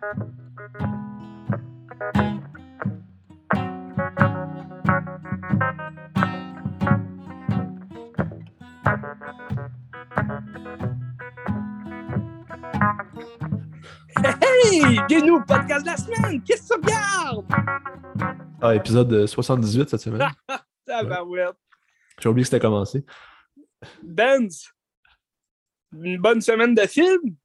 [0.00, 0.10] Hey!
[15.08, 16.42] Bienvenue au podcast de la semaine!
[16.44, 17.46] Qu'est-ce que tu regardes?
[18.62, 20.28] Ah, épisode 78 cette semaine.
[20.88, 21.44] Ouais.
[22.18, 23.04] J'ai oublié que c'était commencé.
[24.02, 24.70] Benz,
[25.92, 27.36] une bonne semaine de film?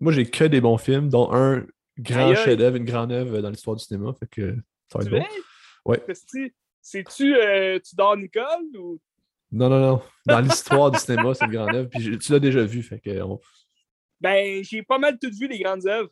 [0.00, 1.64] Moi, j'ai que des bons films, dont un
[1.98, 4.12] grand chef-d'œuvre, une grande œuvre dans l'histoire du cinéma.
[4.18, 4.56] Fait que
[4.92, 5.90] ça va Tu être bon.
[5.92, 6.04] Ouais.
[6.82, 9.00] C'est-tu euh, tu dors Nicole ou?
[9.50, 10.02] Non, non, non.
[10.26, 11.88] Dans l'histoire du cinéma, c'est une grande œuvre.
[11.88, 12.82] Puis tu l'as déjà vu.
[12.82, 13.40] Fait que on-
[14.20, 16.10] Ben, j'ai pas mal tout vu les grandes œuvres.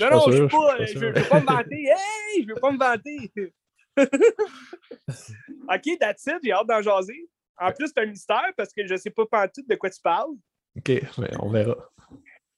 [0.00, 1.84] Non, non, je sûr, veux pas, je euh, veux, pas me vanter.
[2.34, 2.42] Hey!
[2.42, 3.32] Je veux pas me vanter.
[5.68, 7.28] ok, that's it, j'ai hâte d'en jaser.
[7.58, 10.32] En plus, c'est un mystère parce que je sais pas pantoute de quoi tu parles.
[10.76, 10.88] OK,
[11.18, 11.76] mais on verra.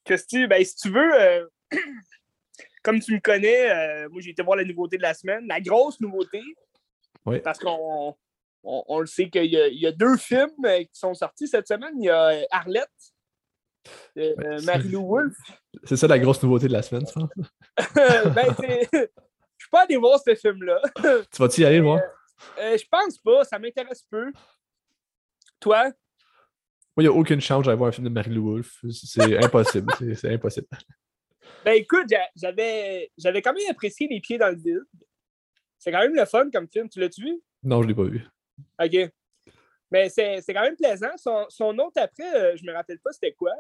[0.05, 1.47] Tu- ben, si tu veux, euh,
[2.83, 5.61] comme tu me connais, euh, moi j'ai été voir la nouveauté de la semaine, la
[5.61, 6.43] grosse nouveauté.
[7.27, 7.41] Oui.
[7.41, 8.15] Parce qu'on
[8.63, 11.67] on, on le sait qu'il y, y a deux films euh, qui sont sortis cette
[11.69, 11.95] semaine.
[11.99, 12.89] Il y a Arlette,
[14.17, 15.37] Ouais, c'est- Marie-Lou Wolfe.
[15.85, 17.21] C'est ça la grosse nouveauté de la semaine, ça?
[18.35, 20.81] ben, c'est- je suis pas allé voir ce film-là.
[21.31, 22.01] Tu vas-tu y aller, moi?
[22.59, 24.33] Euh, je pense pas, ça m'intéresse peu.
[25.61, 25.91] Toi?
[26.97, 28.79] Moi, il n'y a aucune chance d'aller voir un film de Marie-Lou Wolfe.
[28.91, 29.93] C'est impossible.
[30.15, 30.69] C'est- impossible.
[31.65, 34.81] Ben écoute, j'a- j'avais j'avais quand même apprécié Les Pieds dans le vide.
[35.79, 36.89] C'est quand même le fun comme film.
[36.89, 37.43] Tu l'as-tu vu?
[37.63, 38.25] Non, je ne l'ai pas vu.
[38.83, 39.13] OK.
[39.91, 41.11] Mais c'est quand même plaisant.
[41.17, 43.53] Son, son autre après, euh, je me rappelle pas c'était quoi.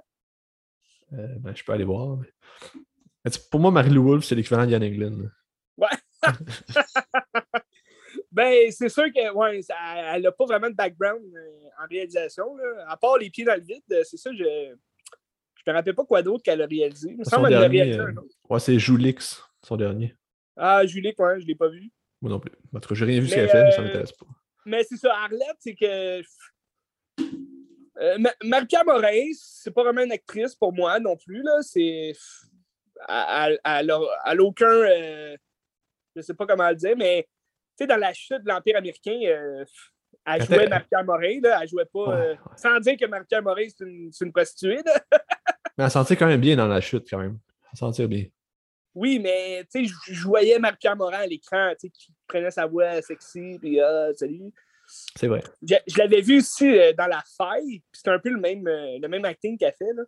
[1.12, 2.16] Euh, ben, je peux aller voir.
[2.16, 5.30] mais- Pour moi, Marie-Lou Wolfe, c'est l'équivalent d'Yann Englund.
[8.34, 9.76] Ben, c'est sûr que ouais, ça-
[10.14, 12.56] elle n'a pas vraiment de background euh, en réalisation.
[12.56, 12.84] Là.
[12.88, 16.04] À part les pieds dans le vide, euh, c'est ça, je je me rappelle pas
[16.04, 17.10] quoi d'autre qu'elle a réalisé.
[17.12, 18.34] Il me Son semble qu'elle a dernier, réalisé euh, un autre.
[18.50, 20.14] Ouais, c'est Joulix, son dernier.
[20.56, 21.90] Ah, Julie, ouais, je l'ai pas vu.
[22.20, 22.52] Moi non plus.
[22.74, 24.26] En tout cas, j'ai rien vu ce qu'elle fait, mais ça euh, m'intéresse pas.
[24.66, 26.20] Mais c'est ça, Arlette, c'est que.
[28.00, 31.42] Euh, Ma- Marie-Pierre Morin, c'est pas vraiment une actrice pour moi non plus.
[31.42, 31.62] Là.
[31.62, 32.12] C'est.
[33.08, 34.66] Elle elle a elle a aucun.
[34.66, 35.36] euh,
[36.16, 37.26] Je sais pas comment le dire, mais
[37.78, 39.64] sais, dans la chute de l'Empire américain, euh,
[40.26, 41.40] elle jouait Marie-Pierre Morin.
[41.42, 42.08] Là, elle jouait pas.
[42.08, 42.38] Ouais, euh, ouais.
[42.56, 44.80] Sans dire que Marie-Pierre Morin, c'est une, prostituée.
[45.76, 47.38] Mais elle sentait quand même bien dans la chute, quand même.
[47.72, 48.24] Elle sentait bien.
[48.94, 52.66] Oui, mais tu sais, je- voyais Marie-Pierre Morin à l'écran, tu sais, qui prenait sa
[52.66, 54.52] voix sexy, puis ah, salut.
[54.86, 55.42] C'est vrai.
[55.62, 58.66] Je, je l'avais vu aussi euh, dans La Faille, puis c'était un peu le même,
[58.66, 59.92] euh, le même acting qu'elle fait.
[59.94, 60.02] Là.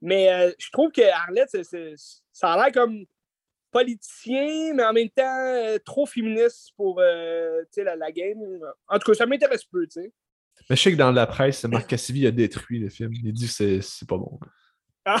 [0.00, 1.56] Mais euh, je trouve que Arlette,
[2.32, 3.04] ça a l'air comme
[3.72, 8.38] politicien, mais en même temps euh, trop féministe pour euh, la, la game.
[8.86, 10.12] En tout cas, ça m'intéresse peu, tu sais.
[10.70, 13.10] Mais je sais que dans la presse, Marc Cassivi a détruit le film.
[13.14, 14.38] Il dit que c'est- pas bon.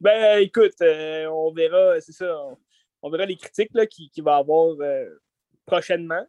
[0.00, 2.58] Ben écoute, euh, on verra, c'est ça, on,
[3.02, 4.76] on verra les critiques là, qu'il qui va y avoir
[5.64, 6.26] prochainement.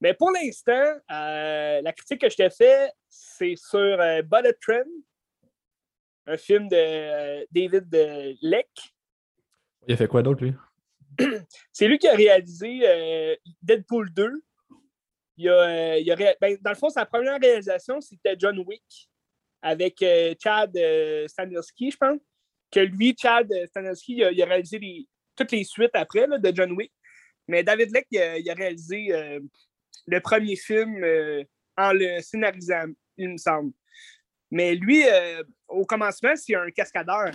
[0.00, 4.84] Mais pour l'instant, la critique que je t'ai fait, c'est sur Bullet Train,
[6.26, 8.68] un film de David Leck.
[9.86, 10.52] Il a fait quoi d'autre, lui?
[11.72, 14.32] C'est lui qui a réalisé euh, Deadpool 2.
[15.38, 18.58] Il a, euh, il a ré- ben, dans le fond, sa première réalisation, c'était John
[18.60, 19.08] Wick
[19.62, 22.20] avec euh, Chad euh, je pense.
[22.70, 26.38] Que lui, Chad Stahelski, il a, il a réalisé les- toutes les suites après là,
[26.38, 26.92] de John Wick.
[27.48, 29.08] Mais David Leck, il a, il a réalisé
[30.06, 30.96] le premier film
[31.76, 32.86] en le scénarisant,
[33.16, 33.72] il me semble.
[34.50, 35.04] Mais lui,
[35.68, 37.30] au commencement, c'est un cascadeur.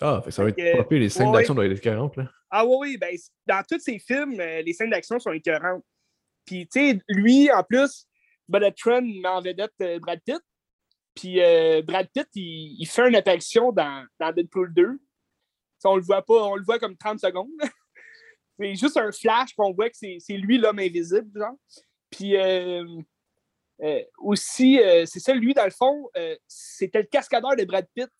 [0.00, 0.98] Ah, fait ça va Fait être pire.
[0.98, 1.38] Les scènes ouais.
[1.38, 2.30] d'action doivent être écœurantes, là.
[2.50, 3.16] Ah oui, oui, ben,
[3.46, 5.84] dans tous ses films, euh, les scènes d'action sont écœurantes.
[6.44, 8.06] Puis, tu sais, lui, en plus,
[8.48, 10.40] Bullet Train met en vedette euh, Brad Pitt.
[11.14, 14.98] Puis, euh, Brad Pitt, il, il fait une apparition dans, dans Deadpool 2.
[15.78, 17.50] Ça, on le voit pas, on le voit comme 30 secondes.
[18.58, 21.56] c'est juste un flash qu'on voit que c'est lui l'homme invisible, genre.
[22.10, 22.84] Puis, euh,
[23.82, 26.08] euh, aussi, c'est ça, lui, dans le fond,
[26.46, 28.10] c'était le cascadeur de Brad Pitt,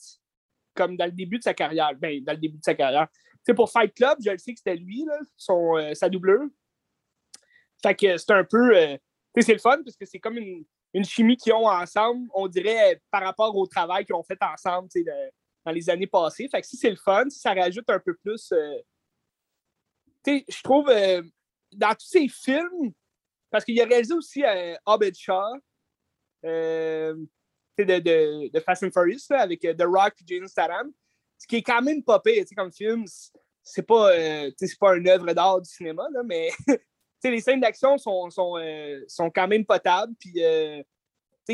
[0.80, 1.94] comme dans le début de sa carrière.
[1.96, 3.06] Ben, dans le début de sa carrière.
[3.54, 6.40] Pour Fight Club, je le sais que c'était lui, là, son, euh, sa doubleur.
[7.82, 8.76] Fait que c'est un peu.
[8.76, 8.96] euh,
[9.38, 13.00] c'est le fun parce que c'est comme une, une chimie qu'ils ont ensemble, on dirait,
[13.10, 14.88] par rapport au travail qu'ils ont fait ensemble
[15.64, 16.48] dans les années passées.
[16.48, 18.52] Fait que si c'est le fun, si ça rajoute un peu plus.
[18.52, 18.78] euh,
[20.26, 20.90] je trouve,
[21.72, 22.92] dans tous ces films,
[23.50, 24.42] parce qu'il a réalisé aussi
[24.86, 25.58] Hobbit Shaw,
[27.84, 30.92] de, de, Fast and Furious, là, avec euh, The Rock et Jason Statham,
[31.38, 33.04] ce qui est quand même sais, comme film.
[33.62, 36.50] c'est- pas, euh, pas une œuvre d'art du cinéma, là, mais
[37.24, 40.14] les scènes d'action sont, sont, euh, sont quand même potables.
[40.24, 40.84] Il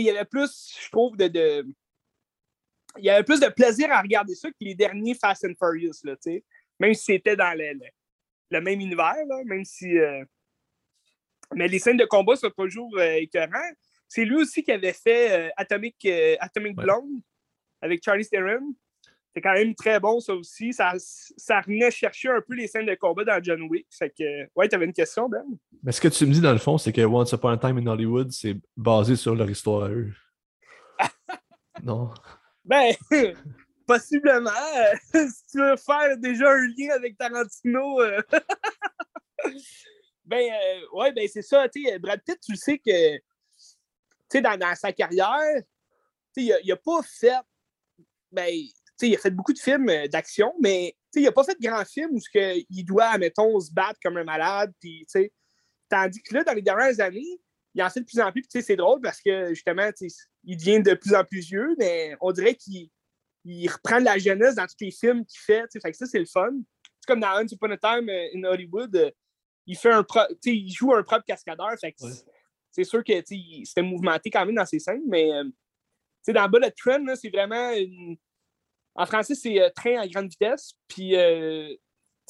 [0.03, 1.67] y avait plus, je trouve, de, de,
[2.99, 6.01] il y avait plus de plaisir à regarder ça que les derniers Fast and Furious,
[6.05, 6.15] là.
[6.79, 7.79] Même si c'était dans le,
[8.51, 9.87] le, même univers, là, même si.
[11.55, 13.73] Mais les scènes de combat sont toujours euh, écœurants.
[14.09, 16.07] C'est lui aussi qui avait fait euh, Atomic,
[16.41, 17.21] Atomic Blonde
[17.81, 18.75] avec Charlie Theron.
[19.35, 20.73] C'est quand même très bon, ça aussi.
[20.73, 23.87] Ça, ça venait chercher un peu les scènes de combat dans John Wick.
[23.91, 25.45] Fait que, ouais, t'avais une question, Ben?
[25.83, 27.77] Mais ce que tu me dis, dans le fond, c'est que Once Upon a Time
[27.77, 30.11] in Hollywood, c'est basé sur leur histoire à eux.
[31.83, 32.15] non?
[32.65, 32.95] Ben,
[33.87, 34.51] possiblement.
[35.13, 38.01] si tu veux faire déjà un lien avec Tarantino.
[38.01, 38.23] Euh,
[40.25, 41.67] ben, euh, ouais, ben c'est ça.
[42.01, 43.19] Brad Pitt, tu sais que
[44.35, 45.63] dans, sa carrière,
[46.37, 47.41] il n'a pas fait.
[48.33, 48.53] Ben,
[49.03, 51.85] il a fait beaucoup de films euh, d'action, mais il n'a pas fait de grands
[51.85, 54.73] films où il doit, mettons, se battre comme un malade.
[55.89, 57.41] Tandis que là, dans les dernières années,
[57.75, 58.45] il en fait de plus en plus.
[58.49, 59.91] C'est drôle parce que justement,
[60.45, 62.91] il devient de plus en plus vieux, mais on dirait qu'il
[63.71, 65.65] reprend de la jeunesse dans tous les films qu'il fait.
[65.81, 66.53] Fait que ça, c'est le fun.
[67.01, 69.11] C'est comme dans Once Upon a Time euh, in Hollywood, euh,
[69.67, 70.05] il, fait un
[70.45, 71.73] il joue un propre cascadeur.
[72.77, 75.31] C'est sûr que c'était mouvementé quand même dans ses scènes, mais
[76.29, 78.19] dans Bullet Train, c'est vraiment une
[78.97, 80.73] en français, c'est euh, Train à grande vitesse.
[80.89, 81.75] Puis, euh,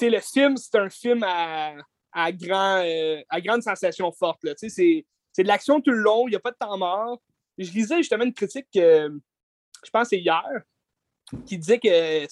[0.01, 1.75] le film, c'est un film à,
[2.13, 4.41] à, grand, euh, à grande sensation forte.
[4.57, 5.05] C'est
[5.39, 7.21] de l'action tout le long, il n'y a pas de temps mort.
[7.57, 10.45] Je lisais justement une critique, je pense c'est hier,
[11.47, 12.27] qui disait que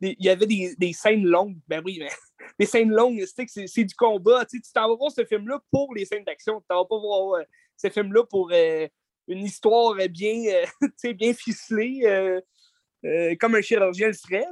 [0.00, 1.58] il y avait des, des, scènes longues.
[1.68, 2.10] Ben oui, mais
[2.58, 4.44] des scènes longues, c'est du combat.
[4.44, 6.60] Tu t'en vas voir ce film-là pour les scènes d'action.
[6.60, 7.42] Tu t'en vas pas voir
[7.76, 10.64] ce film-là pour une histoire bien,
[11.14, 12.40] bien ficelée.
[13.04, 14.46] Euh, comme un chirurgien le ferait.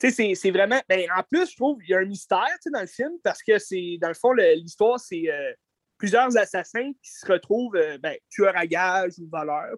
[0.00, 0.80] C'est vraiment.
[0.88, 3.58] Ben, en plus, je trouve qu'il y a un mystère dans le film parce que
[3.58, 5.52] c'est, dans le fond, l'histoire, c'est euh,
[5.96, 9.76] plusieurs assassins qui se retrouvent, euh, ben, tueurs à gage ou voleurs,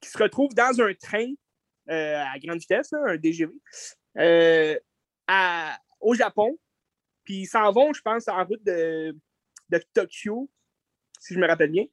[0.00, 1.32] qui se retrouvent dans un train
[1.90, 3.52] à grande vitesse, un DGV,
[6.00, 6.58] au Japon.
[7.24, 9.14] Puis ils s'en vont, je pense, en route de,
[9.94, 10.50] Tokyo,
[11.20, 11.84] si je me rappelle bien.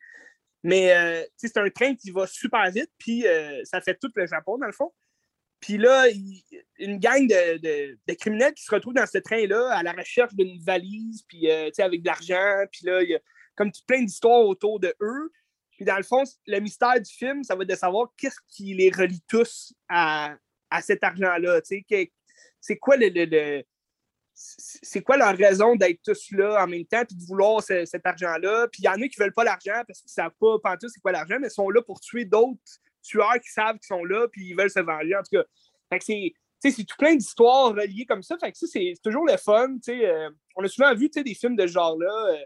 [0.63, 4.25] Mais euh, c'est un train qui va super vite, puis euh, ça fait tout le
[4.25, 4.91] Japon, dans le fond.
[5.59, 6.07] Puis là,
[6.77, 11.23] une gang de, criminels qui se retrouvent dans ce train-là à la recherche d'une valise,
[11.27, 12.65] puis euh, avec de l'argent.
[12.71, 13.19] Puis là, il y a
[13.55, 15.31] comme plein d'histoires autour de eux.
[15.77, 18.73] Puis dans le fond, le mystère du film, ça va être de savoir qu'est-ce qui
[18.73, 20.35] les relie tous à,
[20.81, 21.61] cet argent-là.
[22.59, 23.63] C'est quoi le,
[24.33, 28.67] c'est quoi leur raison d'être tous là en même temps puis de vouloir cet argent-là.
[28.71, 30.57] Puis il y en a qui ne veulent pas l'argent parce qu'ils ne savent pas
[30.63, 32.59] pantoute c'est quoi l'argent, mais ils sont là pour tuer d'autres
[33.03, 35.15] tueurs qui savent qu'ils sont là puis ils veulent se venger.
[35.15, 36.33] En tout cas, c'est.
[36.59, 38.35] c'est tout plein d'histoires reliées comme ça.
[38.39, 39.77] Fait que c'est toujours le fun.
[39.89, 42.33] Euh, on a souvent vu des films de ce genre-là.
[42.33, 42.43] Euh,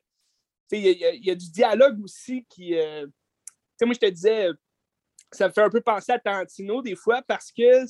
[0.73, 2.77] il y, a du dialogue aussi qui.
[2.77, 3.07] Euh,
[3.85, 4.47] moi, je te disais,
[5.31, 7.85] ça me fait un peu penser à Tarantino des fois parce que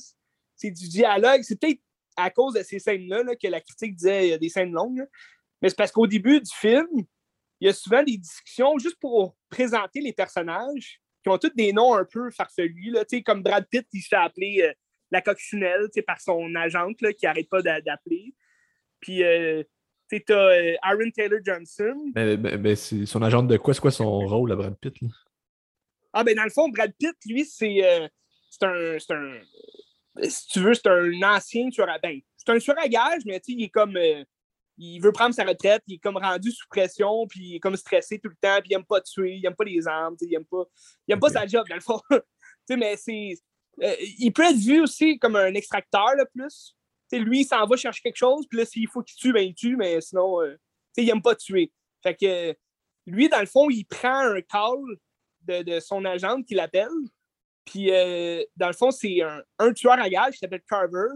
[0.56, 1.42] c'est du dialogue.
[1.42, 1.80] C'est peut-être
[2.16, 5.06] à cause de ces scènes-là que la critique disait y a des scènes longues.
[5.60, 6.88] Mais c'est parce qu'au début du film,
[7.60, 11.72] il y a souvent des discussions juste pour présenter les personnages qui ont tous des
[11.72, 12.90] noms un peu farfelus.
[12.90, 14.72] Là, comme Brad Pitt, il se fait appeler euh,
[15.12, 18.34] la coccinelle par son agente là, qui n'arrête pas d'appeler.
[18.98, 19.62] Puis euh,
[20.10, 22.12] tu as euh, Aaron Taylor Johnson.
[22.14, 23.74] Mais, c'est son agente de quoi?
[23.74, 24.96] C'est quoi son rôle à Brad Pitt?
[26.12, 28.08] Ah, ben dans le fond, Brad Pitt, lui, c'est un,
[29.10, 29.40] un,
[30.22, 33.40] si tu veux, c'est un ancien tueur à ben, C'est un tueur à gage, mais
[33.48, 33.96] il est comme.
[33.96, 34.24] Euh,
[34.78, 37.76] il veut prendre sa retraite, il est comme rendu sous pression, puis il est comme
[37.76, 40.34] stressé tout le temps, puis il aime pas tuer, il aime pas les armes, il
[40.34, 40.64] aime pas,
[41.06, 42.00] il aime pas sa job, dans le fond.
[42.70, 43.34] mais c'est.
[43.82, 46.74] Euh, il peut être vu aussi comme un extracteur, là, plus.
[47.12, 49.54] lui, il s'en va chercher quelque chose, puis là, s'il faut qu'il tue, ben il
[49.54, 50.56] tue, mais sinon, euh,
[50.96, 51.72] il aime pas tuer.
[52.02, 52.54] Fait que
[53.06, 54.80] lui, dans le fond, il prend un call
[55.46, 56.88] de, son agente qui l'appelle,
[57.64, 59.20] puis, euh, dans le fond, c'est
[59.58, 61.08] un, tueur à gage qui s'appelle Carver.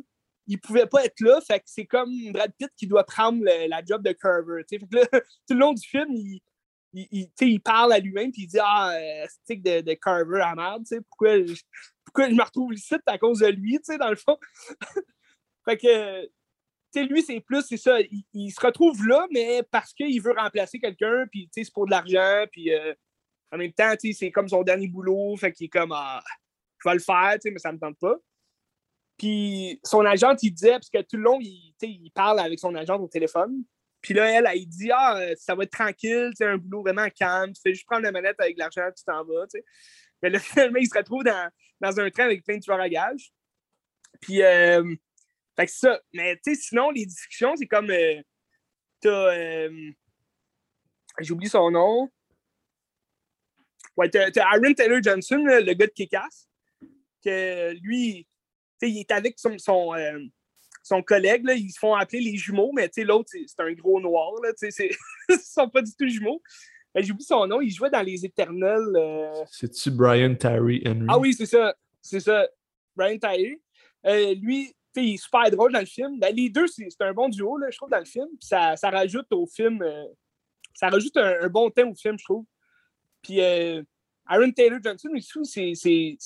[0.46, 3.84] Il pouvait pas être là, fait que c'est comme Brad Pitt qui doit prendre la
[3.84, 4.62] job de Carver.
[4.70, 6.08] Tout le long du film,
[6.92, 10.84] il, parle à lui-même, puis il dit Ah, euh, stick de, de, Carver à merde,
[11.08, 11.54] pourquoi je,
[12.04, 14.38] pourquoi je me retrouve ici à cause de lui, dans le fond.
[15.64, 16.28] fait que,
[17.02, 17.98] lui, c'est plus, c'est ça,
[18.32, 22.46] il, se retrouve là, mais parce qu'il veut remplacer quelqu'un, puis c'est pour de l'argent,
[22.52, 22.94] puis euh,
[23.52, 26.22] en même temps, c'est comme son dernier boulot, fait qu'il est comme ah,
[26.78, 28.16] je vais le faire, mais ça me tente pas.
[29.18, 32.74] Puis son agente, il disait, parce que tout le long, il, il parle avec son
[32.74, 33.64] agente au téléphone.
[34.02, 37.52] Puis là, elle, elle, dit Ah, ça va être tranquille, c'est un boulot vraiment calme,
[37.52, 39.46] tu fais juste prendre la manette avec l'argent, tu t'en vas.
[39.48, 39.64] sais.
[40.22, 41.50] Mais là, finalement, il se retrouve dans,
[41.80, 43.32] dans, un train avec plein de tueurs à gages.
[44.20, 44.94] Puis, euh,
[45.56, 46.00] fait que ça.
[46.12, 47.90] Mais tu sais, sinon, les discussions, c'est comme.
[47.90, 48.22] Euh,
[49.00, 49.34] t'as.
[49.34, 49.90] Euh,
[51.20, 52.10] j'ai oublié son nom.
[53.96, 56.48] Ouais, t'as Aaron Taylor Johnson, le gars de Kick-Ass,
[57.24, 58.26] que lui,
[58.82, 60.18] il est avec son, son, euh,
[60.82, 64.32] son collègue, là, ils se font appeler les jumeaux, mais l'autre, c'est un gros noir.
[64.42, 64.94] Là, ils
[65.30, 66.42] ne sont pas du tout jumeaux.
[66.94, 68.94] Ben, J'ai oublié son nom, il jouait dans Les Éternels.
[68.94, 69.44] Euh.
[69.50, 71.06] C'est-tu Brian Tyree Henry?
[71.08, 71.74] Ah oui, c'est ça.
[72.00, 72.46] C'est ça.
[72.94, 73.60] Brian Tyree.
[74.06, 76.18] Euh, lui, il est super drôle dans le film.
[76.20, 78.28] Ben, les deux, c'est un bon duo, là, je trouve, dans le film.
[78.40, 79.84] ça, ça rajoute au film.
[80.74, 82.44] ça rajoute un, bon thème au film, je trouve.
[83.26, 85.10] Puis Aaron Taylor Johnson,
[85.44, 86.16] c'est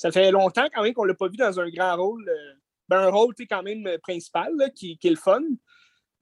[0.00, 2.26] ça fait longtemps quand même qu'on ne l'a pas vu dans un grand rôle.
[2.26, 2.54] Euh,
[2.88, 5.42] ben, un rôle quand même euh, principal qui, qui, est le fun.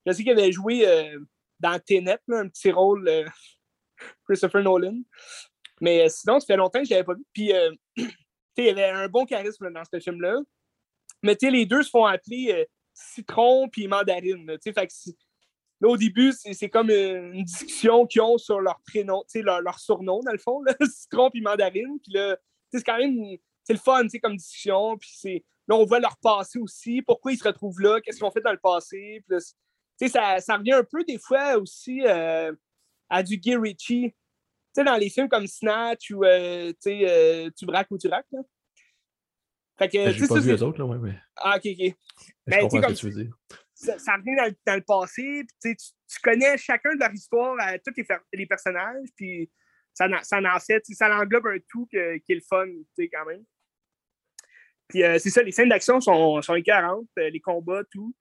[0.04, 1.20] Je sais qu'il avait joué euh,
[1.60, 3.08] dans Tenet, un petit rôle
[4.26, 5.00] Christopher Nolan.
[5.80, 7.24] Mais sinon, ça fait longtemps que je ne l'avais pas vu.
[7.32, 7.52] Puis,
[8.56, 10.40] il avait un bon charisme dans ce film-là.
[11.22, 14.58] Mais les deux se font appeler citron puis mandarine.
[15.80, 20.20] Là, au début, c'est comme une discussion qu'ils ont sur leur prénom, leur, leur surnom,
[20.24, 21.98] dans le fond, là, citron puis mandarine.
[22.02, 22.36] Puis là,
[22.72, 24.96] c'est quand même c'est le fun, comme discussion.
[24.96, 28.30] Puis là, on voit leur passé aussi, pourquoi ils se retrouvent là, qu'est-ce qu'ils ont
[28.30, 29.22] fait dans le passé.
[30.08, 32.52] ça, ça revient un peu des fois aussi euh,
[33.10, 34.14] à du Guy Ritchie.
[34.72, 38.26] sais, dans les films comme Snatch ou euh, euh, Tu braques ou tu raques.
[38.32, 38.40] Là.
[39.78, 41.18] Fait que, ben, J'ai pas vu les autres, là, ouais, mais.
[41.36, 41.94] Ah, ok, ok.
[42.46, 43.36] Ben, je comprends ce que tu veux dire.
[43.80, 44.34] Ça, revient
[44.66, 47.92] dans, le passé, tu, tu, connais chacun de leur histoire, à tous
[48.32, 49.48] les, personnages, puis
[49.94, 52.66] ça, en ça englobe un tout qui est le fun,
[52.98, 53.44] quand même.
[54.88, 58.14] Puis euh, c'est ça, les scènes d'action sont, sont écœurantes, euh, les combats, tout.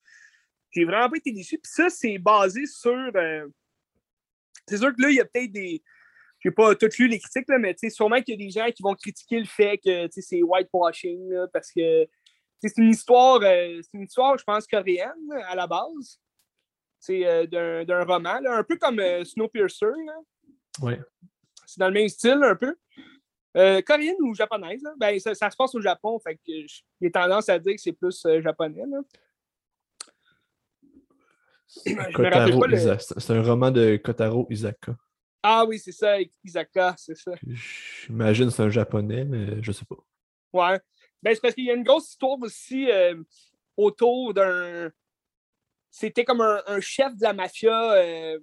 [0.71, 1.57] J'ai vraiment pas été déçu.
[1.57, 2.91] Puis ça, c'est basé sur.
[3.15, 3.47] Euh,
[4.67, 5.81] c'est sûr que là, il y a peut-être des.
[6.39, 8.83] J'ai pas tout lu les critiques, là, mais sûrement qu'il y a des gens qui
[8.83, 12.05] vont critiquer le fait que c'est whitewashing, là, parce que
[12.59, 16.19] c'est une histoire, c'est une histoire, je pense, coréenne à la base.
[16.99, 19.85] C'est d'un roman, là, un peu comme Snowpiercer.
[20.81, 20.93] Oui.
[21.65, 22.75] C'est dans le même style, un peu.
[23.57, 24.83] Euh, coréenne ou japonaise?
[24.97, 26.51] Ben, ça, se passe au Japon, fait que
[27.01, 28.83] j'ai tendance à dire que c'est plus euh, japonais.
[31.65, 31.97] C'est
[33.31, 34.95] un roman de Kotaro Isaka.
[35.41, 37.31] Ah oui, c'est ça, Isaka, c'est ça.
[38.05, 39.97] J'imagine que c'est un japonais, mais je sais pas.
[40.53, 40.79] Ouais.
[41.27, 43.21] Ben, c'est parce qu'il y a une grosse histoire aussi euh,
[43.75, 44.89] autour d'un.
[45.91, 48.39] C'était comme un, chef de la mafia euh,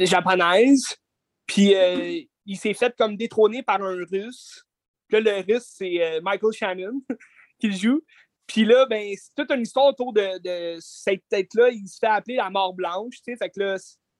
[0.00, 0.98] japonaise
[1.46, 4.66] puis euh, il s'est fait comme détrôner par un Russe.
[5.08, 7.00] Là, le Russe, c'est euh, Michael Shannon
[7.58, 8.02] qui le joue.
[8.46, 11.70] Puis là, ben, c'est toute une histoire autour de, cette tête-là.
[11.70, 13.16] Il se fait appeler la mort blanche.
[13.24, 13.78] Fait que là,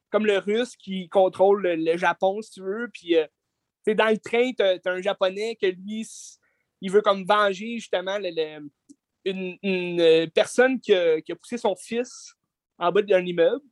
[0.08, 2.88] comme le Russe qui contrôle le, Japon, si tu veux.
[2.92, 3.14] Puis,
[3.88, 6.06] euh, dans le train, tu as, un Japonais que lui,
[6.80, 8.18] il veut comme venger, justement,
[9.24, 12.34] une, personne qui a, qui poussé son fils
[12.78, 13.64] en bas d'un immeuble.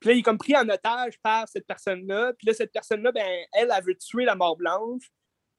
[0.00, 2.32] Puis là, il est comme pris en otage par cette personne-là.
[2.34, 5.10] Puis là, cette personne-là, ben, elle, elle veut tuer la mort blanche.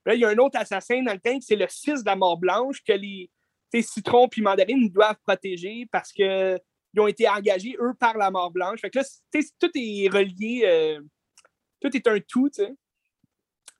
[0.03, 2.05] Puis là, il y a un autre assassin dans le tank, c'est le fils de
[2.05, 3.29] la mort blanche que les
[3.81, 6.59] citrons puis mandarines doivent protéger parce qu'ils
[6.97, 8.79] ont été engagés, eux, par la mort blanche.
[8.79, 9.05] Fait que là,
[9.59, 10.61] tout est relié.
[10.65, 11.01] Euh,
[11.81, 12.73] tout est un tout, tu sais.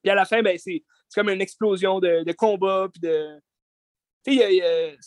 [0.01, 2.87] Puis à la fin, ben, c'est comme une explosion de, de combat.
[2.91, 3.39] Puis de.
[4.25, 4.97] Tu sais,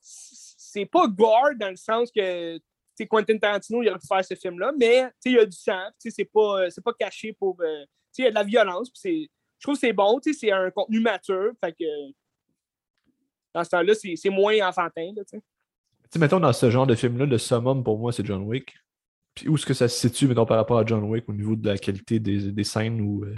[0.00, 2.58] c'est pas gore dans le sens que
[3.08, 6.24] Quentin Tarantino, il aurait pu faire ce film-là, mais il y a du sang, c'est
[6.24, 7.56] pas, pas caché pour.
[7.60, 7.84] Euh,
[8.18, 9.26] il y a de la violence, je
[9.60, 11.84] trouve que c'est bon, c'est un contenu mature, fait que
[13.52, 15.12] dans ce temps-là, c'est moins enfantin.
[15.14, 18.74] Là, sais, mettons, dans ce genre de film-là, le summum pour moi, c'est John Wick.
[19.34, 21.56] Puis où est-ce que ça se situe, mettons, par rapport à John Wick au niveau
[21.56, 23.34] de la qualité des, des scènes ou euh,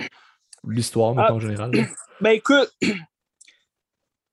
[0.67, 1.71] l'histoire, mettons, en général?
[2.21, 2.97] Ben écoute, tu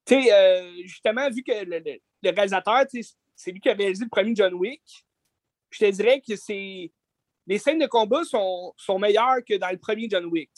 [0.07, 2.83] sais, justement, vu que le, le, le réalisateur,
[3.35, 4.81] c'est lui qui a réalisé le premier John Wick,
[5.69, 6.91] je te dirais que c'est.
[7.47, 10.49] Les scènes de combat sont, sont meilleures que dans le premier John Wick,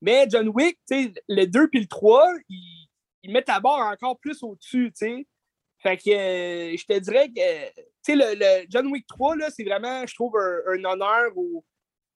[0.00, 2.88] Mais John Wick, le 2 et le 3, ils,
[3.30, 8.86] mettent la barre encore plus au-dessus, Fait que euh, je te dirais que le, John
[8.86, 11.62] Wick 3, c'est vraiment, je trouve, un, honneur au,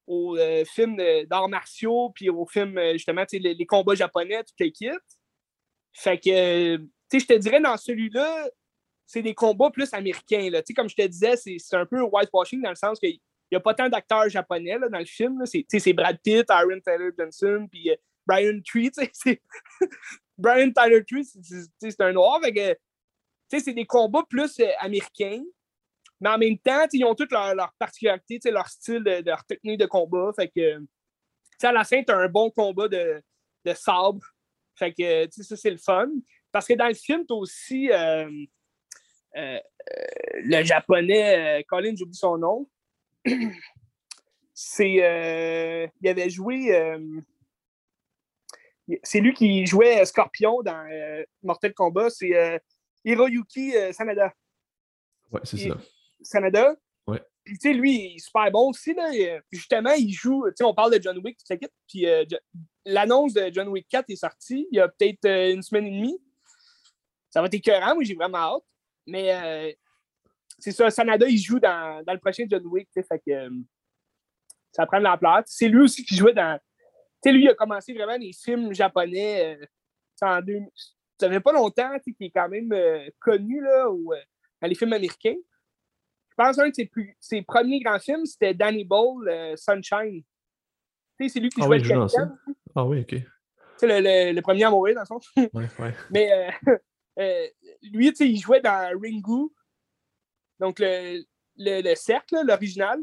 [0.07, 0.97] au euh, film
[1.29, 4.93] d'arts martiaux, puis au film, euh, justement, les, les, combats japonais, toute l'équipe.
[5.93, 6.79] Fait que,
[7.13, 8.49] je te dirais, dans celui-là,
[9.07, 10.51] c'est des combats plus américains.
[10.51, 10.63] Là.
[10.75, 13.19] Comme je te disais, c'est un peu whitewashing dans le sens qu'il
[13.51, 15.45] n'y a pas tant d'acteurs japonais là, dans le film.
[15.47, 17.97] C'est Brad Pitt, Aaron Taylor Johnson, puis euh,
[18.27, 18.91] Brian Tree.
[20.39, 22.41] Brian Tyler Tree, c'est un noir.
[23.49, 25.43] C'est des combats plus américains.
[26.21, 29.79] Mais en même temps, ils ont toutes leurs leur particularités, leur style, de, leur technique
[29.79, 30.33] de combat.
[30.35, 30.83] Fait que,
[31.63, 33.23] à la fin, tu as un bon combat de,
[33.65, 34.25] de sabre.
[34.77, 36.09] Fait que, ça, c'est le fun.
[36.53, 37.91] Parce que dans le film, tu as aussi.
[37.91, 38.31] Euh,
[39.37, 39.61] euh, euh,
[40.37, 42.69] le japonais, Colin, j'oublie son nom.
[44.59, 45.91] C'est.
[46.01, 46.73] il avait joué.
[49.03, 50.89] C'est lui qui jouait Scorpion dans
[51.43, 52.09] Mortal Kombat.
[52.09, 52.63] C'est
[53.05, 54.33] Hiroyuki Sanada.
[55.31, 55.77] Ouais, c'est ça.
[56.21, 56.75] Sanada.
[57.07, 57.23] Ouais.
[57.45, 58.95] Puis, tu sais, lui, il est super bon aussi.
[58.95, 59.11] Là.
[59.11, 60.45] Puis, justement, il joue.
[60.49, 61.69] Tu sais, on parle de John Wick, toute kit.
[61.89, 62.25] Puis, euh,
[62.85, 65.91] l'annonce de John Wick 4 est sortie il y a peut-être euh, une semaine et
[65.91, 66.19] demie.
[67.31, 67.95] Ça va être écœurant.
[67.95, 68.65] Moi, j'ai vraiment hâte.
[69.07, 69.73] Mais euh,
[70.59, 72.89] c'est ça, Sanada, il joue dans, dans le prochain John Wick.
[72.89, 73.51] tu sais, Fait que euh,
[74.73, 75.43] ça prend de l'ampleur.
[75.47, 76.59] C'est lui aussi qui jouait dans.
[76.59, 79.67] Tu sais, lui, il a commencé vraiment les films japonais euh,
[80.27, 80.61] en deux...
[81.19, 84.21] Ça fait pas longtemps, tu sais, qui est quand même euh, connu là, ou, euh,
[84.61, 85.37] dans les films américains.
[86.39, 87.17] Je pense qu'un de ses, plus...
[87.19, 90.23] ses premiers grands films, c'était Danny Boyle, euh, Sunshine.
[91.19, 92.23] Tu sais, c'est lui qui Ah jouait oui, le dans ça.
[92.27, 92.55] capitaine.
[92.75, 93.15] Ah oui, ok.
[93.79, 95.21] Sais, le, le- le premier à mourir, dans le fond.
[95.55, 95.95] Ouais, ouais.
[96.11, 96.77] Mais euh,
[97.21, 97.47] euh,
[97.83, 99.51] lui, tu sais, il jouait dans Ringu.
[100.61, 101.25] Donc, le,
[101.57, 103.01] le, le cercle, l'original.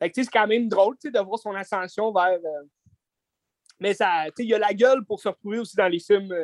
[0.00, 2.38] C'est quand même drôle, tu sais, de voir son ascension vers...
[3.80, 6.34] Mais ça, il a la gueule pour se retrouver aussi dans les films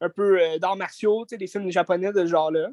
[0.00, 2.68] un peu d'arts martiaux, des films japonais de ce genre-là.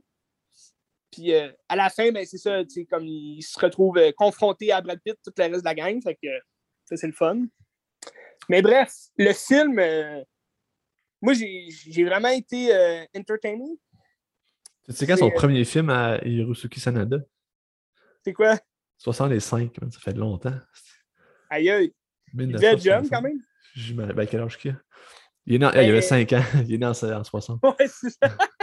[1.12, 4.12] Puis euh, à la fin, ben, c'est ça, tu sais, comme il se retrouve euh,
[4.16, 6.02] confronté à Brad Pitt, tout le reste de la gang.
[6.02, 6.40] Fait que euh,
[6.86, 7.46] ça, c'est le fun.
[8.48, 10.24] Mais bref, le film, euh,
[11.22, 12.72] moi, j'ai vraiment été
[13.16, 13.76] entertaining.
[14.88, 17.18] Tu sais quand son premier film à Hirosuke Sanada?
[18.24, 18.58] C'est quoi?
[18.98, 20.58] 65, man, ça fait longtemps.
[21.50, 21.94] Aïe, aïe.
[22.34, 23.10] Il jeune 1965.
[23.10, 24.14] quand même.
[24.14, 24.76] Ben, quel âge qu'il a?
[25.46, 26.44] Il, est né il avait Ben, 5 ans.
[26.68, 27.64] Il est né en, en 60.
[27.64, 28.38] Ouais, c'est ça.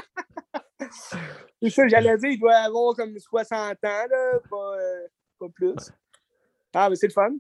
[1.62, 5.06] c'est ça, j'allais dire, il doit avoir comme 60 ans, là, pas, euh,
[5.38, 5.74] pas plus.
[6.74, 7.30] Ah, mais c'est le fun.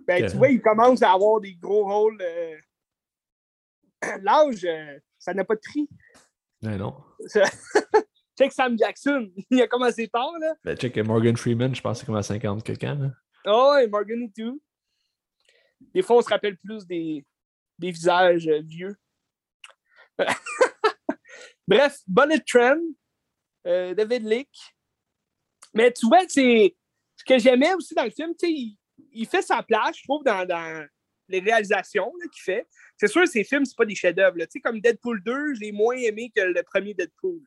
[0.00, 2.18] Ben, tu vois, il commence à avoir des gros rôles.
[2.20, 2.56] euh,
[4.22, 5.88] L'âge, euh, ça n'a pas de prix.
[6.62, 6.96] Ben non.
[7.26, 7.42] Ça-
[8.38, 10.54] Check Sam Jackson, il a commencé tard, là.
[10.64, 12.94] Ben, check Morgan Freeman, je pense que c'est comme à 50 quelqu'un.
[12.96, 13.10] Là.
[13.46, 14.60] Oh, et Morgan et tout.
[15.94, 17.24] Des fois, on se rappelle plus des,
[17.78, 18.96] des visages vieux.
[21.66, 22.80] Bref, Bullet Train,
[23.66, 24.50] euh, David Lick.
[25.74, 26.76] Mais tu vois, c'est
[27.16, 28.78] ce que j'aimais aussi dans le film, tu sais, il,
[29.12, 30.86] il fait sa place, je trouve, dans,
[31.28, 32.66] les réalisations qu'il fait.
[32.96, 34.36] C'est sûr, ces films, c'est pas des chefs-d'œuvre.
[34.62, 37.40] comme Deadpool 2, je l'ai moins aimé que le premier Deadpool.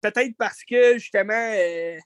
[0.00, 1.96] Peut-être parce que, justement, euh,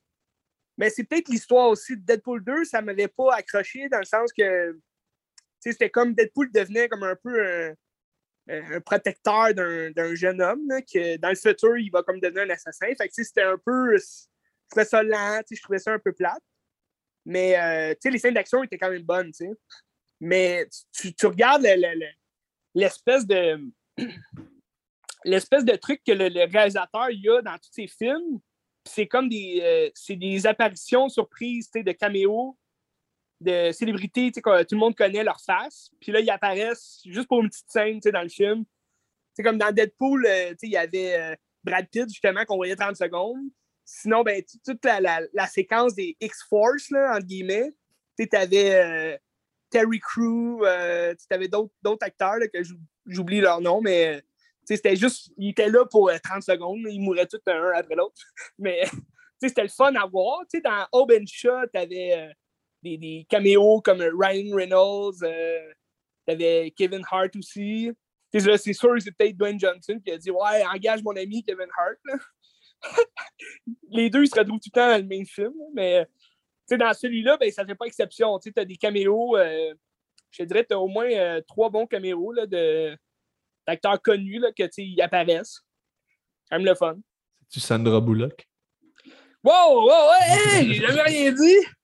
[0.76, 4.32] mais c'est peut-être l'histoire aussi de Deadpool 2, ça m'avait pas accroché dans le sens
[4.32, 4.78] que
[5.58, 7.74] c'était comme Deadpool devenait comme un peu un,
[8.48, 12.50] un protecteur d'un jeune homme, là, que dans le futur, il va comme devenir un
[12.50, 12.86] assassin.
[12.96, 13.96] Fait que c'était un peu.
[13.96, 14.04] Je
[14.70, 16.42] trouvais ça lent, je trouvais ça un peu plate.
[17.24, 19.50] Mais euh, les scènes d'action étaient quand même bonnes, tu sais.
[20.20, 22.12] Mais tu, tu regardes le- le-
[22.74, 23.60] l'espèce de.
[25.24, 28.38] L'espèce de truc que le, réalisateur a dans tous ses films,
[28.84, 32.56] c'est comme des, euh, des apparitions surprises de caméos
[33.40, 35.90] de célébrités tout le monde connaît leur face.
[36.00, 38.64] Puis là, ils apparaissent juste pour une petite scène dans le film.
[39.34, 42.96] C'est comme dans Deadpool, euh, il y avait euh, Brad Pitt, justement, qu'on voyait 30
[42.96, 43.46] secondes.
[43.84, 47.72] Sinon, ben, toute la, séquence des X-Force, entre guillemets,
[48.18, 49.18] tu avais
[49.70, 54.20] Terry Crew, euh, tu avais d'autres acteurs que j'ou- j'oublie leur nom, mais euh,
[54.64, 58.20] c'était juste, ils étaient là pour euh, 30 secondes, ils mouraient tous un après l'autre.
[58.58, 58.84] Mais
[59.40, 60.44] c'était le fun à voir.
[60.64, 62.34] Dans Open Shot, tu avais
[62.82, 65.72] des, des caméos comme Ryan Reynolds, euh,
[66.26, 67.90] tu avais Kevin Hart aussi.
[68.32, 71.68] C'est sûr que c'est peut-être Dwayne Johnson qui a dit Ouais, engage mon ami Kevin
[71.76, 72.20] Hart.
[73.90, 76.06] Les deux, ils se retrouvent tout le temps dans le même film, mais
[76.70, 78.38] dans celui-là, ben, ça fait pas exception.
[78.38, 79.72] Tu as des caméos, euh,
[80.30, 82.34] je te dirais, tu as au moins euh, trois bons caméos
[83.66, 85.60] d'acteurs connus là, que ils apparaissent.
[86.50, 86.98] Quand même le fun.
[87.50, 88.46] Tu Sandra Bullock?
[89.42, 91.77] Wow, wow, hey, hey, j'ai jamais rien dit!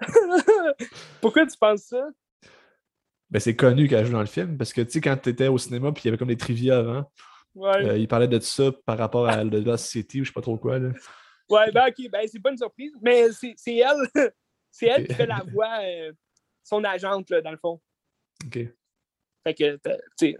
[1.20, 2.08] Pourquoi tu penses ça?
[3.30, 5.48] Ben, c'est connu qu'elle joue dans le film parce que tu sais, quand tu étais
[5.48, 7.10] au cinéma puis il y avait comme des trivia avant,
[7.54, 10.32] Ouais, euh, il parlait de ça par rapport à The Lost City ou je sais
[10.32, 10.78] pas trop quoi.
[10.78, 10.90] Là.
[11.48, 14.30] ouais ben ok, ben c'est pas une surprise, mais c'est, elle.
[14.70, 16.12] c'est elle qui fait la voix, euh,
[16.62, 17.80] son agente, là, dans le fond.
[18.46, 18.58] Ok.
[19.42, 20.36] Fait que, tu sais,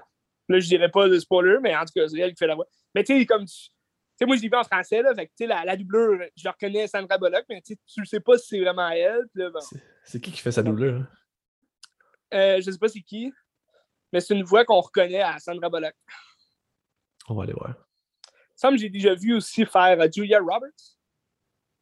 [0.48, 2.54] là, je dirais pas de spoiler, mais en tout cas, c'est elle qui fait la
[2.54, 2.68] voix.
[2.94, 3.70] Mais tu sais, comme tu.
[4.20, 5.76] Tu sais, moi, je l'ai vu en français, là, fait que, tu sais, la, la
[5.78, 8.90] doublure, je la reconnais Sandra Bullock, mais tu sais, tu sais pas si c'est vraiment
[8.90, 9.24] elle.
[9.34, 9.60] bon.
[10.04, 10.96] C'est- qui qui fait sa doublure?
[11.00, 11.08] hein?
[12.34, 13.32] Euh, je sais pas c'est qui,
[14.12, 15.94] mais c'est une voix qu'on reconnaît à Sandra Bullock.
[17.28, 17.70] On va aller voir.
[17.72, 20.98] Il me semble que j'ai déjà vu aussi faire euh, Julia Roberts,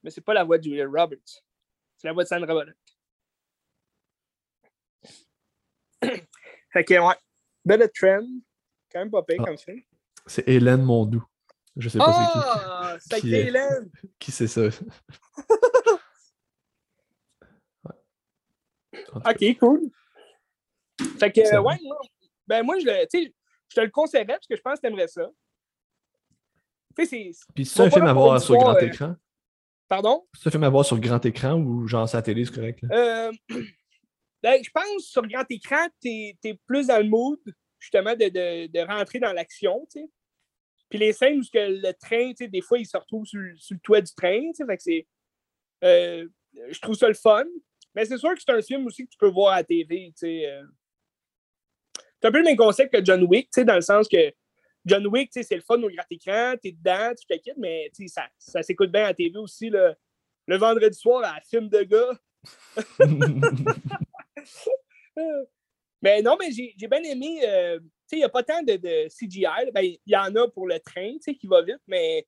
[0.05, 1.43] mais c'est pas la voix de Julia Roberts.
[1.97, 2.77] C'est la voix de Sandra Bullock.
[6.73, 7.15] fait que, ouais.
[7.65, 8.27] Bullet Trend,
[8.93, 9.45] quand même pas pire Ah.
[9.47, 9.83] comme film.
[10.27, 11.25] C'est Hélène Mondou.
[11.79, 12.97] Je sais pas Ah!
[13.01, 14.09] C'est Qui est- qui.
[14.19, 14.63] Qui c'est ça?
[17.85, 17.95] Ouais.
[19.25, 19.91] Ok, cool.
[21.19, 21.99] Fait que, ouais, moi,
[22.47, 25.31] ben moi, je, te le conseillerais parce que je pense que t'aimerais ça.
[26.97, 27.07] Puis
[27.65, 29.15] c'est un film à voir sur grand euh, écran?
[29.89, 30.27] Pardon?
[30.37, 32.81] C'est un film à voir sur grand écran ou genre sa télé, c'est correct?
[32.83, 32.97] là?
[32.97, 33.33] Euh,
[34.43, 37.39] ben, je pense sur grand écran, tu es, plus dans le mood,
[37.79, 40.11] justement, de, de- de rentrer dans l'action, tu sais.
[40.89, 43.57] Puis les scènes où le train, tu sais, des fois, il se retrouve sur, le-
[43.59, 45.07] sur le toit du train, tu sais, fait que c'est...
[45.85, 46.27] euh,
[46.71, 47.45] je trouve ça le fun.
[47.95, 50.07] Mais c'est sûr que c'est un film aussi que tu peux voir à la TV,
[50.09, 50.47] tu sais.
[50.47, 50.65] euh.
[52.21, 54.33] C'est un peu le même concept que John Wick, tu sais, dans le sens que
[54.85, 57.57] John Wick, tu sais, c'est le fun au grand écran, t'es dedans, tu te quittes,
[57.59, 59.95] mais tu sais, ça, ça s'écoute bien à la TV aussi, là.
[60.47, 62.19] Le vendredi soir, à film de gars,
[66.01, 67.41] Mais non, mais j'ai j'ai bien aimé.
[67.45, 67.81] euh,
[68.17, 69.71] il n'y a pas tant de, de CGI.
[69.73, 72.27] Ben, Il y en a pour le train, tu sais, qui va vite, mais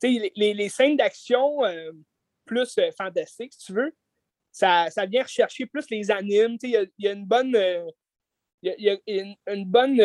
[0.00, 1.92] tu sais, les, les- les scènes d'action euh,
[2.44, 3.94] plus euh, fantastiques, si tu veux,
[4.52, 6.58] ça, ça vient rechercher plus les animes.
[6.58, 7.54] Tu sais, Il y y a une bonne.
[7.56, 7.86] euh,
[8.62, 10.00] y a- y a une, une bonne.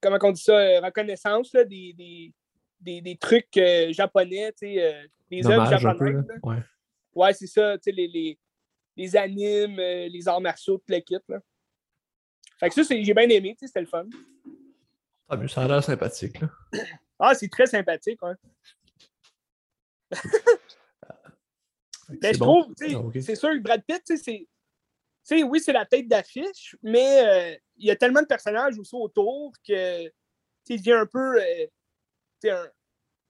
[0.00, 0.80] comment on dit ça?
[0.80, 2.32] reconnaissance là, des, des,
[2.80, 3.48] des, des trucs
[3.90, 6.26] japonais, tu sais, des œuvres japonaises.
[6.28, 6.34] là.
[7.14, 7.32] Ouais.
[7.34, 8.38] C'est ça, tu sais, les, les,
[8.96, 11.38] les animes, les arts martiaux, tout le kit, là.
[12.64, 14.06] Fait que ça, c'est- j'ai bien aimé, tu sais, c'était le fun.
[15.28, 16.48] Ah, mais ça a l'air sympathique, là.
[17.18, 18.32] Ah, c'est très sympathique, ouais.
[20.10, 20.10] Mais
[22.22, 22.62] C'est je bon?
[22.62, 24.48] trouve, Ah, c'est sûr que Brad Pitt, tu sais, c'est.
[25.26, 28.78] Tu sais, oui, c'est la tête d'affiche, mais euh, il y a tellement de personnages
[28.78, 30.06] aussi autour que.
[30.68, 31.40] Il devient un peu.
[31.42, 31.66] euh,
[32.40, 32.70] tu sais, un-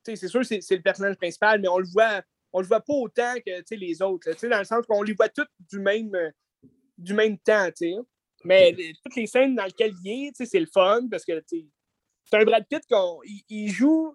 [0.05, 2.23] c'est sûr que c'est c'est le personnage principal, mais on le voit.
[2.53, 4.29] On le voit pas autant que tu sais, les autres.
[4.29, 4.35] là.
[4.35, 6.31] Tu sais, dans le sens qu'on les voit tous du même, euh,
[6.99, 7.95] du même temps, tu sais.
[8.45, 11.67] Mais les- toutes les scènes dans lesquelles il est, c'est le fun parce que c'est
[12.33, 13.21] un Brad Pitt qu'on.
[13.25, 14.15] Il, il joue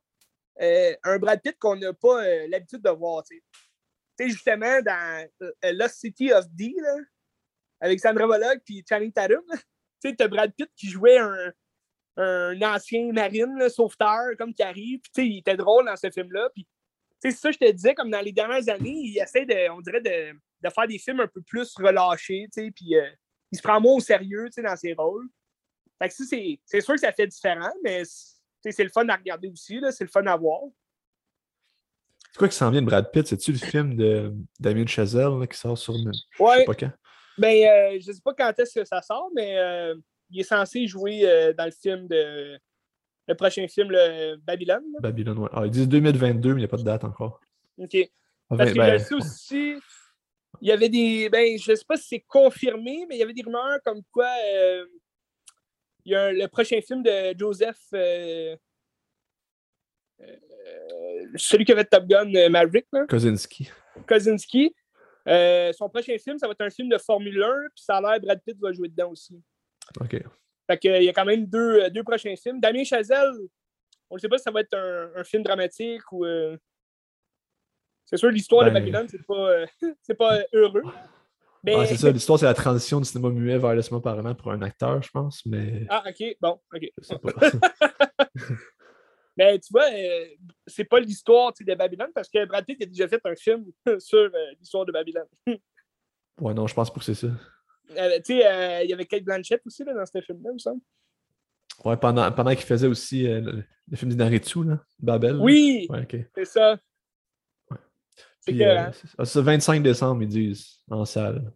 [0.62, 3.42] euh, un Brad Pitt qu'on n'a pas euh, l'habitude de voir, tu
[4.18, 4.30] sais.
[4.30, 6.96] Justement, dans euh, Lost City of D, là,
[7.80, 9.44] avec Sandra Bullock puis Channing Tatum,
[10.04, 11.54] tu sais, Brad Pitt qui jouait un,
[12.18, 15.00] un ancien marine, là, sauveteur, comme qui arrive.
[15.00, 16.50] Puis, tu sais, il était drôle dans ce film-là.
[16.54, 16.68] Puis,
[17.22, 19.82] c'est ça, que je te disais, comme dans les dernières années, il essaie, de, on
[19.82, 23.10] dirait, de, de faire des films un peu plus relâchés, tu sais, puis euh,
[23.52, 25.28] il se prend moins au sérieux, dans ses rôles.
[26.02, 26.24] Fait que ça,
[26.66, 30.10] c'est sûr que ça fait différent, mais c'est le fun à regarder aussi, c'est le
[30.10, 30.62] fun à voir.
[32.32, 33.26] C'est quoi qui s'en vient de Brad Pitt?
[33.28, 35.96] C'est-tu le film de Damien Chazelle là, qui sort sur.
[35.96, 36.92] Je sais Ouais, pas quand.
[37.38, 39.96] ben, euh, je sais pas quand est-ce que ça sort, mais euh,
[40.30, 42.58] il est censé jouer euh, dans le film de.
[43.28, 44.84] Le prochain film, le Babylone.
[44.94, 45.00] là.
[45.02, 45.50] Babylone, ouais.
[45.54, 47.40] Ah, ils disent 2022, mais il n'y a pas de date encore.
[47.78, 47.96] OK.
[47.96, 49.76] Ah, Parce ben, que ben, je sais aussi,
[50.62, 51.30] il y avait des.
[51.30, 54.30] Ben, je sais pas si c'est confirmé, mais il y avait des rumeurs comme quoi
[54.54, 54.86] euh,
[56.06, 57.78] il y a un- le prochain film de Joseph.
[57.94, 58.56] euh,
[60.22, 63.70] euh, celui qui avait Top Gun Maverick, là, Kozinski.
[64.08, 64.74] Kozinski.
[65.26, 68.20] son prochain film, ça va être un film de Formule 1, puis ça a l'air
[68.20, 69.42] Brad Pitt va jouer dedans aussi.
[70.02, 70.12] OK.
[70.68, 72.60] Fait que, il y a quand même deux, deux prochains films.
[72.60, 73.32] Damien Chazelle,
[74.10, 76.26] on ne sait pas si ça va être un, un film dramatique ou.
[76.26, 76.58] euh,
[78.10, 79.66] C'est sûr, l'histoire de Ben- Babylone, c'est pas, euh,
[80.18, 80.82] pas heureux.
[81.64, 81.76] Mais...
[81.78, 84.52] Ah, c'est ça, l'histoire, c'est la transition du cinéma muet vers le cinéma parlant pour
[84.52, 86.90] un acteur, je pense, mais Ah, ok, bon, ok.
[86.98, 87.32] je sais pas.
[89.38, 90.26] Mais tu vois, euh,
[90.68, 93.66] c'est pas l'histoire de Babylone parce que Brad Pitt a déjà fait un film
[94.00, 95.28] sur euh, l'histoire de Babylone.
[96.42, 97.28] ouais, non, je pense pas que c'est ça.
[97.98, 100.54] Euh, tu sais, euh, il y avait Kate Blanchett aussi là, dans ce film-là, il
[100.56, 100.82] me semble.
[101.86, 105.38] Ouais, pendant, pendant qu'il faisait aussi euh, le, le film d'Inaritu, là, Babel.
[105.38, 106.78] Oui, Ouais, c'est ça.
[108.50, 108.92] C'est Puis, euh, hein.
[108.94, 111.52] c'est ah, c'est ça, 25 décembre, ils disent, en salle.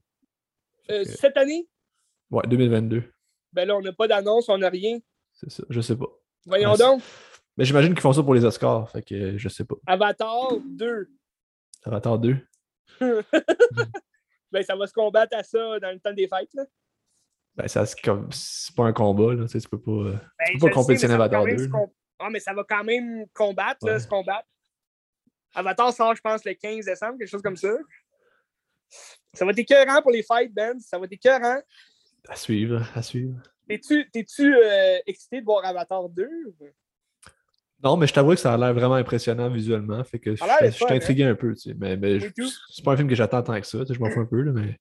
[0.92, 1.68] Euh, cette année,
[2.32, 3.04] Ouais, 2022.
[3.54, 5.00] ben là, on n'a pas d'annonce, on n'a rien.
[5.34, 6.08] C'est ça, je sais pas.
[6.46, 7.02] Voyons Ah, donc,
[7.58, 9.76] Mais j'imagine qu'ils font ça pour les Oscars, fait que euh, je sais pas.
[9.88, 11.10] Avatar 2.
[11.86, 12.38] Avatar 2.
[14.52, 16.54] Ben, ça va se combattre à ça dans le temps des fêtes.
[16.54, 16.64] Là.
[17.56, 19.92] Ben, ça, c'est comme- c'est pas un combat, là, tu sais, tu peux pas.
[19.92, 21.80] euh, Ben, peux pas compétitionner Avatar quand même 2, se là.
[21.80, 24.48] com- Ah, mais ça va quand même combattre, là, se combattre.
[25.54, 27.74] Avatar sort, je pense, le 15 décembre, quelque chose comme ça.
[29.34, 30.80] Ça va être écœurant pour les fights, Ben.
[30.80, 31.60] Ça va être écœurant.
[32.28, 33.42] À suivre, à suivre.
[33.68, 36.28] T'es-tu euh, excité de voir Avatar 2?
[37.84, 40.86] Non, mais je t'avoue que ça a l'air vraiment impressionnant visuellement, fait que je suis
[40.90, 41.74] intrigué un peu, tu sais.
[41.78, 44.10] Mais, mais c'est pas un film que j'attends tant que ça, tu sais, je m'en
[44.10, 44.78] fous un peu, là, mais.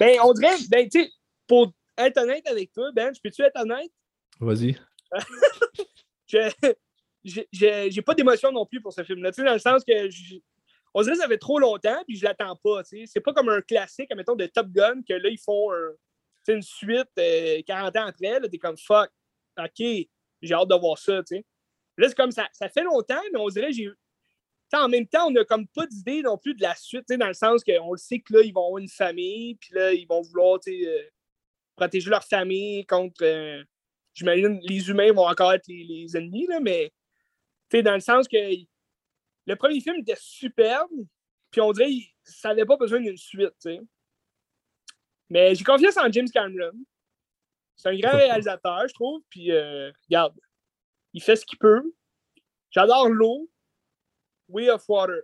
[0.00, 1.10] Ben, on dirait, ben, tu sais,
[1.46, 3.92] pour être honnête avec toi, Ben, peux-tu être honnête?
[4.40, 4.76] Vas-y.
[6.26, 6.74] Je-
[7.24, 9.30] j'ai- pas d'émotion non plus pour ce film-là.
[9.30, 9.92] Dans le sens que
[10.96, 12.82] on dirait que ça fait trop longtemps puis je l'attends pas.
[12.84, 15.92] C'est pas comme un classique, admettons, de Top Gun que là, ils font un-
[16.48, 18.40] une suite euh, 40 ans après.
[18.48, 19.10] T'es comme fuck.
[19.58, 21.22] OK, j'ai hâte de voir ça.
[21.96, 22.48] Là, c'est comme ça.
[22.52, 23.90] Ça fait longtemps, mais on dirait que j'ai.
[24.72, 27.34] En même temps, on n'a comme pas d'idée non plus de la suite, dans le
[27.34, 30.20] sens qu'on le sait que là, ils vont avoir une famille, puis là, ils vont
[30.20, 31.02] vouloir euh,
[31.76, 33.22] protéger leur famille contre.
[33.22, 33.62] euh,
[34.14, 36.92] J'imagine les humains vont encore être les, les ennemis, là, mais
[37.78, 38.36] sais, dans le sens que
[39.46, 40.90] le premier film était superbe,
[41.50, 43.80] puis on dirait que ça n'avait pas besoin d'une suite, tu sais.
[45.30, 46.72] Mais j'ai confiance en James Cameron.
[47.76, 50.38] C'est un grand réalisateur, je trouve, puis euh, regarde,
[51.12, 51.82] il fait ce qu'il peut.
[52.70, 53.50] J'adore l'eau.
[54.48, 55.22] Way of Water.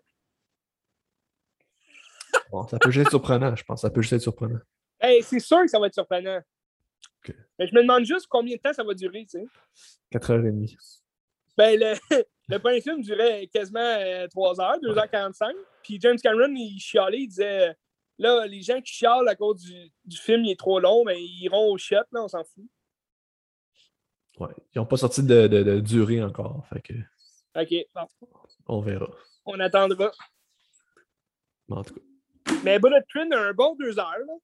[2.50, 3.82] Bon, ça peut juste être surprenant, je pense.
[3.82, 4.58] Ça peut juste être surprenant.
[5.00, 6.40] Hey, c'est sûr que ça va être surprenant.
[7.58, 9.44] Mais je me demande juste combien de temps ça va durer, tu sais.
[10.12, 11.00] 4h30.
[11.56, 11.94] Ben, le,
[12.50, 15.52] le premier film durait quasiment euh, 3 heures, 2h45.
[15.82, 17.74] Puis James Cameron, il chialait, il disait
[18.18, 21.16] là, les gens qui chialent à cause du, du film, il est trop long, ben,
[21.16, 22.64] ils iront au shot, là, on s'en fout.
[24.38, 24.54] Ouais.
[24.74, 26.66] Ils n'ont pas sorti de, de, de durée encore.
[26.68, 26.94] Fait que
[27.56, 28.28] OK, bon,
[28.66, 29.10] on verra.
[29.44, 30.12] on attendra.
[31.68, 32.00] Mais en tout cas.
[32.64, 34.34] Mais Bullet Train a un bon 2 heures, là.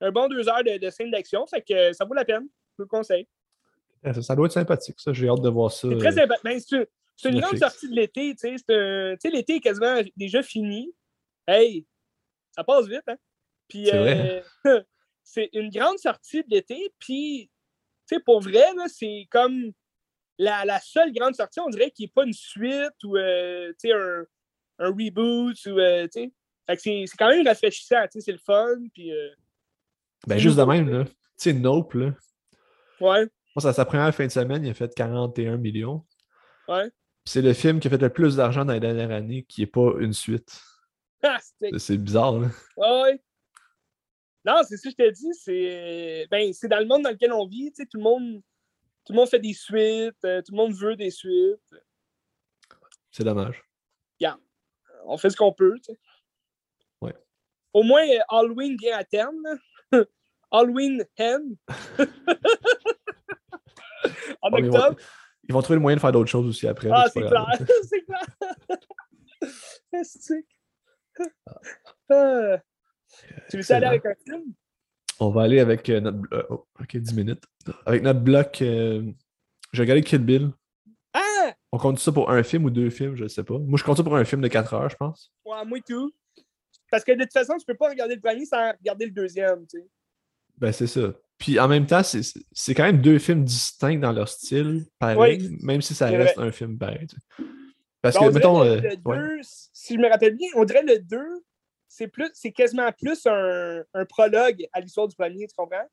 [0.00, 2.46] Un bon 2 heures de, de scène d'action, fait que ça vaut la peine.
[2.76, 3.26] Je vous le conseille.
[4.04, 5.12] Ça, ça doit être sympathique, ça.
[5.12, 5.88] J'ai hâte de voir ça.
[5.88, 6.36] C'est très euh, sympa.
[6.44, 6.60] Ben,
[7.16, 7.60] c'est une, Netflix.
[7.60, 8.56] sortie de l'été, tu sais.
[8.58, 10.94] c'est un- Tu sais, l'été est quasiment déjà fini.
[11.46, 11.86] Hey,
[12.52, 13.16] ça passe vite, hein?
[13.68, 14.42] Puis, C'est euh,
[15.22, 17.50] c'est une grande sortie de l'été, puis,
[18.08, 19.72] tu sais, pour vrai, là, c'est comme
[20.38, 23.68] la, la seule grande sortie, on dirait qu'il n'y a pas une suite ou, euh,
[23.80, 24.24] tu sais, un,
[24.80, 26.32] un reboot ou, euh, tu sais.
[26.66, 29.30] Fait que c'est c'est quand même rafraîchissant, tu sais, c'est le fun, puis, euh,
[30.26, 31.04] Ben, juste de même, là.
[31.04, 32.06] Tu sais, Nope, là.
[33.00, 36.04] ouais, Moi, ça, sa première fin de semaine, il a fait 41 millions.
[36.68, 36.90] ouais.
[37.26, 39.66] C'est le film qui a fait le plus d'argent dans les dernières années qui n'est
[39.66, 40.60] pas une suite.
[41.26, 41.38] Ah,
[41.78, 42.48] c'est- bizarre, là.
[42.76, 43.22] Ouais, ouais.
[44.44, 45.32] Non, c'est ça que je te dis.
[45.32, 47.72] C'est ben, c'est dans le monde dans lequel on vit.
[47.72, 48.42] Tout le monde,
[49.06, 50.22] tout le monde fait des suites.
[50.26, 51.74] euh, tout le monde veut des suites.
[53.10, 53.64] C'est dommage.
[55.06, 55.76] On fait ce qu'on peut.
[57.00, 57.14] Ouais.
[57.72, 59.42] Au moins, euh, Halloween vient à terme.
[60.50, 61.56] Halloween Hen.
[64.42, 64.96] en octobre.
[65.48, 66.88] Ils vont trouver le moyen de faire d'autres choses aussi après.
[66.92, 67.46] Ah, c'est clair.
[67.88, 68.24] c'est clair.
[72.10, 72.58] Ah.
[73.48, 74.52] Tu veux ça aller avec un film?
[75.20, 76.18] On va aller avec euh, notre.
[76.32, 77.44] euh, oh, ok, 10 minutes.
[77.86, 78.60] Avec notre bloc.
[78.62, 79.12] euh,
[79.72, 80.50] J'ai regardé Kid Bill.
[81.12, 81.54] Ah!
[81.70, 83.58] On compte ça pour un film ou deux films, je sais pas.
[83.58, 85.32] Moi, je compte ça pour un film de 4 heures, je pense.
[85.44, 86.12] Ouais, moi tout.
[86.90, 89.66] Parce que de toute façon, tu peux pas regarder le premier sans regarder le deuxième,
[89.68, 89.86] tu sais.
[90.58, 91.12] Ben, c'est ça.
[91.44, 95.82] Puis en même temps, c'est- quand même deux films distincts dans leur style, pareil, même
[95.82, 97.06] si ça reste un film pareil.
[98.00, 98.64] Parce Ben, que, mettons.
[98.64, 99.18] le, euh, le ouais.
[99.18, 101.44] deux, si je me rappelle bien, on dirait le 2,
[101.86, 105.86] c'est plus c'est quasiment plus un, un prologue à l'histoire du premier, tu comprends?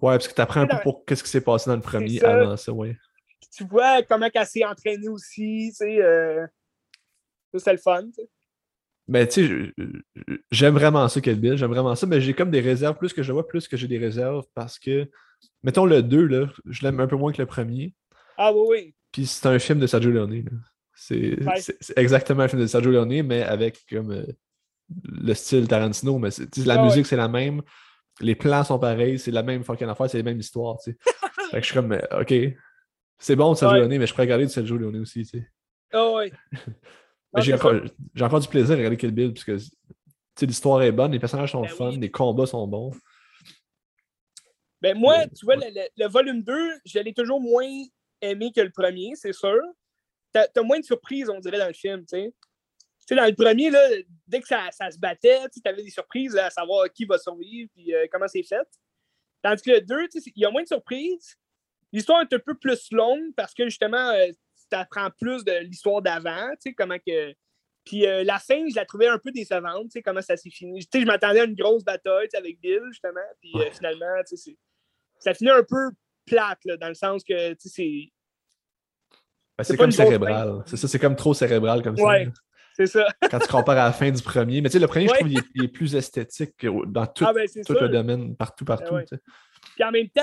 [0.00, 2.18] Ouais, parce que tu apprends un peu pour qu'est-ce qui s'est passé dans le premier
[2.20, 2.30] ça.
[2.32, 2.96] avant ça, ouais.
[3.40, 6.00] Puis tu vois comment elle s'est entraînée aussi, tu sais.
[6.02, 6.46] euh,
[7.52, 8.28] ça, c'est le fun, tu sais.
[9.10, 9.72] Mais tu sais,
[10.50, 13.22] j'aime vraiment ça, Kill Bill, j'aime vraiment ça, mais j'ai comme des réserves, plus que
[13.22, 15.08] je vois, plus que j'ai des réserves parce que,
[15.62, 17.94] mettons le 2, là, je l'aime un peu moins que le premier,
[18.36, 18.94] Ah oui, oui.
[19.10, 20.44] puis c'est un film de Sergio Leone.
[20.94, 21.54] C'est Ouais.
[21.96, 24.26] exactement un film de Sergio Leone, mais avec comme euh,
[25.04, 26.28] le style Tarantino, mais
[26.64, 26.82] la Ah ouais.
[26.84, 27.62] musique c'est la même,
[28.20, 30.98] les plans sont pareils, c'est la même fucking affaire, c'est la même histoire, tu sais.
[31.50, 32.34] fait que je suis comme, euh, ok,
[33.18, 33.88] c'est bon de Sergio Ouais.
[33.88, 35.48] Leone, mais je pourrais regarder de Sergio Leone aussi, tu sais.
[35.94, 36.30] Ah oui.
[37.34, 37.74] Ah, j'ai encore,
[38.14, 41.52] j'ai encore du plaisir à regarder Kill Bill parce que l'histoire est bonne, les personnages
[41.52, 41.98] sont Ben fun, oui.
[41.98, 42.92] les combats sont bons.
[44.80, 47.68] Ben moi, tu vois, le, le- le volume 2, je l'ai toujours moins
[48.20, 49.58] aimé que le premier, c'est sûr.
[50.32, 53.14] T'as as moins de surprises, on dirait, dans le film, tu sais.
[53.16, 53.80] Dans le premier, là,
[54.26, 57.16] dès que ça, ça se battait, tu avais des surprises là, à savoir qui va
[57.18, 58.66] survivre et comment c'est fait.
[59.42, 61.36] Tandis que le 2, tu sais, il y a moins de surprises.
[61.90, 64.30] L'histoire est un peu plus longue parce que justement, euh,
[64.70, 67.34] tu apprends plus de l'histoire d'avant, tu sais, comment que.
[67.84, 70.50] Puis euh, la fin, je la trouvais un peu décevante, tu sais, comment ça s'est
[70.50, 70.80] fini.
[70.80, 73.20] Tu sais, je m'attendais à une grosse bataille tu sais, avec Bill, justement.
[73.40, 74.56] Puis euh, finalement, tu sais,
[75.18, 75.90] ça finit un peu
[76.26, 78.12] plate, là, dans le sens que, tu sais, c'est.
[79.56, 80.62] Ben, C'est comme cérébral.
[80.66, 82.26] C'est ça, c'est comme trop cérébral comme Ouais.
[82.26, 82.30] ça.
[82.78, 83.06] C'est ça.
[83.30, 84.60] Quand tu compares à la fin du premier.
[84.60, 87.06] Mais tu sais, le premier, je trouve qu'il est, il est plus esthétique que dans
[87.06, 88.94] tout, ah, ben, tout le domaine, partout, partout.
[88.94, 89.04] ouais.
[89.04, 89.22] tu sais.
[89.74, 90.22] Puis en même temps,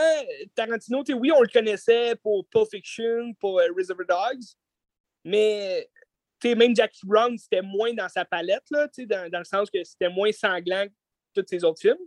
[0.55, 4.43] Tarantino, oui, on le connaissait pour Pulp Fiction, pour euh, Reservoir Dogs,
[5.23, 5.89] mais
[6.43, 10.09] même Jackie Brown, c'était moins dans sa palette, là, dans, dans le sens que c'était
[10.09, 11.97] moins sanglant que tous ses autres films.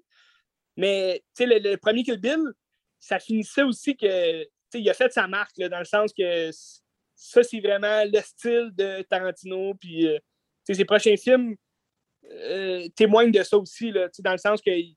[0.76, 2.52] Mais le, le premier Kill Bill,
[3.00, 6.50] ça finissait aussi que il a fait sa marque, là, dans le sens que
[7.14, 9.74] ça, c'est vraiment le style de Tarantino.
[9.74, 10.18] Puis euh,
[10.74, 11.56] ses prochains films
[12.30, 14.96] euh, témoignent de ça aussi, là, dans le sens que il-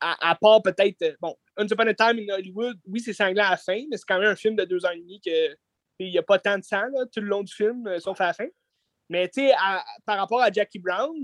[0.00, 3.50] à, part peut-être, euh, bon, Once Upon a Time in Hollywood, oui, c'est sanglant à
[3.50, 5.56] la fin, mais c'est quand même un film de deux ans et demi que
[6.00, 8.26] il n'y a pas tant de sang tout le long du film, euh, sauf à
[8.26, 8.48] la fin.
[9.08, 9.52] Mais tu sais,
[10.04, 11.14] par rapport à Jackie Brown,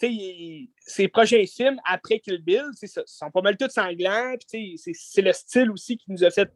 [0.00, 2.64] sais, ses prochains films après Kill Bill,
[3.06, 4.34] sont pas mal tous sanglants.
[4.46, 6.50] C'est- le style aussi qui nous a fait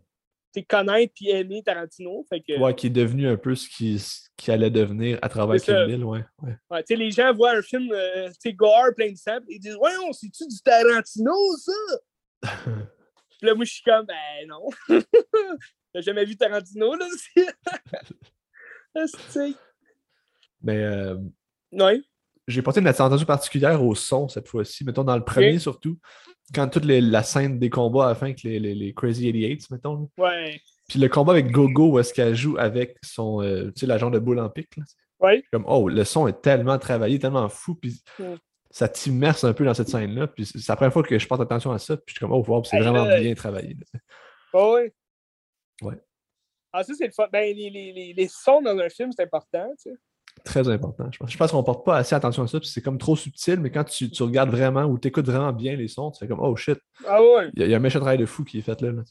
[0.69, 2.25] connaître puis aimer Tarantino.
[2.29, 5.29] Fait que, Ouais, qui est devenu un peu ce qui, ce qui allait devenir à
[5.29, 5.85] travers Kill.
[5.87, 6.25] Bill, ouais.
[6.43, 6.57] ouais.
[6.71, 9.39] ouais, tu sais, les gens voient un film euh, tu sais, gore, plein de sang,
[9.49, 11.73] ils disent Ouais, on c'est-tu du Tarantino, ça?
[13.39, 14.69] Puis là, moi, je suis comme Ben non.
[15.93, 17.49] T'as jamais vu Tarantino, là aussi?
[20.63, 21.17] Mais euh,
[21.73, 22.03] Ouais.
[22.49, 24.85] J'ai porté une attention particulière au son cette fois-ci.
[24.85, 25.99] Mettons, dans le premier surtout,
[26.55, 29.25] quand toute les- la scène des combats à la fin avec les, les, les Crazy
[29.33, 30.11] 88, mettons.
[30.19, 30.61] Ouais.
[30.89, 34.11] Puis le combat avec Gogo, où est-ce qu'elle joue avec son, euh, tu sais, l'agent
[34.11, 34.77] de boule en pic.
[34.77, 34.85] là.
[35.21, 35.45] Ouais.
[35.53, 38.03] Comme, oh, le son est tellement travaillé, tellement fou, puis
[38.71, 40.27] ça t'immerse un peu dans cette scène-là.
[40.29, 42.33] Puis c'est la première fois que je porte attention à ça, puis je suis comme,
[42.33, 43.75] oh, wow, c'est vraiment bien travaillé.
[43.75, 44.01] là.
[44.55, 44.95] Ouais,
[45.83, 45.95] ouais.
[46.73, 47.27] Ah, ça, c'est le fun.
[47.33, 49.97] Ben, les, les, les, les sons dans un film, c'est important, tu sais.
[50.45, 51.51] Très important, je pense.
[51.53, 54.11] Qu'on porte pas assez attention à ça, puis c'est comme trop subtil, mais quand tu,
[54.11, 56.79] tu regardes vraiment ou tu écoutes vraiment bien les sons, tu fais comme, oh shit,
[57.07, 57.51] Ah ouais.
[57.55, 58.93] il y, a- il y a un méchant travail de fou qui est fait là.
[58.93, 59.03] là,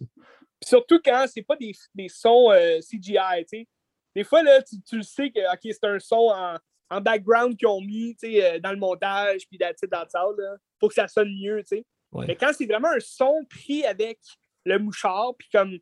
[0.64, 3.68] surtout quand c'est pas des, des sons euh, CGI, tu sais.
[4.16, 6.58] Des fois, là, tu, tu le sais que ok, c'est un son en,
[6.90, 10.90] en background qu'ils ont mis euh, dans le montage, puis dans, le salle, là, pour
[10.90, 11.86] que ça sonne mieux, tu sais.
[12.12, 12.26] Ouais.
[12.28, 14.20] Mais quand c'est vraiment un son pris avec
[14.66, 15.78] le mouchard, puis comme,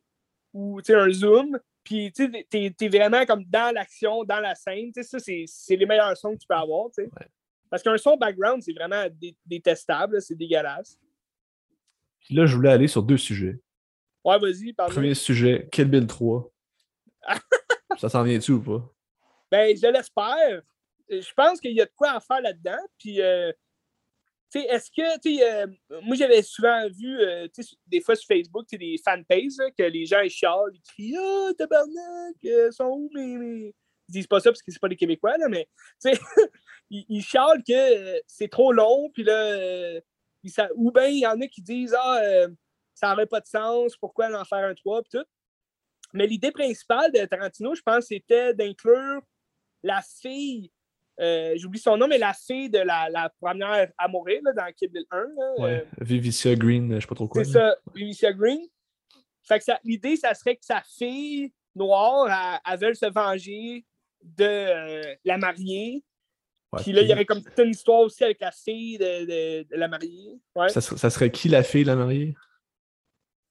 [0.52, 5.04] ou un zoom, puis tu sais, t'es, vraiment comme dans l'action, dans la scène, tu
[5.04, 7.04] sais, ça, c'est, les meilleurs sons que tu peux avoir, tu sais.
[7.04, 7.28] Ouais.
[7.70, 10.98] Parce qu'un son background, c'est vraiment dé- détestable, c'est dégueulasse.
[12.18, 13.60] Puis là, je voulais aller sur deux sujets.
[14.24, 16.50] Ouais, vas-y, parle Premier sujet, Kill Bill 3.
[17.98, 18.92] ça s'en vient-tu ou pas?
[19.52, 20.62] Ben, je l'espère.
[21.08, 22.84] Je pense qu'il y a de quoi à faire là-dedans.
[22.98, 23.52] Puis, euh,
[24.60, 25.66] est-ce que, tu euh,
[26.02, 27.48] moi, j'avais souvent vu, euh,
[27.86, 32.36] des fois sur Facebook, des fanpages, que les gens, ils chialent, ils crient «Ah, tabarnak,
[32.44, 33.74] euh, sont où mes...»
[34.08, 35.68] Ils disent pas ça parce que c'est pas des Québécois, là, mais,
[36.00, 36.20] tu sais,
[36.90, 40.00] ils, ils chialent que euh, c'est trop long, puis là, euh,
[40.76, 42.20] ou bien il y en a qui disent «Ah,
[42.94, 45.24] ça n'aurait pas de sens, pourquoi en faire un 3, puis tout.»
[46.12, 49.20] Mais l'idée principale de Tarantino, je pense, c'était d'inclure
[49.82, 50.70] la fille,
[51.20, 54.72] euh, j'oublie son nom, mais la fille de la, la première à mourir là, dans
[54.72, 55.16] Kill Bill 1.
[55.16, 55.24] là,
[55.58, 55.70] Ouais.
[56.00, 57.44] euh, Vivicia Green, je sais pas trop quoi.
[57.44, 58.60] c'est ça, Alicia Green.
[59.42, 62.26] Fait que ça- l'idée, ça serait que sa fille noire,
[62.66, 63.84] elle, elle veuille se venger
[64.22, 66.04] de euh, la mariée.
[66.72, 69.24] Ouais, Puis là, il y aurait comme toute une histoire aussi avec la fille de,
[69.24, 70.40] de- de la mariée.
[70.56, 70.68] Ouais.
[70.68, 72.34] ça, serait, ça serait qui la fille, la mariée?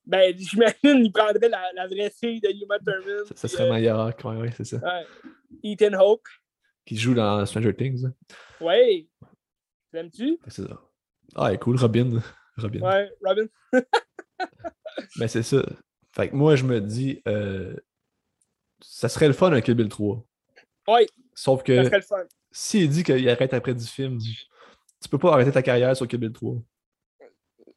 [0.06, 3.26] Ben, j'imagine qu'il prendrait la, la vraie fille de Uma Thurman.
[3.36, 4.78] Ça, serait euh, Maya Hawke, ouais, ouais, c'est ça.
[4.78, 5.06] ouais.
[5.64, 6.28] Ethan Hawke.
[6.86, 8.06] Qui joue dans Stranger Things.
[8.06, 8.14] hein.
[8.62, 9.08] Ouais.
[9.94, 10.38] L'aimes-tu?
[10.48, 10.82] C'est ça.
[11.36, 12.22] Ah, elle est cool, Robin.
[12.58, 12.82] Robin.
[12.82, 13.48] Ouais, Robin.
[15.18, 15.64] Mais c'est ça.
[16.16, 17.76] Fait que moi, je me dis, euh,
[18.82, 20.24] ça serait le fun un Kill Bill 3.
[20.88, 22.24] Ouais, Sauf ça que serait le fun.
[22.52, 26.20] s'il dit qu'il arrête après 10 films, tu peux pas arrêter ta carrière sur Kill
[26.20, 26.56] Bill 3.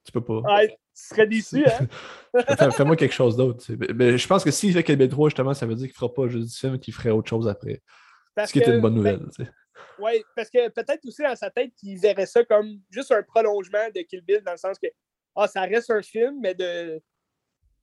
[0.05, 0.41] Tu peux pas.
[0.41, 1.87] Ouais, tu serais déçu, hein?
[2.57, 3.59] Fais- Fais-moi quelque chose d'autre.
[3.65, 3.77] tu sais.
[3.79, 5.97] Mais- mais je pense que s'il fait Kill Bill 3, justement, ça veut dire qu'il
[5.97, 7.83] fera pas juste 10 films, qu'il ferait autre chose après.
[8.39, 9.33] Parce Ce qui était que- une bonne ben, nouvelle.
[9.37, 9.51] sais.
[9.99, 13.89] Oui, parce que peut-être aussi dans sa tête qu'il verrait ça comme juste un prolongement
[13.95, 14.87] de Kill Bill, dans le sens que
[15.35, 17.01] ah, ça reste un film, mais de,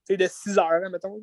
[0.10, 1.22] de 6 heures, hein, mettons.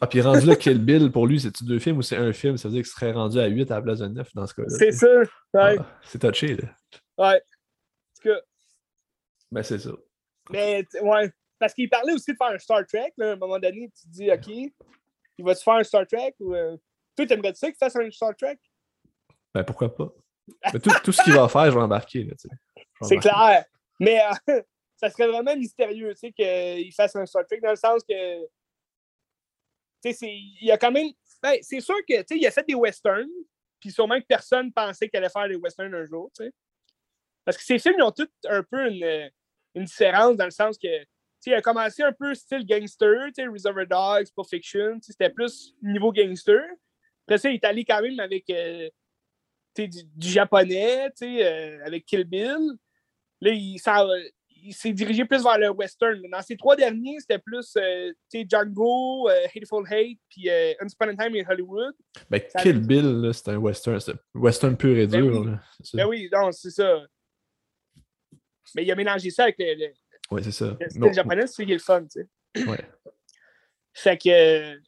[0.00, 2.56] Ah, puis rendu là, Kill Bill, pour lui, c'est-tu deux films ou c'est un film?
[2.56, 4.54] Ça veut dire qu'il serait rendu à 8 à la place de 9 dans ce
[4.54, 4.68] cas-là.
[4.68, 5.08] C'est ça.
[5.18, 6.68] Ouais, Ah, c'est touché, là.
[7.18, 7.36] ouais.
[7.36, 8.40] En tout cas,
[9.50, 9.90] Ben, c'est ça.
[10.50, 11.32] mais ouais.
[11.58, 13.12] Parce qu'il parlait aussi de faire un Star Trek.
[13.16, 14.46] Là, à un moment donné, tu te dis, OK,
[15.38, 16.54] il va-tu faire un Star Trek ou.
[16.54, 16.76] euh,
[17.20, 18.58] Toi, t'aimerais-tu ça qu'il fasse un Star Trek?
[19.54, 20.10] Ben, pourquoi pas?
[20.72, 22.32] Mais tout, tout ce qu'il va faire, je vais embarquer, là,
[23.02, 23.66] C'est clair.
[23.98, 24.62] Mais euh,
[24.96, 28.40] ça serait vraiment mystérieux, tu sais, qu'il fasse un Star Trek, dans le sens que.
[28.42, 28.48] Tu
[30.02, 31.08] sais, c'est- il y a quand même.
[31.42, 33.28] Ben, c'est sûr que, tu sais, il a fait des westerns,
[33.80, 36.52] puis sûrement que personne pensait qu'il allait faire des westerns un jour, tu sais.
[37.44, 39.30] Parce que ces films, ils ont tous un peu une,
[39.74, 41.06] une différence, dans le sens que, tu
[41.40, 45.02] sais, il a commencé un peu style gangster, tu sais, Reservoir Dogs, Pulp Fiction, tu
[45.02, 46.62] sais, c'était plus niveau gangster.
[47.30, 48.50] Après ça, il est allé quand même avec.
[48.50, 48.88] euh,
[49.78, 52.58] du, du japonais, euh, avec Kill Bill.
[53.40, 53.78] Là, il,
[54.74, 56.20] s'est dirigé plus vers le western.
[56.28, 60.48] Dans ces trois derniers, c'était plus euh, Django, Hateful Hate, puis
[60.82, 61.94] Once Upon a Time in Hollywood.
[62.28, 62.80] Ben, Ça Kill.
[62.80, 64.00] Bill, c'est un western.
[64.00, 65.40] C'est un western pur et Ben dur.
[65.40, 65.46] oui.
[65.46, 65.96] là, c'est ça.
[65.98, 67.00] Ben oui, non, c'est ça.
[68.74, 69.92] Mais il a mélangé ça avec le, le-
[70.32, 70.76] Ouais, c'est ça.
[70.80, 72.04] le style Non, japonais, c'est qui est le fun,
[72.66, 72.84] ouais.
[73.94, 74.80] Fait que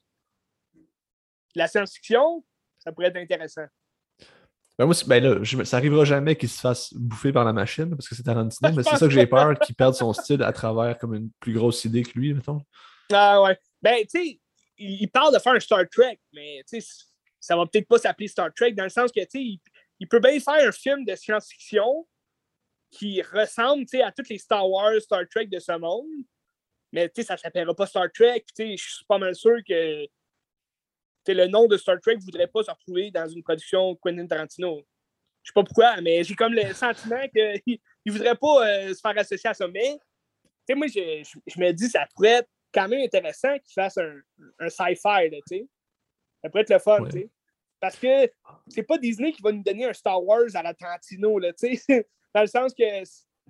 [1.55, 2.45] la science-fiction,
[2.79, 3.67] ça pourrait être intéressant.
[4.79, 7.91] Ben, moi, ben là, je ça arrivera jamais qu'il se fasse bouffer par la machine,
[7.91, 10.53] parce que c'est Tarantino, mais c'est ça que j'ai peur, qu'il perde son style à
[10.53, 12.61] travers comme une plus grosse idée que lui, mettons.
[13.13, 13.59] Ah ouais.
[13.81, 14.41] Ben, tu sais,
[14.79, 17.05] il, il parle de faire un Star Trek, mais tu sais,
[17.39, 19.61] ça va peut-être pas s'appeler Star Trek dans le sens que, tu sais, il,
[20.01, 22.07] il peut bien faire un film de science-fiction,
[22.93, 26.07] qui ressemble à toutes les Star Wars, Star Trek de ce monde.
[26.93, 28.45] Mais ça ne s'appellera pas Star Trek.
[28.57, 30.07] Je suis pas mal sûr que
[31.29, 34.83] le nom de Star Trek ne voudrait pas se retrouver dans une production Quentin Tarantino.
[35.43, 39.01] Je sais pas pourquoi, mais j'ai comme le sentiment qu'il ne voudrait pas euh, se
[39.01, 39.67] faire associer à ça.
[39.69, 39.99] Mais
[40.71, 44.21] moi, je, je, me dis ça pourrait être quand même intéressant qu'il fasse un,
[44.61, 45.69] un sci-fi.
[46.43, 46.99] Ça pourrait être le fun.
[47.81, 48.31] Parce que
[48.69, 51.39] c'est pas Disney qui va nous donner un Star Wars à la Tarantino.
[51.39, 51.53] Là,
[52.35, 52.85] dans le sens que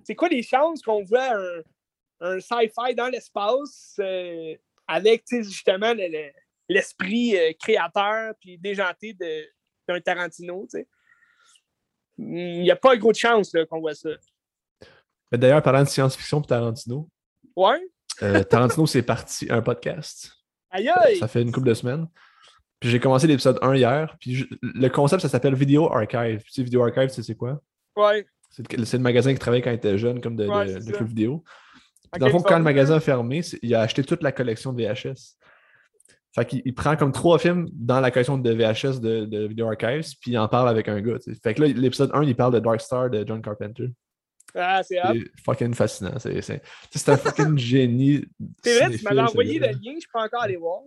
[0.03, 1.61] c'est quoi les chances qu'on voit un,
[2.19, 4.55] un sci-fi dans l'espace euh,
[4.87, 5.93] avec justement
[6.69, 9.15] l'esprit euh, créateur puis déjanté
[9.87, 10.67] d'un Tarantino.
[12.17, 14.09] Il n'y a pas gros de chance qu'on voit ça.
[15.31, 17.09] D'ailleurs, parlant de science-fiction pour Tarantino,
[17.55, 17.81] ouais?
[18.21, 20.31] Euh, Tarantino, c'est parti un podcast.
[20.69, 21.17] Aïe aïe!
[21.17, 22.07] Ça fait une couple de semaines.
[22.79, 24.17] Puis j'ai commencé l'épisode 1 hier.
[24.19, 26.43] Puis le concept, ça s'appelle Video Archive.
[26.43, 27.61] Tu sais, Video Archive, c'est quoi?
[27.95, 28.25] Ouais.
[28.51, 31.43] C'est le magasin qui travaillait quand il était jeune, comme de, de, vidéo.
[32.19, 34.83] dans le fond, quand le magasin a fermé, il a acheté toute la collection de
[34.83, 35.37] VHS.
[36.35, 40.17] Fait qu'il prend comme trois films dans la collection de VHS de, de Video Archives,
[40.19, 41.17] puis il en parle avec un gars.
[41.43, 43.89] Fait que là, l'épisode 1, il parle de Dark Star de John Carpenter.
[44.55, 44.99] Ah, c'est
[45.45, 46.17] fucking fascinant.
[46.19, 48.25] C'est un fucking génie.
[48.63, 50.81] C'est vrai, tu m'avais envoyé le lien, je peux encore aller voir.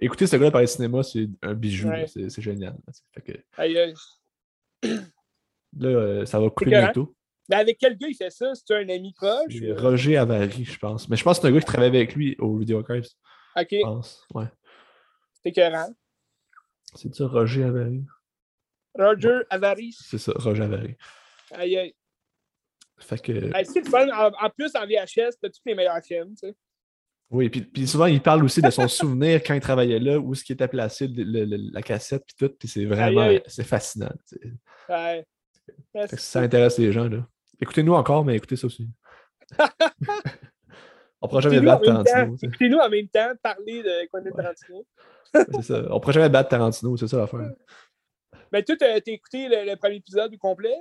[0.00, 1.88] Écouter ce gars-là parler cinéma, c'est un bijou.
[2.06, 2.76] C'est génial.
[3.14, 3.32] Fait que...
[3.56, 3.94] Aïe, aïe.
[5.76, 7.16] Là, euh, ça va couper bientôt.
[7.48, 8.52] Mais avec quel gars il fait ça?
[8.54, 9.54] C'est un ami proche?
[9.76, 11.08] Roger Avary, je pense.
[11.08, 13.10] Mais je pense que c'est un gars qui travaille avec lui au Video Archives.
[13.56, 13.68] OK.
[13.70, 14.46] Je pense, ouais.
[15.34, 15.94] C'est écœurant.
[16.94, 18.04] C'est ça, Roger Avary?
[18.94, 19.92] Roger Avary.
[19.92, 20.96] C'est ça, Roger Avary.
[21.52, 21.94] Aïe, aïe.
[22.98, 23.50] Fait que...
[23.64, 24.06] c'est fun.
[24.08, 26.54] En, plus, en VHS, t'as tous les meilleurs films, tu sais.
[27.30, 30.32] Oui, puis, puis, souvent, il parle aussi de son souvenir quand il travaillait là, où
[30.32, 34.12] est-ce qu'il était placé, la cassette, puis tout, puis c'est vraiment c'est fascinant.
[34.88, 35.26] Ouais.
[36.16, 37.08] Ça intéresse les gens.
[37.08, 37.26] là.
[37.60, 38.88] Écoutez-nous encore, mais écoutez ça aussi.
[41.24, 42.36] On ne pourra jamais battre Tarantino.
[42.42, 44.86] Écoutez-nous en même temps parler de Quentin Tarantino.
[45.32, 45.82] c'est ça.
[45.88, 47.50] On ne pourra jamais battre Tarantino, c'est ça l'affaire.
[48.52, 50.76] Mais toi, tu as écouté le, premier épisode du complet?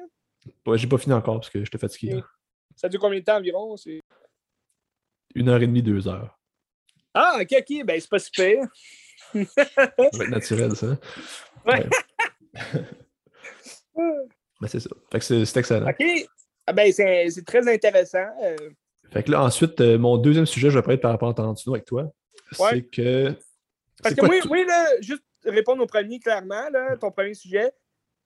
[0.65, 2.21] Ouais, j'ai pas fini encore parce que j'étais fatigué.
[2.75, 3.73] Ça dure combien de temps environ?
[5.33, 6.37] Une heure et demie, deux heures.
[7.13, 7.85] Ah, ok, ok.
[7.85, 8.65] Ben, c'est pas super.
[9.33, 9.39] ça
[9.87, 10.87] va être naturel, ça.
[11.65, 11.87] Ouais.
[14.59, 14.89] ben, c'est ça.
[15.09, 15.89] Fait que c'est excellent.
[15.89, 16.03] OK.
[16.67, 18.27] Ah, ben, c'est très intéressant.
[18.43, 18.57] Euh.
[19.13, 21.75] Fait que là, ensuite, euh, mon deuxième sujet, je vais parler par rapport à Tarantino
[21.75, 22.11] avec toi.
[22.51, 23.31] C'est que.
[24.01, 27.71] Parce que moi, oui, là, juste répondre au premier clairement, là, ton premier sujet.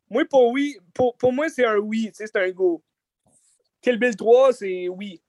[0.09, 2.81] Moi, pour oui, pour, pour moi, c'est un oui, c'est un go.
[3.81, 5.21] Kill Bill 3, c'est oui.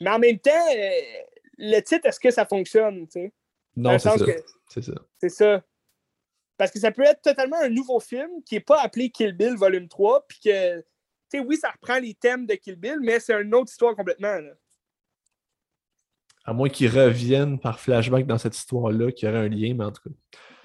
[0.00, 0.90] Mais en même temps, euh,
[1.58, 3.06] le titre, est-ce que ça fonctionne?
[3.76, 4.92] Non, c'est ça.
[5.20, 5.62] C'est ça.
[6.56, 9.56] Parce que ça peut être totalement un nouveau film qui n'est pas appelé Kill Bill
[9.56, 10.84] Volume 3, puis que, tu
[11.28, 14.38] sais, oui, ça reprend les thèmes de Kill Bill, mais c'est une autre histoire complètement.
[14.38, 14.52] Là.
[16.46, 19.84] À moins qu'ils reviennent par flashback dans cette histoire-là, qu'il y aurait un lien, mais
[19.84, 20.10] en tout cas.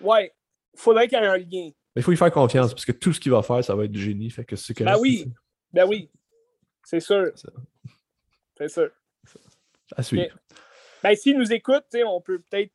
[0.01, 0.31] Ouais,
[0.73, 1.71] il faudrait qu'il y ait un lien.
[1.95, 3.85] Mais il faut y faire confiance, parce que tout ce qu'il va faire, ça va
[3.85, 4.29] être du génie.
[4.29, 5.25] Fait que c'est Ben oui,
[5.73, 6.09] ben oui.
[6.83, 7.31] C'est sûr.
[8.57, 8.89] C'est sûr.
[9.95, 10.37] À suivre.
[11.03, 12.71] Ben, s'il nous écoute, on peut peut-être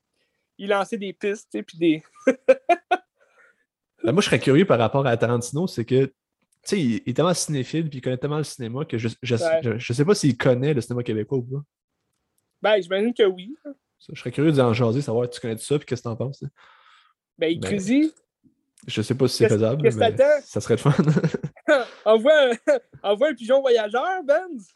[0.58, 2.02] y lancer des pistes, puis des.
[4.04, 6.12] ben, moi, je serais curieux par rapport à Tarantino, c'est que tu
[6.64, 9.36] sais, il est tellement cinéphile puis il connaît tellement le cinéma que je, je,
[9.78, 11.62] je, sais pas s'il connaît le cinéma québécois ou pas.
[12.62, 13.56] Ben, j'imagine que oui.
[14.12, 16.42] je serais curieux d'en jaser, savoir tu connais ça puis qu'est-ce que t'en penses.
[17.38, 18.10] Ben, il ben,
[18.86, 20.92] Je sais pas si c'est faisable, mais ça serait le fun.
[22.04, 22.52] envoie, un,
[23.02, 24.68] envoie un pigeon voyageur, Benz.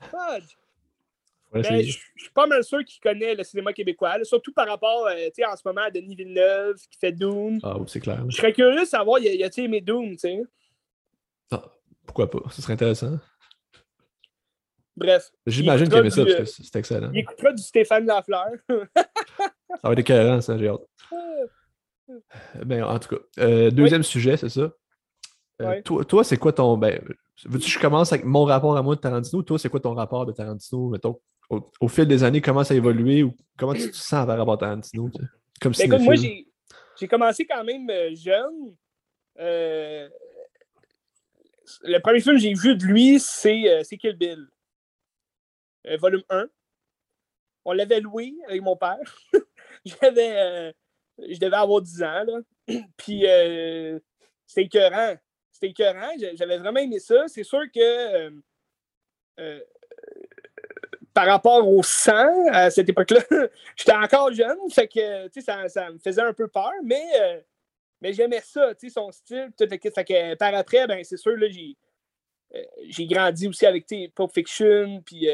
[1.53, 5.29] Ben, je suis pas mal sûr qu'il connaît le cinéma québécois, surtout par rapport euh,
[5.51, 7.59] en ce moment à Denis Villeneuve qui fait Doom.
[7.63, 8.25] Ah oui, c'est clair.
[8.29, 10.43] Je serais curieux de savoir, y a-t-il aimé Doom, tu sais?
[11.51, 11.65] Ah,
[12.07, 12.43] pourquoi pas?
[12.51, 13.19] Ce serait intéressant.
[14.97, 15.31] Bref.
[15.47, 17.11] J'imagine qu'il aimait ça parce que euh, c'est excellent.
[17.13, 18.49] Il écoutera du Stéphane Lafleur.
[18.69, 20.87] ça va être écœurant, ça, j'ai hâte.
[22.65, 24.73] Ben, en tout cas, euh, deuxième sujet, c'est ça.
[25.85, 26.77] Toi, toi c'est quoi ton.
[26.77, 27.01] Ben,
[27.45, 29.43] veux-tu que je commence avec mon rapport à moi de Tarantino?
[29.43, 31.21] Toi, c'est quoi ton rapport de Tarantino, mettons?
[31.81, 34.55] au, fil des années, comment ça a évolué ou comment tu te sens par rapport
[34.55, 35.11] à Tarantino?
[35.61, 38.75] Comme ben, écoute, moi, j'ai commencé quand même euh, jeune.
[39.39, 40.09] Euh,
[41.83, 44.47] le premier film que j'ai vu de lui, c'est euh, Kill Bill.
[45.99, 46.49] Volume 1.
[47.65, 48.99] On l'avait loué avec mon père.
[49.85, 50.75] J'avais,
[51.19, 52.25] je devais avoir 10 ans.
[52.25, 52.41] Là.
[52.97, 53.25] Puis
[54.47, 55.17] c'était écœurant.
[55.51, 56.11] C'était écœurant.
[56.35, 57.29] J'avais vraiment aimé ça.
[57.29, 58.33] C'est sûr que
[61.15, 63.21] par rapport au sang, à cette époque-là,
[63.77, 67.41] j'étais encore jeune, fait que ça, ça me faisait un peu peur, mais, euh,
[68.01, 71.77] mais j'aimais ça, son style, fait que par après, ben, c'est sûr, j'ai,
[72.89, 75.29] j'ai grandi aussi avec Pulp Fiction, puis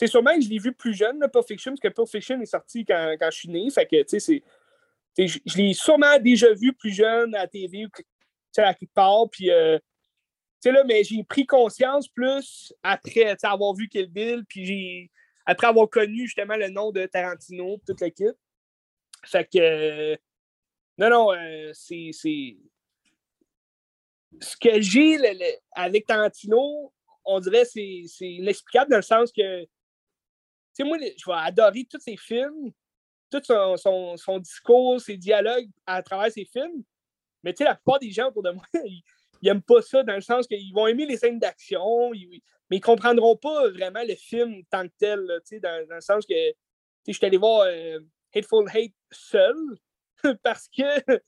[0.00, 2.46] c'est sûrement que je l'ai vu plus jeune, Pulp Fiction, parce que Pulp Fiction est
[2.46, 3.68] sorti quand, quand je suis né.
[3.68, 4.42] Tu sais,
[5.14, 7.86] je l'ai sûrement déjà vu plus jeune à la TV,
[8.56, 9.28] à quelque part.
[9.30, 9.78] Puis, euh,
[10.64, 15.10] là, mais j'ai pris conscience plus après avoir vu Kill Bill, puis
[15.44, 18.38] après avoir connu justement le nom de Tarantino, toute l'équipe.
[19.26, 20.14] Fait que,
[20.96, 22.12] non, non, euh, c'est.
[24.40, 25.18] Ce que j'ai
[25.72, 26.90] avec Tarantino,
[27.26, 29.66] on dirait c'est inexplicable dans le sens que
[30.72, 32.72] sais, moi, je vais adorer tous ses films,
[33.30, 36.82] tout son, discours, ses dialogues à travers ses films.
[37.42, 39.02] Mais tu sais, la plupart des gens autour de moi, ils,
[39.42, 42.78] n'aiment pas ça dans le sens qu'ils vont aimer les scènes d'action, mais ils ne
[42.80, 46.34] comprendront pas vraiment le film tant que tel, sais, dans, le sens que
[47.06, 48.00] je suis allé voir euh,
[48.34, 49.56] Hateful Hate seul
[50.42, 51.20] parce que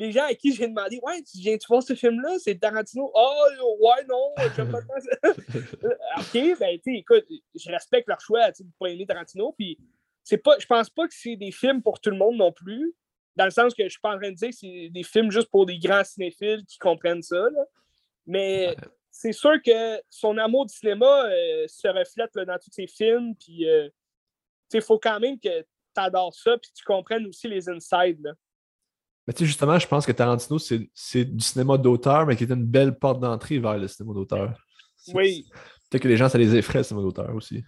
[0.00, 2.38] les gens à qui j'ai demandé Ouais, tu viens-tu voir ce film-là?
[2.38, 3.12] C'est Tarantino.
[3.14, 5.30] Oh, ouais, non, j'aime pas ça.
[6.18, 9.52] ok, ben, tu écoute, je respecte leur choix de pas aimer Tarantino.
[9.52, 9.78] Puis,
[10.24, 12.94] c'est pas, je pense pas que c'est des films pour tout le monde non plus.
[13.36, 15.30] Dans le sens que je suis pas en train de dire que c'est des films
[15.30, 17.46] juste pour des grands cinéphiles qui comprennent ça.
[18.26, 18.74] Mais
[19.10, 23.34] c'est sûr que son amour du cinéma euh, se reflète dans tous ses films.
[23.36, 23.90] Puis, euh,
[24.72, 28.22] il faut quand même que tu adores ça, puis tu comprennes aussi les insides.
[28.22, 28.32] Là.
[29.26, 32.50] Mais tu sais, justement, je pense que Tarantino, c'est du cinéma d'auteur, mais qui est
[32.50, 34.58] une belle porte d'entrée vers le cinéma d'auteur.
[35.14, 35.46] Oui.
[35.90, 37.62] Peut-être que les gens, ça les effraie, le cinéma d'auteur aussi.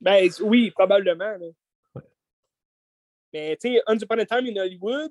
[0.00, 1.36] Ben oui, probablement.
[3.32, 5.10] Mais tu sais, Once Upon a Time in Hollywood,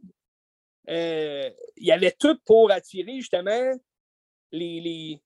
[0.89, 3.73] euh, il y avait tout pour attirer justement
[4.51, 5.21] les, les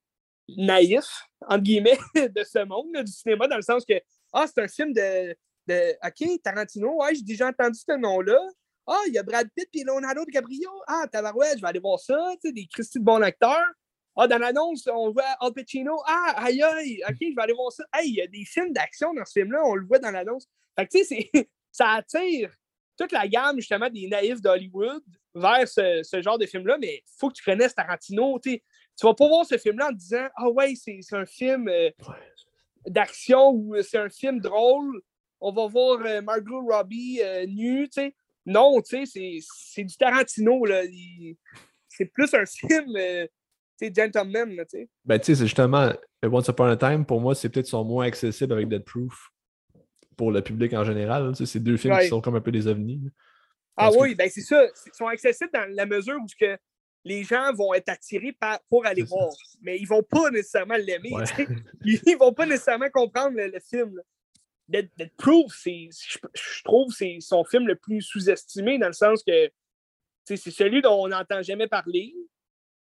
[0.56, 4.00] naïfs, entre guillemets, de ce monde du cinéma, dans le sens que
[4.34, 5.36] Ah, c'est un film de,
[5.68, 8.40] de OK, Tarantino, ouais, j'ai déjà entendu ce nom-là.
[8.88, 10.70] Ah, il y a Brad Pitt et Leonardo DiCaprio.
[10.88, 12.18] Ah, tabarouette, je vais aller voir ça.
[12.42, 13.68] Tu sais, des Christy de bons acteurs.
[14.16, 15.96] Ah, dans l'annonce, on voit Al Pacino.
[16.08, 17.84] Ah, aïe, aïe, OK, je vais aller voir ça.
[17.94, 20.48] Hey, il y a des films d'action dans ce film-là, on le voit dans l'annonce.
[20.76, 21.30] Fait que, tu sais,
[21.72, 22.52] ça attire
[22.98, 25.04] toute la gamme, justement, des naïfs d'Hollywood
[25.36, 28.40] vers ce, ce, genre de film-là, mais il faut que tu connaisses Tarantino.
[28.40, 28.60] Tu
[29.04, 31.92] vas pas voir ce film-là en te disant Ah, ouais, c'est un film euh,
[32.88, 35.02] d'action ou c'est un film drôle.
[35.40, 38.16] On va voir euh, Margot Robbie euh, nue, tu sais.
[38.48, 40.82] Non, tu sais, c'est du Tarantino, là.
[41.90, 43.28] C'est plus un film, euh,
[43.80, 44.90] tu sais, gentleman, tu sais.
[45.04, 45.92] Ben, tu sais, c'est justement,
[46.24, 49.30] Once Upon a Time, pour moi, c'est peut-être son moins accessible avec Dead Proof
[50.16, 51.34] pour le public en général.
[51.36, 53.02] C'est deux films qui sont comme un peu des ovnis.
[53.76, 54.66] Ah oui, ben c'est ça.
[54.66, 56.58] Ils sont accessibles dans la mesure où que
[57.04, 58.36] les gens vont être attirés
[58.70, 59.30] pour aller voir.
[59.62, 61.12] Mais ils vont pas nécessairement l'aimer.
[61.86, 64.02] Ils, ils vont pas nécessairement comprendre le, film.
[64.68, 69.50] Dead, Proof, je, trouve, c'est son film le plus sous-estimé dans le sens que
[70.26, 72.14] c'est celui dont on n'entend jamais parler.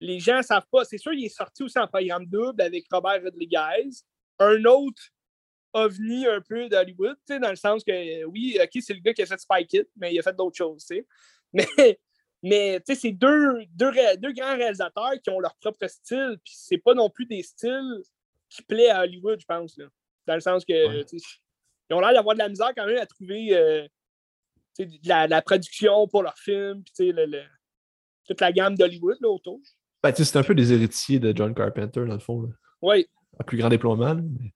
[0.01, 0.85] Les gens ne savent pas.
[0.85, 3.91] C'est sûr, il est sorti aussi en programme double avec Robert Rodriguez.
[4.39, 5.03] Un autre
[5.75, 9.27] ovni un peu d'Hollywood, dans le sens que oui, OK, c'est le gars qui a
[9.27, 10.87] fait Spy Kid, mais il a fait d'autres choses.
[11.53, 11.99] Mais,
[12.43, 16.93] mais c'est deux, deux, deux, grands réalisateurs qui ont leur propre style, puis c'est pas
[16.93, 18.03] non plus des styles
[18.51, 19.77] qui plaisent à Hollywood, je pense.
[19.79, 19.87] Là.
[20.27, 21.03] Dans le sens que
[21.91, 23.87] ils ont l'air d'avoir de la misère quand même à trouver euh,
[25.05, 27.43] la, la, production pour leur film, puis le,
[28.27, 29.61] toute la gamme d'Hollywood autour.
[30.03, 32.49] Ben, c'est un peu des héritiers de John Carpenter, dans le fond.
[32.83, 33.07] Oui.
[33.39, 34.15] Un plus grand déploiement.
[34.15, 34.53] mais...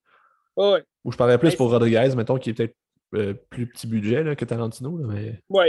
[0.57, 0.85] ouais.
[1.05, 2.76] Ou je parlais plus ben, pour Rodriguez, mettons, qui est peut-être
[3.14, 4.91] euh, plus petit budget là, que Tarantino.
[4.91, 5.41] mais...
[5.49, 5.66] Oui.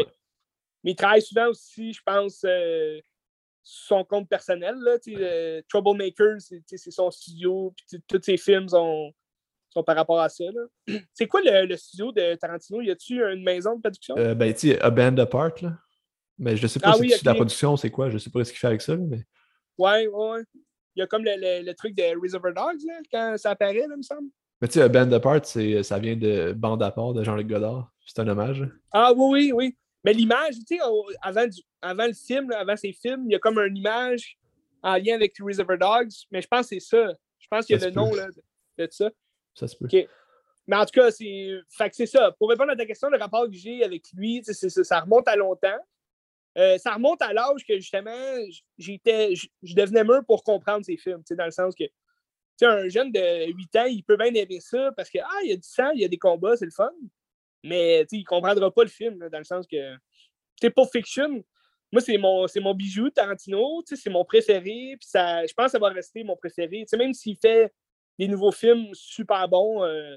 [0.83, 2.99] Mais il travaille souvent aussi, je pense, euh,
[3.63, 4.75] son compte personnel.
[4.79, 4.97] Là,
[5.69, 8.67] Troublemaker, c'est son studio, puis tous ses films
[9.85, 10.43] par rapport à ça.
[11.13, 12.81] C'est quoi le, studio de Tarantino?
[12.81, 14.15] Y a-tu une maison de production?
[14.17, 15.77] Euh, ben, tu sais, A Band Apart, là.
[16.37, 18.09] Mais je sais pas ah si la production, c'est quoi.
[18.09, 18.97] Je sais pas ce qu'il fait avec ça.
[18.97, 19.23] Mais...
[19.77, 20.41] Ouais, ouais.
[20.95, 24.01] Il y a comme le, truc de Reservoir Dogs, là, quand ça apparaît, là, me
[24.01, 24.27] semble.
[24.59, 27.91] Mais tu sais, A Band Apart, ça vient de Bande à part de Jean-Luc Godard.
[28.05, 28.67] C'est un hommage.
[28.91, 29.77] Ah oui, oui, oui.
[30.03, 30.79] Mais l'image, tu sais,
[31.21, 31.45] avant,
[31.81, 34.37] avant le film, avant ces films, il y a comme une image
[34.83, 37.13] en lien avec Reservoir Dogs, mais je pense que c'est ça.
[37.39, 38.27] Je pense qu'il y a le nom là,
[38.77, 39.09] de, ça.
[39.53, 39.87] Ça se peut.
[40.67, 42.31] Mais en tout cas, c'est ça.
[42.37, 45.79] Pour répondre à ta question, le rapport que j'ai avec lui, ça remonte à longtemps.
[46.57, 48.35] Euh, ça remonte à l'âge que justement,
[48.77, 51.85] j'étais, je devenais mûr pour comprendre ces films, dans le sens que
[52.63, 55.53] un jeune de 8 ans, il peut bien aimer ça parce que ah, il y
[55.53, 56.91] a du sang, il y a des combats, c'est le fun.
[57.63, 59.95] Mais il ne comprendra pas le film, dans le sens que
[60.59, 61.43] c'est pour fiction.
[61.91, 66.23] Moi, c'est mon, mon bijou, Tarantino, c'est mon préféré, je pense que ça va rester
[66.23, 66.85] mon préféré.
[66.97, 67.73] même s'il fait
[68.21, 69.83] des nouveaux films super bons.
[69.83, 70.15] Euh,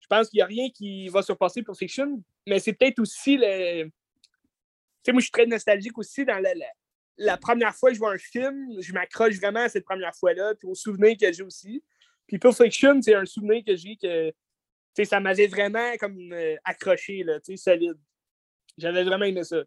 [0.00, 3.36] je pense qu'il n'y a rien qui va surpasser pour Fiction, mais c'est peut-être aussi
[3.36, 3.84] le.
[3.84, 3.90] Tu
[5.04, 6.42] sais, moi, je suis très nostalgique aussi dans
[7.18, 10.54] la première fois que je vois un film, je m'accroche vraiment à cette première fois-là,
[10.54, 11.84] puis aux souvenirs que j'ai aussi.
[12.26, 14.32] Puis Pulp Fiction, c'est un souvenir que j'ai que
[15.04, 17.98] ça m'avait vraiment comme euh, accroché, là, solide.
[18.78, 19.62] J'avais vraiment aimé ça.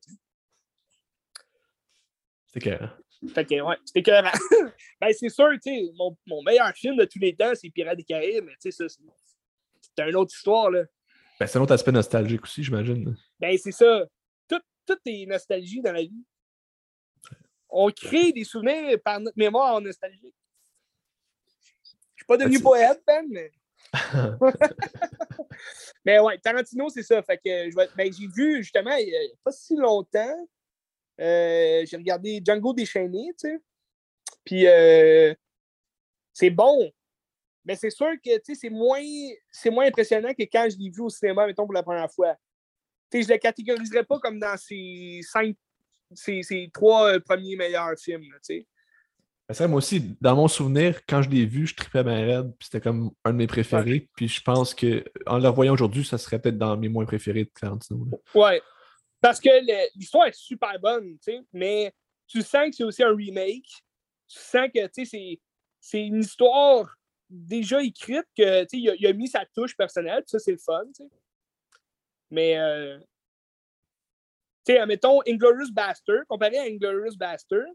[2.47, 2.99] C'était clair.
[3.33, 4.33] Fait que, ouais, c'était clair.
[4.99, 7.97] ben, c'est sûr, tu sais, mon, mon, meilleur film de tous les temps, c'est Pirates
[7.97, 10.83] des Caraïbes, mais tu sais, ça, c'est une autre histoire, là.
[11.39, 13.15] Ben, c'est un autre aspect nostalgique aussi, j'imagine.
[13.39, 14.05] Ben, c'est ça.
[14.47, 16.23] Tout, tout est nostalgie dans la vie.
[17.69, 20.35] On crée des souvenirs par notre mémoire nostalgique.
[22.15, 23.51] Je suis pas devenu ben, poète, Ben, mais.
[26.05, 27.21] mais ouais, Tarantino, c'est ça.
[27.21, 30.47] Fait que je ben, j'ai vu justement il n'y a pas si longtemps.
[31.19, 33.57] Euh, j'ai regardé Django déchaîné, tu sais.
[34.45, 35.33] Puis euh,
[36.33, 36.91] c'est bon.
[37.65, 39.01] Mais c'est sûr que c'est moins,
[39.71, 42.35] moins impressionnant que quand je l'ai vu au cinéma, mettons, pour la première fois.
[43.11, 45.55] je ne le catégoriserais pas comme dans ces cinq,
[46.13, 48.23] ces trois euh, premiers meilleurs films.
[49.51, 52.65] Ça, moi aussi, dans mon souvenir, quand je l'ai vu, je tripais ma raide, puis
[52.65, 54.09] c'était comme un de mes préférés.
[54.15, 57.51] Puis je pense qu'en le revoyant aujourd'hui, ça serait peut-être dans mes moins préférés de
[57.59, 58.07] Tarantino.
[58.33, 58.61] Ouais.
[59.21, 59.49] Parce que
[59.95, 61.93] l'histoire est super bonne, tu sais, mais
[62.27, 63.84] tu sens que c'est aussi un remake.
[64.27, 64.79] Tu sens que,
[65.79, 66.95] c'est une histoire
[67.29, 70.85] déjà écrite que, tu sais, il, a mis sa touche personnelle, ça, c'est le fun.
[72.31, 72.99] Mais, euh,
[74.65, 77.67] sais, admettons, Inglorious Bastard, comparé à Inglorious Bastard,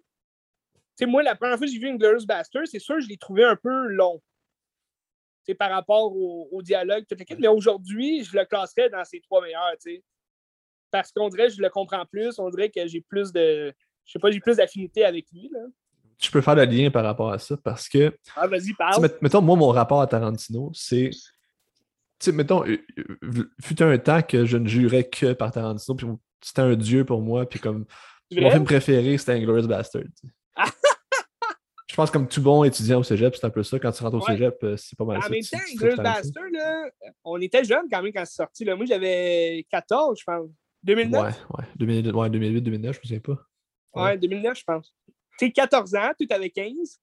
[1.06, 3.56] moi, la première fois que j'ai vu Inglourious Baster, c'est sûr, je l'ai trouvé un
[3.56, 4.22] peu long.
[5.58, 7.38] Par rapport au, dialogue, toute l'équipe.
[7.40, 9.74] Mais aujourd'hui, je le classerais dans ces trois meilleurs.
[10.92, 13.74] Parce qu'on dirait que je le comprends plus, on dirait que j'ai plus de.
[14.04, 15.50] Je sais pas, j'ai plus d'affinité avec lui.
[15.52, 15.60] Là.
[16.20, 18.14] Je peux faire le lien par rapport à ça parce que.
[18.36, 19.08] Ah, vas-y, parle.
[19.22, 21.10] Mettons, moi, mon rapport à Tarantino, c'est.
[21.12, 25.96] Tu sais, mettons, euh, euh, fut un temps que je ne jurais que par Tarantino,
[25.96, 26.06] puis
[26.42, 27.86] c'était un dieu pour moi, puis comme.
[28.32, 30.02] Mon film préféré, c'était Inglourious Bastard.
[31.88, 33.78] je pense comme tout bon étudiant au cégep, c'est un peu ça.
[33.80, 35.26] Quand tu rentres au cégep, euh, c'est pas mal en ça.
[35.26, 35.42] En même
[35.96, 36.90] temps, Bastard, là,
[37.24, 38.64] on était jeunes quand même quand c'est sorti.
[38.64, 38.76] Là.
[38.76, 40.48] Moi, j'avais 14, je pense.
[40.84, 41.22] 2009?
[41.22, 41.64] Ouais, ouais.
[41.76, 42.12] 2008,
[42.60, 43.38] 2009, je me souviens pas.
[43.94, 44.94] Ouais, 2009, je pense.
[45.40, 47.00] Tu sais, 14 ans, tout avec 15.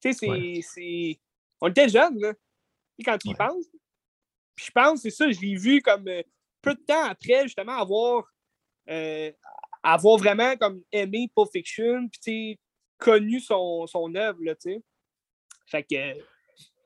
[0.00, 1.20] Tu sais, c'est.
[1.60, 2.32] On était jeunes, là.
[3.04, 3.66] quand tu y penses.
[4.54, 6.22] Puis je pense, c'est ça, je l'ai vu comme euh,
[6.62, 8.24] peu de temps après, justement, avoir,
[8.88, 9.32] euh,
[9.82, 12.08] avoir vraiment comme aimé Pulp Fiction.
[12.08, 12.58] Puis, tu sais,
[12.98, 14.82] connu son, son œuvre, tu sais.
[15.66, 16.20] Fait que.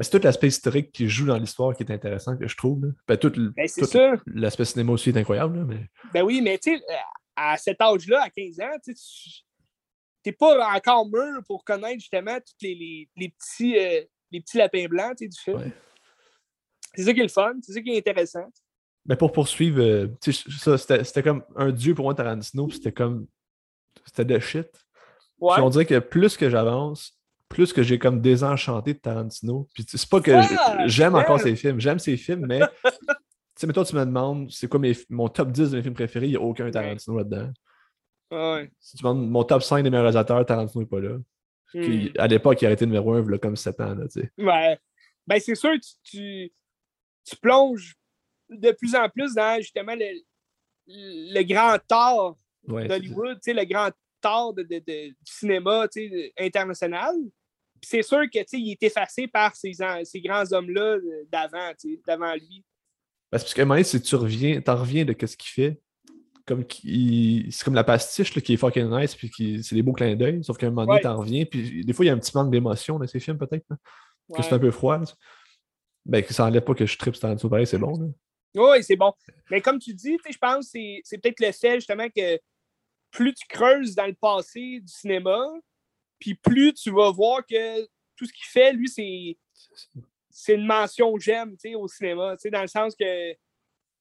[0.01, 2.93] c'est tout l'aspect historique qui joue dans l'histoire qui est intéressant, que je trouve.
[3.07, 5.67] Ben, tout, ben, l'aspect cinéma aussi est incroyable.
[5.67, 5.87] mais...
[6.15, 6.83] Ben oui, mais tu sais,
[7.37, 8.95] à cet âge-là, à 15 ans, tu
[10.27, 14.87] n'es pas encore mûr pour connaître justement tous les, les, petits, euh, les petits lapins
[14.87, 15.73] blancs du film.
[16.95, 18.47] C'est ça qui est le fun, c'est ça qui est intéressant.
[19.07, 23.27] Mais pour poursuivre, euh, ça, c'était comme un dieu pour moi, Tarantino, c'était comme.
[24.07, 24.69] C'était de shit
[25.41, 27.19] on dirait que plus que j'avance,
[27.49, 29.69] plus que j'ai comme désenchanté de Tarantino.
[29.75, 30.33] Puis c'est pas que
[30.87, 32.91] j'aime encore ses films, j'aime ses films, mais tu
[33.57, 36.31] sais, toi tu me demandes c'est quoi mon top 10 de mes films préférés, il
[36.31, 37.51] n'y a aucun Tarantino là-dedans.
[38.79, 41.19] Si tu demandes mon top 5 des meilleurs réalisateurs, Tarantino n'est pas là.
[41.75, 42.09] Hmm.
[42.19, 43.95] à l'époque, il a été numéro 1, là, comme 7 ans.
[43.95, 44.05] Là,
[44.39, 44.79] ouais.
[45.27, 45.73] Ben, c'est sûr,
[46.05, 46.53] tu,
[47.25, 47.97] tu, plonges
[48.49, 50.21] de plus en plus dans justement le,
[50.87, 53.91] le grand tort d'Hollywood, le grand
[54.53, 55.87] de, du cinéma
[56.39, 57.15] international.
[57.83, 59.73] C'est sûr qu'il est effacé par ces,
[60.05, 60.99] ces grands hommes-là
[61.31, 61.73] d'avant,
[62.07, 62.65] d'avant lui.
[63.31, 65.81] Parce un moment donné, si tu reviens, t'en reviens de ce qu'il fait,
[66.47, 70.15] comme c'est comme la pastiche qui est fucking nice, puis qui, c'est des beaux clins
[70.15, 72.19] d'œil, sauf qu'à un moment donné, t'en reviens, puis des fois, il y a un
[72.19, 75.01] petit manque d'émotion dans ces films, peut-être, que c'est un peu froid.
[76.07, 78.15] Ben, que ça enlève pas que je tripe sur pareil, c'est bon.
[78.55, 79.13] Oui, c'est bon.
[79.51, 82.39] Mais comme tu dis, je pense que c'est peut-être le fait justement que
[83.11, 85.41] plus tu creuses dans le passé du cinéma,
[86.19, 87.83] puis plus tu vas voir que
[88.17, 89.39] tout ce qu'il fait, lui, c'est,
[90.31, 93.35] c'est une mention j'aime au cinéma, dans le sens que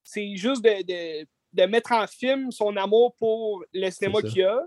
[0.03, 1.27] c'est juste de, de,
[1.67, 4.65] mettre en film son amour pour le cinéma qu'il a.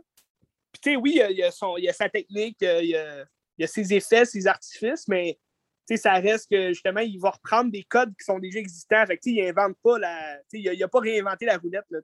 [0.81, 3.25] Puis, oui, il y, a, son, il a sa technique, il y a,
[3.59, 5.39] il a ses effets, ses artifices, mais
[5.97, 9.07] ça reste que justement, il va reprendre des codes qui sont déjà existants.
[9.07, 10.39] Fait il invente pas la.
[10.53, 11.85] Il n'a pas réinventé la roulette.
[11.91, 12.01] Là,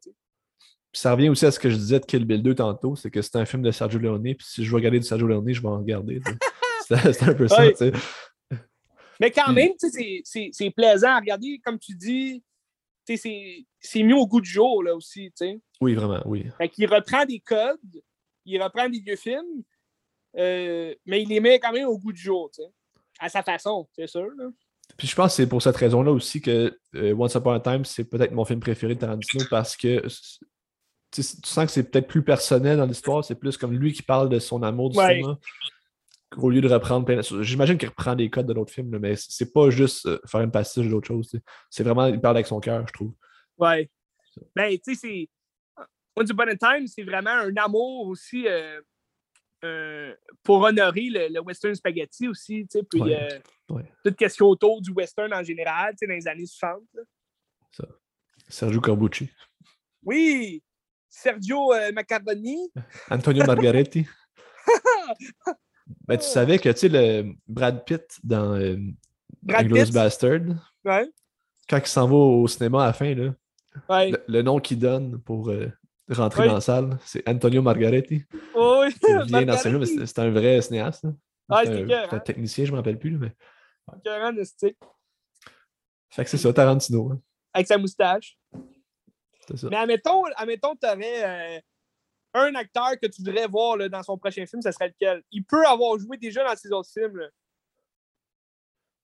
[0.93, 3.23] ça revient aussi à ce que je disais de Kill Bill 2 tantôt, c'est que
[3.23, 5.61] c'est un film de Sergio Leone, puis si je veux regarder du Sergio Leone, je
[5.61, 6.21] vais en regarder.
[6.87, 7.93] c'est un peu ça, tu sais.
[9.21, 12.43] Mais quand même, c'est plaisant à regarder, comme tu dis,
[13.05, 15.61] c'est mis au goût du jour, là, aussi, tu sais.
[15.81, 16.47] Oui, vraiment, oui.
[16.59, 18.03] Fait qu'il reprend des codes,
[18.45, 19.63] il reprend des vieux films,
[20.37, 22.69] euh, mais il les met quand même au goût du jour, tu sais.
[23.19, 24.49] À sa façon, c'est sûr, là.
[24.97, 27.85] Puis je pense que c'est pour cette raison-là aussi que euh, Once Upon a Time,
[27.85, 30.07] c'est peut-être mon film préféré de Tarantino parce que
[31.11, 34.29] tu sens que c'est peut-être plus personnel dans l'histoire, c'est plus comme lui qui parle
[34.29, 35.39] de son amour du cinéma.
[36.37, 37.43] Au lieu de reprendre plein de...
[37.43, 40.51] J'imagine qu'il reprend des codes de l'autre film, mais c'est pas juste euh, faire une
[40.51, 41.31] pastiche d'autre chose.
[41.71, 43.13] C'est vraiment, il parle avec son cœur, je trouve.
[43.59, 43.91] Ouais.
[44.55, 45.29] Ben, tu sais, c'est.
[46.17, 48.81] Once Upon a Time, c'est vraiment un amour aussi euh,
[49.65, 53.01] euh, pour honorer le, western spaghetti aussi, tu sais, puis
[54.05, 56.83] toute question autour du western en général, tu sais, dans les années 60.
[57.71, 57.85] Ça.
[58.49, 59.31] Sergio Corbucci.
[60.05, 60.63] Oui!
[61.09, 62.71] Sergio Macaroni.
[63.11, 64.07] Antonio Margaretti.
[66.07, 68.77] Ben, tu savais que, tu sais, le Brad Pitt dans euh,
[69.43, 70.41] Bastard,
[70.85, 71.11] ouais.
[71.69, 73.35] quand il s'en va au cinéma à la fin, là,
[74.27, 75.71] le, nom qu'il donne pour euh,
[76.09, 78.25] rentrer dans la salle, c'est Antonio Margaretti.
[78.55, 81.07] oui, il vient dans ce mais c'est un vrai cinéaste.
[81.49, 83.19] Ah, c'est un, un technicien, je ne me rappelle plus.
[83.19, 83.33] Mais...
[86.11, 87.11] Fait que c'est ça, Tarantino.
[87.13, 87.21] Hein.
[87.55, 88.39] Avec sa moustache.
[89.47, 89.69] C'est ça.
[89.71, 91.63] Mais admettons, admettons tu avais.
[92.35, 95.23] Un acteur que tu voudrais voir là, dans son prochain film, ce serait lequel?
[95.31, 97.29] Il peut avoir joué déjà dans ses autres films.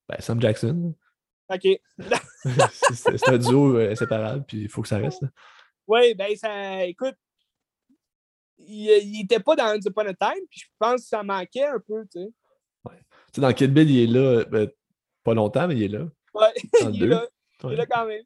[0.09, 0.95] Ben, Sam Jackson.
[1.49, 1.81] OK.
[2.95, 5.23] c'est un duo euh, inséparable, puis il faut que ça reste.
[5.87, 6.85] Oui, ben ça.
[6.85, 7.17] Écoute,
[8.59, 11.81] il n'était pas dans Once Upon a Time, puis je pense que ça manquait un
[11.81, 12.29] peu, tu sais.
[12.85, 12.99] Ouais.
[12.99, 14.71] Tu sais, dans Kid Bill, il est là, ben,
[15.25, 16.07] pas longtemps, mais il est là.
[16.35, 16.53] Ouais,
[16.93, 17.27] il est là.
[17.65, 18.25] Il est là quand même.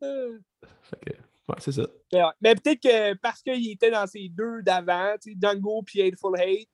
[0.00, 1.16] OK.
[1.48, 1.86] Ouais, c'est ça.
[2.40, 6.68] Mais, peut-être que parce qu'il était dans ces deux d'avant, Django et Hateful Hate,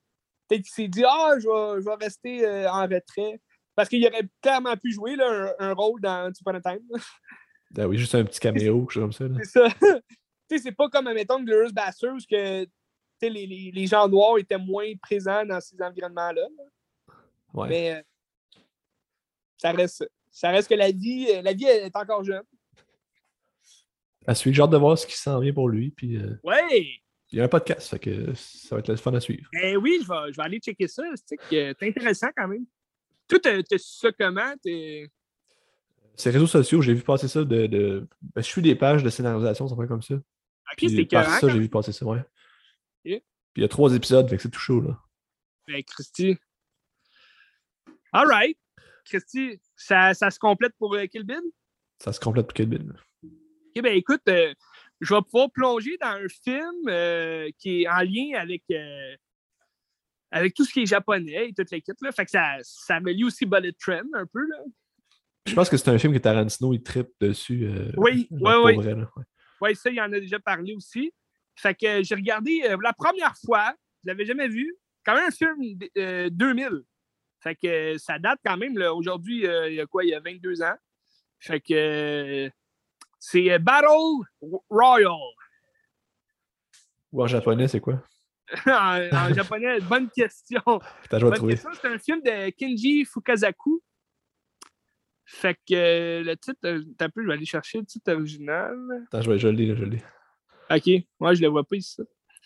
[0.49, 3.41] peut-être qu'il s'est dit Ah, je vais, je vais rester euh, en retrait.
[3.77, 6.83] Parce qu'il aurait clairement pu jouer là, un, rôle dans Super Time.
[7.71, 9.25] Ben oui, juste un petit caméo, comme ça.
[9.43, 9.69] C'est ça.
[10.49, 12.69] c'est pas comme, mettons, Glorious Bastards, que
[13.21, 16.47] les, les, les, gens noirs étaient moins présents dans ces environnements-là.
[17.53, 17.69] Ouais.
[17.69, 18.03] Mais euh,
[19.57, 22.45] ça reste ça reste que la vie, la vie est encore jeune
[24.27, 24.57] à suivre.
[24.57, 25.91] J'ai hâte de voir ce qui s'en vient pour lui.
[25.91, 27.01] Puis, euh, ouais!
[27.31, 29.49] Il y a un podcast, fait que ça va être le fun à suivre.
[29.53, 31.03] Ben oui, je vais, je vais aller checker ça.
[31.17, 32.65] C'est intéressant quand même.
[33.27, 34.55] Toi, tu sais ça comment?
[34.63, 37.67] Ces réseaux sociaux, j'ai vu passer ça de.
[37.67, 38.07] de...
[38.23, 40.15] Ben, je suis des pages de scénarisation, ça fait comme ça.
[40.15, 42.23] Ok, c'est Par ça, j'ai vu passer ça, ouais.
[43.03, 43.23] Puis
[43.57, 44.99] il y a trois épisodes, fait que c'est tout chaud, là.
[45.67, 46.37] Ben, Christy.
[48.13, 48.57] All right.
[49.05, 51.43] Christy, ça, ça se complète pour euh, Kill Bill?
[51.99, 52.93] Ça se complète pour Kill Bill.
[53.77, 54.55] OK, ben écoute, euh,
[55.01, 59.17] je vais pouvoir plonger dans un film euh, qui est en lien avec, euh,
[60.31, 61.97] avec tout ce qui est japonais et toute l'équipe.
[62.15, 64.47] Fait que ça, ça me lie aussi Bullet Train un peu.
[64.47, 64.59] Là.
[65.47, 67.69] Je pense que c'est un film que Tarantino il tripe dessus.
[67.97, 68.95] oui, oui, oui.
[69.61, 71.13] Oui, ça, il en a déjà parlé aussi.
[71.57, 76.29] Fait que j'ai regardé la première fois, je l'avais jamais vu, quand même un film
[76.31, 76.83] 2000.
[77.41, 80.63] Fait que ça date quand même, aujourd'hui, il y a quoi, il y a 22
[80.63, 80.77] ans.
[81.41, 82.51] Fait que
[83.27, 83.87] c'est euh, Battle
[84.69, 85.13] Royal.
[87.13, 88.03] Ou en japonais, c'est quoi?
[88.67, 90.61] en, japonais, bonne question.
[91.09, 91.57] T'as joué trouver.
[91.57, 93.83] C'est un film de Kenji Fukazaku.
[95.25, 98.77] Fait que euh, le titre, euh, t'as peu, je vais aller chercher le titre original.
[99.07, 100.03] Attends, je, vais, je l'ai, je l'ai.
[100.71, 102.03] Ok, moi je le vois pas ici.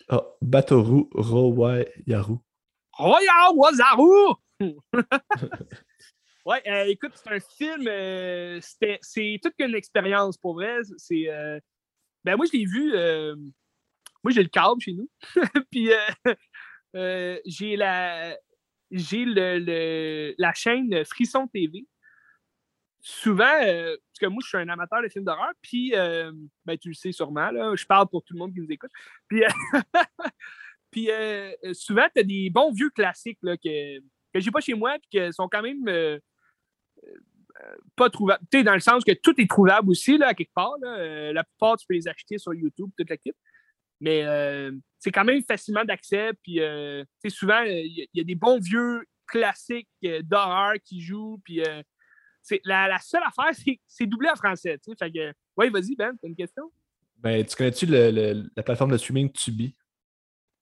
[0.07, 2.37] Ah, Batoru Rowayaru.
[2.93, 4.35] Roya Wazaru!
[6.49, 8.59] Ouais, euh, écoute, c'est un film, euh,
[9.01, 10.79] c'est toute une expérience pour vrai.
[10.97, 11.59] C'est, euh,
[12.23, 12.91] ben moi, je l'ai vu,
[14.23, 15.07] moi j'ai le câble chez nous,
[15.71, 15.91] puis
[17.45, 18.35] j'ai la,
[18.89, 21.85] j'ai le, la chaîne Frisson TV.
[23.01, 26.95] Souvent, parce que moi, je suis un amateur de films d'horreur, puis, ben, tu le
[26.95, 28.91] sais sûrement, là, je parle pour tout le monde qui nous écoute.
[29.27, 29.43] Puis,
[30.89, 31.09] puis
[31.73, 35.19] souvent, tu as des bons vieux classiques là, que, que j'ai pas chez moi, puis
[35.19, 36.19] qui sont quand même
[37.95, 38.43] pas trouvable.
[38.51, 40.75] Tu sais, dans le sens que tout est trouvable aussi, là, à quelque part.
[40.83, 43.33] Euh, la plupart, tu peux les acheter sur YouTube, toute la kit.
[43.99, 46.31] Mais euh, c'est quand même facilement d'accès.
[46.43, 51.41] Puis, euh, souvent, il y, a des bons vieux classiques d'horreur qui jouent.
[51.43, 51.61] Puis,
[52.41, 53.51] c'est, la, seule affaire,
[53.87, 54.79] c'est, doublé en français.
[54.97, 56.71] Fait que, ouais, vas-y, Ben, t'as une question?
[57.17, 59.75] Ben, tu connais-tu la plateforme de streaming Tubi,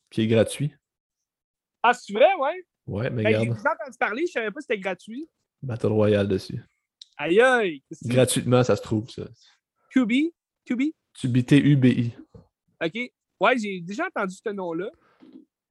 [0.10, 0.74] qui est gratuit?
[1.84, 2.66] Ah, c'est vrai, ouais?
[2.88, 3.60] Ouais, mais ben, regarde.
[3.62, 5.30] J'ai entendu parler, je savais pas si c'était gratuit.
[5.62, 6.64] Battle Royale dessus.
[7.18, 7.84] Aïe aïe!
[8.06, 9.24] Gratuitement, ça se trouve, ça.
[9.90, 10.34] Tubi?
[10.66, 10.94] Tubi?
[11.14, 12.14] Tubi, T-U-B-I.
[12.84, 13.12] OK.
[13.40, 14.90] Ouais, j'ai déjà entendu ce nom-là.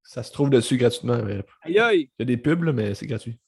[0.03, 1.21] Ça se trouve dessus gratuitement.
[1.63, 2.11] Aïe aïe!
[2.19, 3.39] Il y a des pubs, là, mais c'est gratuit.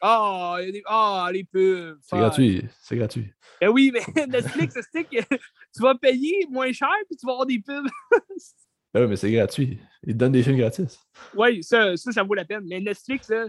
[0.00, 0.82] Ah, il y a des...
[0.86, 1.98] ah les pubs!
[2.02, 3.32] C'est gratuit, c'est gratuit.
[3.60, 7.46] Eh oui, mais Netflix, c'est que tu vas payer moins cher puis tu vas avoir
[7.46, 7.86] des pubs.
[8.94, 9.80] Ben oui, mais c'est gratuit.
[10.04, 11.00] Ils donnent des films gratis.
[11.34, 12.62] Oui, ça, ça, ça, vaut la peine.
[12.64, 13.48] Mais Netflix, là,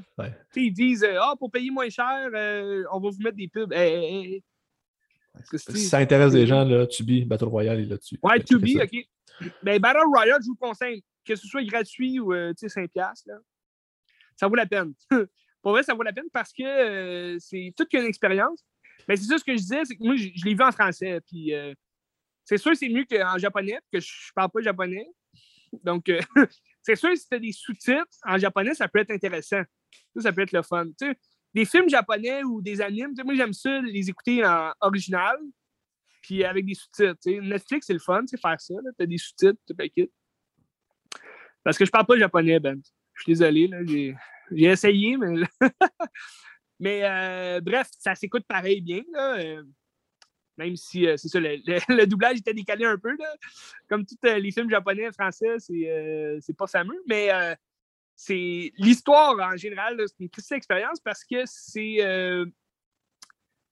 [0.56, 3.72] ils disent euh, Ah, pour payer moins cher, euh, on va vous mettre des pubs.
[3.72, 5.58] Eh, eh, eh.
[5.58, 8.18] Si ça intéresse des gens, là, Tubi, Battle Royale est là-dessus.
[8.24, 9.08] Ouais, Tubi, OK.
[9.62, 13.36] Mais Battle Royale, je vous conseille, que ce soit gratuit ou 5$, là,
[14.36, 14.94] ça vaut la peine.
[15.62, 18.66] Pour vrai, ça vaut la peine parce que c'est toute une expérience.
[19.08, 21.20] Mais c'est ça ce que je disais, c'est que moi, je, l'ai vu en français.
[21.28, 21.52] Puis
[22.46, 25.06] c'est sûr c'est mieux qu'en japonais, que je ne parle pas japonais.
[25.84, 26.12] Donc,
[26.82, 29.62] c'est sûr si tu as des sous-titres en japonais, ça peut être intéressant.
[30.16, 30.86] Ça, ça peut être le fun.
[31.54, 35.38] des films japonais ou des animes, moi, j'aime ça les écouter en original,
[36.22, 37.42] puis avec des sous-titres.
[37.42, 38.74] Netflix, c'est le fun, c'est faire ça.
[38.98, 40.10] Tu as des sous-titres, paquet.
[41.64, 42.82] Parce que je parle pas japonais, Ben.
[43.16, 43.70] Je suis désolé,
[44.52, 45.42] j'ai essayé, mais.
[46.80, 49.02] mais euh, bref, ça s'écoute pareil bien.
[49.14, 49.62] Là.
[50.60, 53.16] Euh, même si euh, c'est ça, le, doublage était décalé un peu.
[53.18, 53.36] Là.
[53.90, 57.02] Comme tous les films japonais, français, c'est pas fameux.
[57.08, 57.30] Mais
[58.16, 61.98] c'est l'histoire en général, c'est une triste expérience parce que c'est.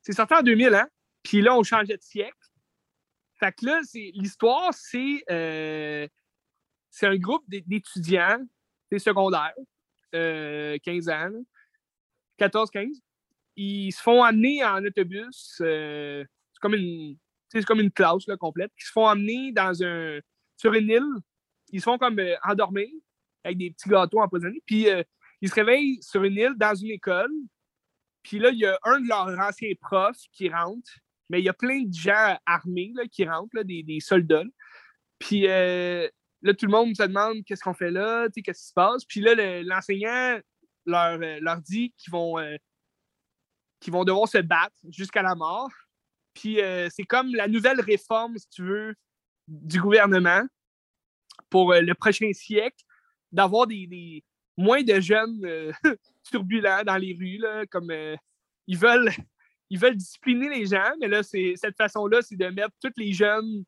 [0.01, 0.87] c'est sorti en 2000, hein?
[1.23, 2.37] Puis là, on changeait de siècle.
[3.39, 5.23] Fait que là, l'histoire, c'est
[6.89, 8.39] c'est un groupe d'étudiants
[8.99, 9.53] secondaires,
[10.15, 11.31] euh, 15 ans,
[12.39, 12.99] 14-15.
[13.55, 15.61] Ils se font amener en autobus.
[16.65, 17.13] Euh,
[17.49, 18.71] c'est comme une comme une classe complète.
[18.79, 20.19] Ils se font amener dans un,
[20.57, 21.21] sur une île.
[21.71, 22.87] Ils se font comme euh, endormir
[23.43, 24.61] avec des petits gâteaux empoisonnés.
[24.65, 25.03] Puis euh,
[25.41, 27.31] ils se réveillent sur une île dans une école.
[28.23, 30.91] Puis là, il y a un de leurs anciens profs qui rentre.
[31.29, 34.43] Mais il y a plein de gens armés qui rentrent, des, des, soldats.
[35.19, 35.47] Puis
[36.43, 39.05] Là, tout le monde se demande qu'est-ce qu'on fait là, qu'est-ce qui se passe.
[39.05, 39.33] Puis là,
[39.63, 40.39] l'enseignant
[40.85, 42.57] leur, euh, leur dit qu'ils vont, euh,
[43.87, 45.69] vont devoir se battre jusqu'à la mort.
[46.33, 48.95] Puis euh, c'est comme la nouvelle réforme, si tu veux,
[49.47, 50.43] du gouvernement
[51.49, 52.83] pour le prochain siècle,
[53.31, 54.23] d'avoir des,
[54.57, 55.73] moins de jeunes
[56.23, 57.91] turbulents dans les rues, là, comme
[58.67, 59.11] ils veulent.
[59.69, 63.11] Ils veulent discipliner les gens, mais là, c'est cette façon-là, c'est de mettre tous les
[63.11, 63.63] jeunes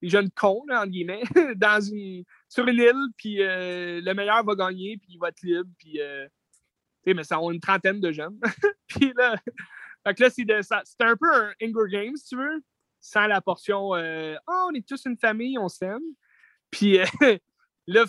[0.00, 1.22] les jeunes cons, là, entre guillemets,
[1.56, 5.42] dans une, sur une île, puis euh, le meilleur va gagner, puis il va être
[5.42, 6.26] libre, puis, euh,
[7.06, 8.38] mais ça ont une trentaine de jeunes.
[8.86, 9.36] puis là,
[10.08, 12.62] fait que là, c'est un peu un Hunger Games, si tu veux,
[13.00, 16.02] sans la portion euh, oh, on est tous une famille, on s'aime.
[16.70, 17.38] Puis que
[17.86, 18.04] là,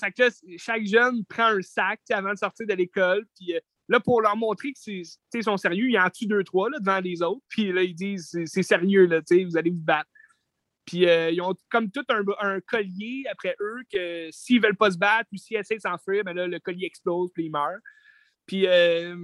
[0.58, 3.54] chaque jeune prend un sac avant de sortir de l'école, puis
[3.88, 7.22] là, pour leur montrer qu'ils sont sérieux, ils en tuent deux, trois là, devant les
[7.22, 10.10] autres, puis là, ils disent c'est sérieux, là, vous allez vous battre.
[10.86, 14.98] Puis euh, ils ont comme tout un, collier après eux que s'ils veulent pas se
[14.98, 17.78] battre ou s'ils essaient de s'enfuir, ben là, le collier explose puis ils meurent.
[18.48, 19.16] Puis euh,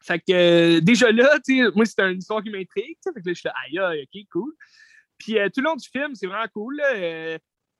[0.00, 1.38] fait que euh, déjà là,
[1.74, 2.96] moi, c'est une histoire qui m'intrigue.
[3.02, 4.52] Fait que là, je suis aïe, aïe, ok, cool.
[5.18, 6.80] Puis tout le long du film, c'est vraiment cool.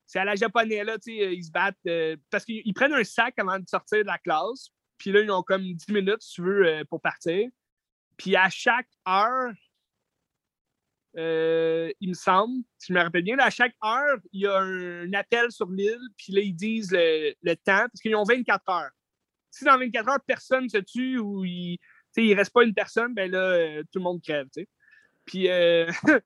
[0.07, 3.69] c'est à la japonais, là, ils se battent parce qu'ils prennent un sac avant de
[3.69, 4.71] sortir de la classe.
[4.99, 7.49] Puis là, ils ont comme 10 minutes, si tu veux, pour partir.
[8.17, 9.53] Puis à chaque heure,
[11.17, 13.39] euh, il me semble, si je me rappelle bien.
[13.39, 17.55] à chaque heure, il y a un, appel sur l'île, puis là, ils disent le,
[17.55, 18.91] temps, parce qu'ils ont 24 heures.
[19.51, 21.45] Si dans 24 heures, personne se tue ou
[22.17, 24.47] il ne reste pas une personne, ben là, euh, tout le monde crève.
[25.25, 25.91] Puis, euh,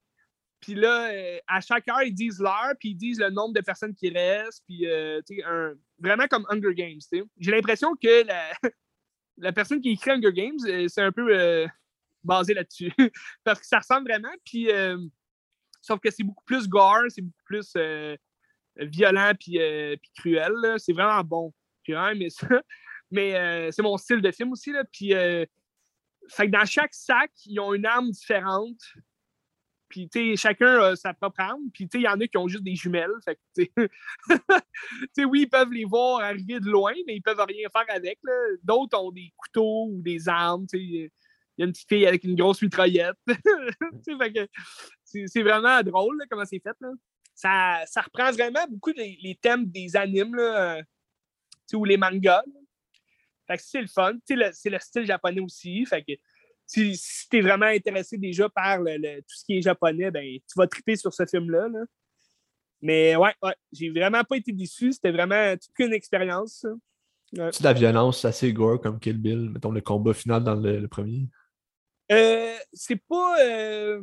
[0.61, 1.11] puis là,
[1.47, 4.63] à chaque heure, ils disent l'heure, puis ils disent le nombre de personnes qui restent,
[4.67, 4.87] puis
[5.99, 7.01] vraiment comme Hunger Games.
[7.39, 8.53] J'ai l'impression que la,
[9.39, 11.69] la personne qui écrit Hunger Games, c'est un peu
[12.25, 12.93] basé là-dessus.
[13.45, 14.33] Parce que ça ressemble vraiment.
[14.45, 14.99] Puis, euh,
[15.81, 18.17] sauf que c'est beaucoup plus gore, c'est beaucoup plus euh,
[18.77, 20.53] violent puis, euh, puis cruel.
[20.79, 21.53] C'est vraiment bon.
[23.11, 24.73] Mais c'est mon style de film aussi.
[24.73, 24.85] Là.
[24.85, 25.13] Puis,
[26.29, 28.81] fait que dans chaque sac, ils ont une arme différente.
[29.89, 31.71] Puis, tu chacun a sa propre arme.
[31.73, 33.13] Puis, tu il y en a qui ont juste des jumelles.
[33.25, 33.41] Fait que,
[35.15, 38.19] tu oui, ils peuvent les voir arriver de loin, mais ils peuvent rien faire avec.
[38.63, 40.67] D'autres ont des couteaux ou des armes.
[40.67, 41.11] Tu
[41.59, 43.17] il y a une petite fille avec une grosse mitraillette.
[45.27, 46.77] c'est vraiment drôle comment c'est fait.
[47.35, 50.83] Ça, ça, reprend vraiment beaucoup les, thèmes des animes là, euh,
[51.75, 52.43] ou les mangas.
[53.59, 54.15] C'est le fun.
[54.25, 55.85] C'est le, style japonais aussi.
[55.87, 56.13] Fait que,
[56.67, 56.99] si,
[57.31, 60.67] tu es vraiment intéressé déjà par le, tout ce qui est japonais, ben, tu vas
[60.67, 61.69] triper sur ce film-là.
[62.81, 64.93] Mais ouais, ouais j'ai vraiment pas été déçu.
[64.93, 66.67] C'était vraiment toute une expérience.
[67.35, 70.87] C'est de la violence assez gore comme Kill Bill, mettons le combat final dans le
[70.87, 71.29] premier.
[72.11, 73.37] Euh, c'est pas.
[73.43, 74.03] Euh,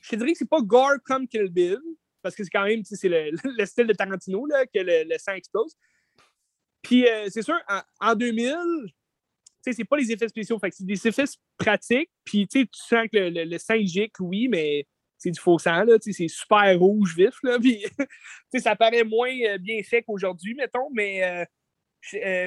[0.00, 1.78] je dirais que c'est pas gore comme Kill Bill,
[2.22, 5.32] parce que c'est quand même c'est le, le, style de Tarantino là, que le, sang
[5.32, 5.76] explose.
[6.86, 7.56] Puis euh, c'est sûr,
[8.00, 8.54] en, 2000,
[9.60, 11.24] c'est pas les effets spéciaux, fait c'est des effets
[11.58, 12.10] pratiques.
[12.24, 14.86] Puis tu sens que le, le, gicle, oui, mais
[15.18, 17.34] c'est du faux sang, c'est super rouge vif.
[17.42, 17.84] Là, puis,
[18.60, 21.44] ça paraît moins bien fait qu'aujourd'hui, mettons, mais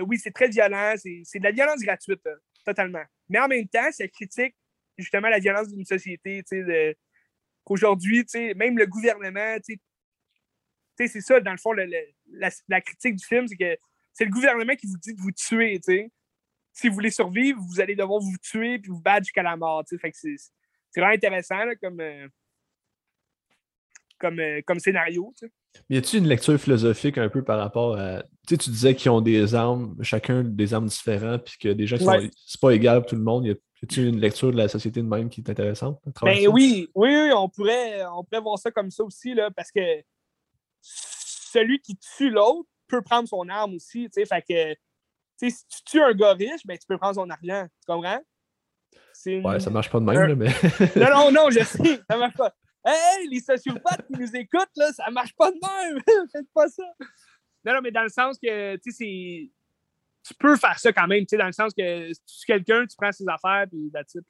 [0.08, 0.94] oui, c'est très violent.
[0.96, 2.22] C'est de la violence gratuite,
[2.64, 3.04] totalement.
[3.28, 4.56] Mais en même temps, ça critique
[4.98, 6.96] justement la violence d'une société, de,
[7.66, 8.26] qu'aujourd'hui,
[8.56, 9.58] même le gouvernement,
[10.98, 13.78] c'est ça, dans le fond, la, critique du film, c'est que
[14.20, 15.80] c'est le gouvernement qui vous dit de vous tuer,
[16.74, 19.82] Si vous voulez survivre, vous allez devoir vous tuer puis vous battre jusqu'à la mort,
[19.88, 22.28] Fait que c'est vraiment intéressant, comme, euh,
[24.20, 25.34] comme, euh, comme scénario,
[25.90, 28.24] y a-t-il une lecture philosophique un peu par rapport à.
[28.46, 31.98] Tu sais, tu disais qu'ils ont des armes, chacun des armes différentes, puis que déjà,
[31.98, 33.46] c'est pas égal pour tout le monde.
[33.46, 36.02] Y a-t-il une lecture de la société de même qui est intéressante?
[36.24, 39.80] Ben oui, oui, on pourrait, on pourrait voir ça comme ça aussi, là, parce que
[40.82, 44.10] celui qui tue l'autre peut prendre son arme aussi.
[44.10, 44.80] Tu sais, fait que, tu
[45.38, 47.68] sais, si tu tues un gars riche, ben, tu peux prendre son argent.
[47.68, 48.22] Tu comprends?
[49.26, 50.48] Ouais, ça marche pas de même, là, mais.
[50.96, 52.54] non, non, non, je sais, ça marche pas.
[52.86, 56.02] Hey, les sociopathes qui nous écoutent, là, ça marche pas de même.
[56.32, 56.84] Faites pas ça.
[57.66, 59.52] Non, non, mais dans le sens que, tu sais,
[60.24, 62.86] tu peux faire ça quand même, tu sais, dans le sens que si tu quelqu'un,
[62.86, 64.24] tu prends ses affaires, puis that's it.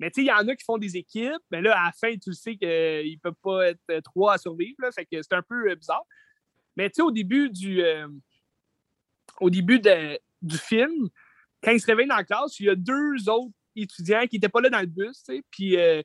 [0.00, 1.92] Mais tu sais, il y en a qui font des équipes, mais là, à la
[1.92, 5.34] fin, tu sais qu'ils ne peuvent pas être trois à survivre, là, fait que c'est
[5.34, 6.04] un peu euh, bizarre.
[6.78, 7.82] Mais tu sais, au début du.
[7.82, 8.06] Euh,
[9.40, 11.08] au début du film,
[11.62, 14.48] quand il se réveille dans la classe, il y a deux autres étudiants qui n'étaient
[14.48, 15.76] pas là dans le bus, tu sais, puis.
[15.76, 16.02] Euh,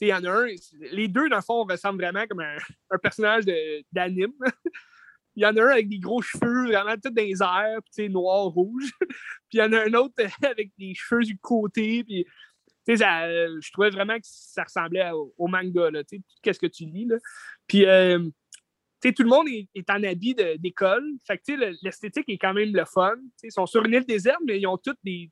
[0.00, 0.46] il y en a un,
[0.90, 2.58] les deux, dans le fond, ressemblent vraiment comme un,
[3.02, 3.44] personnage
[3.92, 4.32] d'anime.
[5.36, 8.10] il y en a un avec des gros cheveux, vraiment tout dans les airs, puis
[8.10, 8.90] noir, rouge.
[9.00, 9.08] puis
[9.52, 12.26] il y en a un autre avec des cheveux du côté, puis
[12.88, 15.90] je trouvais vraiment que ça ressemblait au, manga,
[16.42, 17.06] qu'est-ce que tu lis.
[17.06, 17.16] Là?
[17.66, 18.28] Puis, euh,
[19.12, 21.04] tout le monde est, en habit d'école.
[21.26, 21.52] Fait que,
[21.82, 23.16] l'esthétique est quand même le fun.
[23.42, 25.30] ils sont sur une île déserte, mais ils ont toutes des,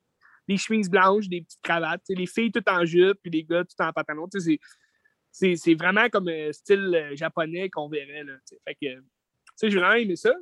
[0.56, 2.02] chemises blanches, des petites cravates.
[2.08, 4.28] Les filles toutes en jupe, puis les gars tout en pantalon.
[5.30, 8.24] C'est vraiment comme un style euh, japonais qu'on verrait.
[8.24, 8.34] Là,
[8.66, 10.34] fait que, j'ai vraiment aimé ça.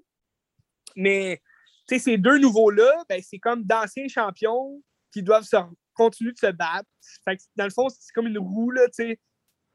[0.96, 1.40] Mais
[1.86, 5.56] ces deux nouveaux-là, ben, c'est comme d'anciens champions qui doivent se,
[5.94, 6.88] continuer de se battre.
[7.24, 8.70] Fait que, dans le fond, c'est comme une roue.
[8.70, 8.86] Là,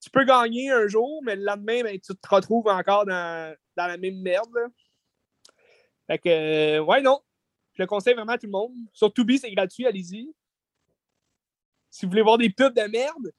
[0.10, 3.98] peux gagner un jour, mais le lendemain, ben, tu te retrouves encore dans, dans la
[3.98, 4.50] même merde.
[4.54, 4.68] Là.
[6.08, 7.20] Fait que, euh, ouais, non.
[7.74, 8.74] Je le conseille vraiment à tout le monde.
[8.94, 10.34] Sur Tubi, c'est gratuit, allez-y.
[11.90, 13.32] Si vous voulez voir des pubs de merde.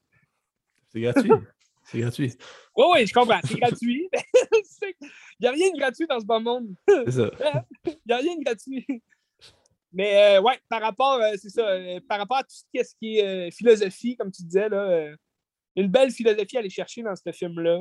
[0.89, 1.31] C'est gratuit.
[1.83, 2.33] c'est gratuit.
[2.75, 3.39] Oui, oui, je comprends.
[3.43, 4.09] C'est gratuit.
[4.81, 6.75] Il n'y a rien de gratuit dans ce bon monde.
[6.87, 7.31] C'est ça.
[7.85, 8.85] Il n'y a rien de gratuit.
[9.91, 11.65] Mais euh, ouais, par rapport, euh, c'est ça,
[12.07, 15.15] par rapport à tout ce qui est philosophie, comme tu disais, là,
[15.77, 17.79] une belle philosophie à aller chercher dans ce film-là.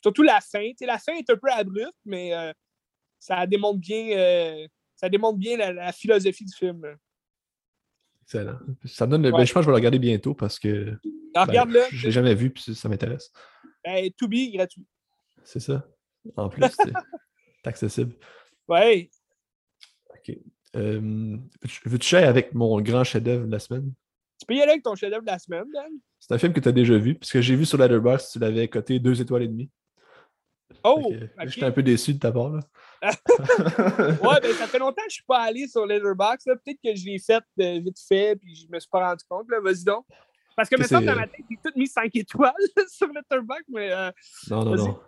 [0.00, 0.70] Surtout la fin.
[0.82, 2.32] la fin est un peu abrupte, mais
[3.18, 4.68] ça démontre bien
[5.00, 6.82] ça démontre bien la, philosophie du film.
[8.22, 8.58] Excellent.
[8.84, 10.98] Ça donne ben, je pense que je vais le regarder bientôt parce que.
[11.34, 11.80] Ah, ben, regarde-le.
[11.90, 13.32] je ne l'ai jamais vu puis ça m'intéresse.
[13.82, 14.86] Ben, to be gratuit.
[15.42, 15.88] C'est ça.
[16.36, 16.92] En plus, c'est
[17.64, 18.14] accessible.
[18.68, 19.10] Ouais.
[20.10, 20.36] OK.
[20.76, 21.38] Euh,
[21.86, 23.94] Veux-tu avec mon grand chef-d'œuvre de la semaine?
[24.40, 25.92] Tu peux y aller avec ton chef-d'œuvre de la semaine, Dan?
[26.18, 28.68] C'est un film que tu as déjà vu, puisque j'ai vu sur Letterboxd, tu l'avais
[28.68, 29.70] coté deux étoiles et demie.
[30.82, 31.12] Oh!
[31.44, 32.48] J'étais un peu déçu de ta part.
[32.48, 32.60] Là.
[33.02, 36.46] ouais, ben, ça fait longtemps que je ne suis pas allé sur Letterboxd.
[36.64, 39.24] Peut-être que je l'ai fait euh, vite fait puis je ne me suis pas rendu
[39.28, 39.46] compte.
[39.62, 40.06] Vas-y donc.
[40.56, 42.52] Parce que maintenant, dans ma tête, j'ai tout mis 5 étoiles
[42.88, 43.92] sur Letterboxd, mais.
[43.92, 44.10] Euh,
[44.48, 45.00] non, non, non.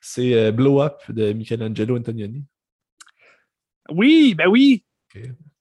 [0.00, 2.44] C'est euh, Blow Up de Michelangelo Antonioni.
[3.90, 4.84] Oui, ben oui.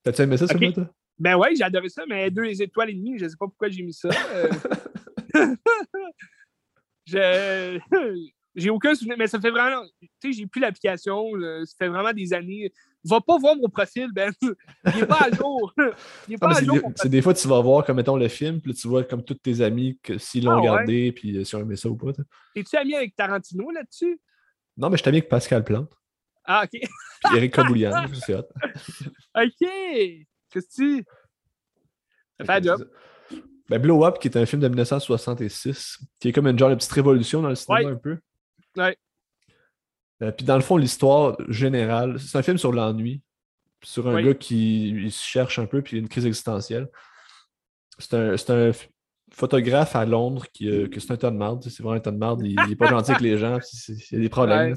[0.03, 0.67] T'as-tu aimé ça, okay.
[0.67, 0.93] ça, toi?
[1.21, 3.69] Ben oui, j'ai adoré ça, mais deux étoiles et demie, je ne sais pas pourquoi
[3.69, 4.09] j'ai mis ça.
[7.05, 7.79] je...
[8.53, 9.81] J'ai aucun souvenir, mais ça fait vraiment.
[10.01, 11.23] Tu sais, j'ai plus l'application.
[11.63, 12.69] Ça fait vraiment des années.
[13.01, 14.33] Va pas voir mon profil, Ben.
[14.41, 14.55] Il
[14.93, 15.73] n'est pas à jour.
[16.27, 16.77] Il est pas à jour.
[16.97, 19.35] C'est des fois, tu vas voir, comme mettons, le film, puis tu vois comme tous
[19.35, 22.11] tes amis, s'ils l'ont ah, regardé, puis euh, s'ils ont aimé ça ou pas.
[22.53, 24.19] Es-tu ami avec Tarantino là-dessus?
[24.75, 25.93] Non, mais je suis ami avec Pascal Plante.
[26.43, 26.81] Ah, OK.
[27.23, 28.49] Puis Eric Kaboulian, c'est hot.
[29.33, 30.27] OK.
[30.51, 31.05] Qu'est-ce que tu.
[32.39, 32.89] Ça fait un job.
[33.69, 36.75] Ben, Blow Up, qui est un film de 1966, qui est comme une genre de
[36.75, 38.19] petite révolution dans le cinéma un peu.
[38.75, 38.97] Ouais.
[40.21, 43.21] Euh, puis dans le fond, l'histoire générale, c'est un film sur l'ennui,
[43.83, 46.89] sur un gars qui se cherche un peu, puis il a une crise existentielle.
[47.97, 48.71] C'est un,
[49.33, 51.63] photographe à Londres qui, euh, que c'est un ton de merde.
[51.63, 52.41] C'est vraiment un ton de merde.
[52.43, 53.59] Il n'est pas gentil avec les gens.
[53.87, 54.75] Il y a des problèmes.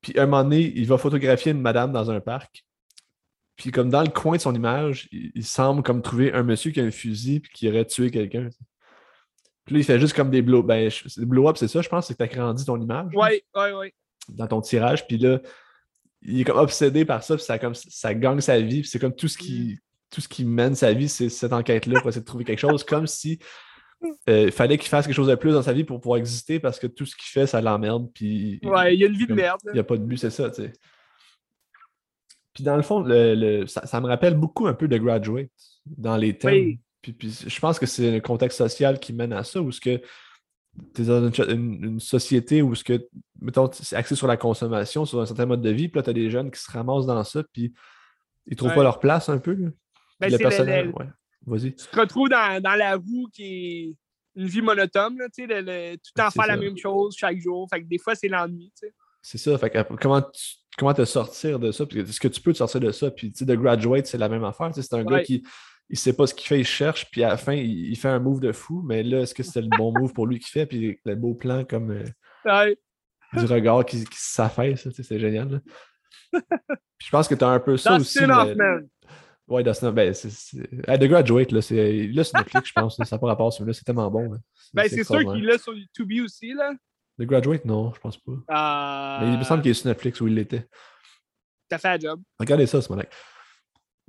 [0.00, 2.64] Puis à un moment donné, il va photographier une madame dans un parc.
[3.56, 6.80] Puis comme dans le coin de son image, il, semble comme trouver un monsieur qui
[6.80, 8.48] a un fusil et qui aurait tué quelqu'un.
[9.64, 12.06] Puis là, il fait juste comme des blow ben, blow up, c'est ça, je pense,
[12.06, 13.12] c'est que tu as grandi ton image.
[13.14, 13.92] Oui, oui, oui.
[14.28, 15.06] Dans ton tirage.
[15.06, 15.40] Puis là,
[16.22, 18.82] il est comme obsédé par ça, puis ça, comme, ça gagne sa vie.
[18.82, 19.78] Puis c'est comme tout ce qui, mm.
[20.10, 22.84] tout ce qui mène sa vie, c'est cette enquête-là pour essayer de trouver quelque chose.
[22.84, 23.38] Comme si
[24.28, 26.78] euh, fallait qu'il fasse quelque chose de plus dans sa vie pour pouvoir exister parce
[26.78, 28.10] que tout ce qu'il fait, ça l'emmerde.
[28.12, 29.60] Puis, ouais, il y a une vie de merde.
[29.66, 30.72] Il n'y a pas de but, c'est ça, tu sais.
[32.56, 35.50] Puis dans le fond, le, ça, me rappelle beaucoup un peu de Graduate
[35.84, 36.78] dans les thèmes.
[37.02, 39.90] Puis, je pense que c'est le contexte social qui mène à ça, où ce que
[39.90, 43.06] es dans une, société où ce que,
[43.42, 46.08] mettons, c'est axé sur la consommation, sur un certain mode de vie, puis là, tu
[46.08, 47.74] as des jeunes qui se ramassent dans ça, puis
[48.46, 49.54] ils trouvent pas leur place un peu.
[50.18, 51.06] Ben, le personnel, ouais.
[51.44, 51.74] Vas-y.
[51.74, 53.96] Tu te retrouves dans, dans la roue qui est
[54.34, 57.68] une vie monotone, tu sais, tout le temps faire la même chose chaque jour.
[57.68, 58.94] Fait que des fois, c'est l'ennui, tu sais.
[59.20, 59.58] C'est ça.
[59.58, 60.22] Fait que, comment
[60.76, 61.84] comment te sortir de ça?
[61.94, 63.10] Est-ce que tu peux te sortir de ça?
[63.10, 64.70] Puis, tu sais, The Graduate, c'est la même affaire.
[64.74, 65.42] C'est un gars qui
[65.88, 68.18] il sait pas ce qu'il fait, il cherche, puis à la fin, il, fait un
[68.18, 70.66] move de fou, mais là, est-ce que c'est le bon move pour lui qu'il fait?
[70.66, 72.74] Puis le beau plan comme euh,
[73.34, 75.62] du regard qui, qui s'affaisse, c'est génial.
[76.32, 78.18] je pense que tu as un peu ça aussi.
[79.48, 80.28] Ouais, Dustin, ben, c'est.
[80.58, 82.96] The Graduate, là, c'est là, Netflix, je pense.
[82.96, 84.36] ça n'a pas rapport, là c'est tellement bon.
[84.74, 86.72] Ben, c'est sûr qu'il est sur YouTube aussi, là.
[87.18, 88.32] The Graduate, non, je pense pas.
[88.32, 89.24] Euh...
[89.24, 90.68] Mais il me semble qu'il est sur Netflix où il l'était.
[91.68, 92.20] T'as fait un job.
[92.38, 93.04] Regardez ça, ce moment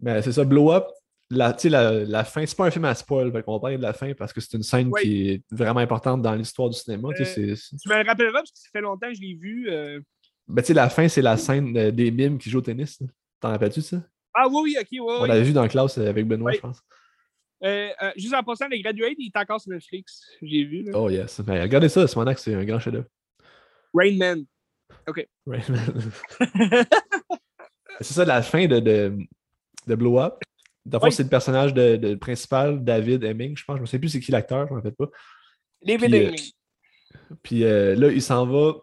[0.02, 0.88] Mais c'est ça, Blow Up,
[1.30, 3.94] la, la, la fin, c'est pas un film à spoil, on va parler de la
[3.94, 7.10] fin parce que c'est une scène qui est vraiment importante dans l'histoire du cinéma.
[7.16, 9.70] tu, euh, tu me rappelleras parce que ça fait longtemps que je l'ai vu.
[9.70, 10.00] Euh...
[10.48, 13.02] Ben, tu sais, la fin, c'est la scène des mimes qui jouent au tennis.
[13.40, 13.98] T'en rappelles-tu ça?
[14.34, 15.00] Ah oui, oui, ok, oui.
[15.02, 16.82] On l'avait vu dans la classe avec Benoît, je pense.
[17.64, 20.22] Euh, euh, juste en passant, les Graduates, il est encore sur Netflix.
[20.42, 20.84] J'ai vu.
[20.84, 20.92] Là.
[20.96, 21.42] Oh yes.
[21.42, 23.08] Ben, regardez ça, c'est mon axe, c'est un grand chef-d'œuvre.
[23.94, 24.46] Rain Man.
[25.08, 25.28] OK.
[25.48, 26.12] Rain Man.
[28.02, 29.18] c'est ça, la fin de, de,
[29.88, 30.36] de Blow Up.
[30.86, 33.78] D'abord, c'est le personnage de, principal, David Hemming, je pense.
[33.78, 35.10] Je ne sais plus c'est qui l'acteur, je ne me rappelle pas.
[35.82, 36.52] David euh, Hemming.
[37.44, 38.74] puis là, il s'en va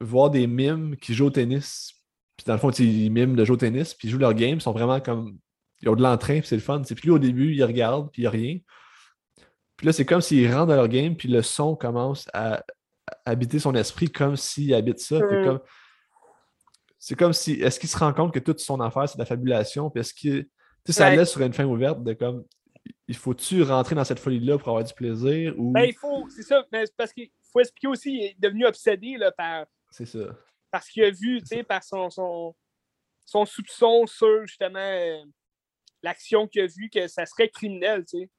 [0.00, 1.94] voir des mimes qui jouent au tennis.
[2.36, 4.56] Puis dans le fond, ils miment de jouer au tennis, puis ils jouent leur game.
[4.56, 5.38] Ils sont vraiment comme.
[5.84, 6.82] Ils ont de l'entrain, puis c'est le fun.
[6.82, 8.58] Puis lui, au début, il regarde, puis il n'y a rien.
[9.76, 12.64] Puis là, c'est comme s'ils rentrent dans leur game, puis le son commence à,
[13.26, 15.20] habiter son esprit comme s'il habite ça.
[15.20, 15.60] comme...
[16.98, 17.52] C'est comme si.
[17.60, 19.90] Est-ce qu'il se rend compte que toute son affaire, c'est de la fabulation?
[19.90, 20.48] Puis est-ce que tu
[20.86, 22.44] sais, ça laisse sur une fin ouverte de comme
[23.08, 25.72] il faut-tu rentrer dans cette folie-là pour avoir du plaisir ou.
[25.72, 29.16] Ben, il faut, c'est ça, mais parce qu'il faut expliquer aussi, il est devenu obsédé
[29.18, 29.66] là, par.
[29.90, 30.36] C'est ça.
[30.70, 32.54] Parce qu'il a vu, tu sais, par son, son,
[33.24, 35.22] son, soupçon sur justement euh,
[36.04, 38.30] l'action qu'il a vu que ça serait criminel, tu sais.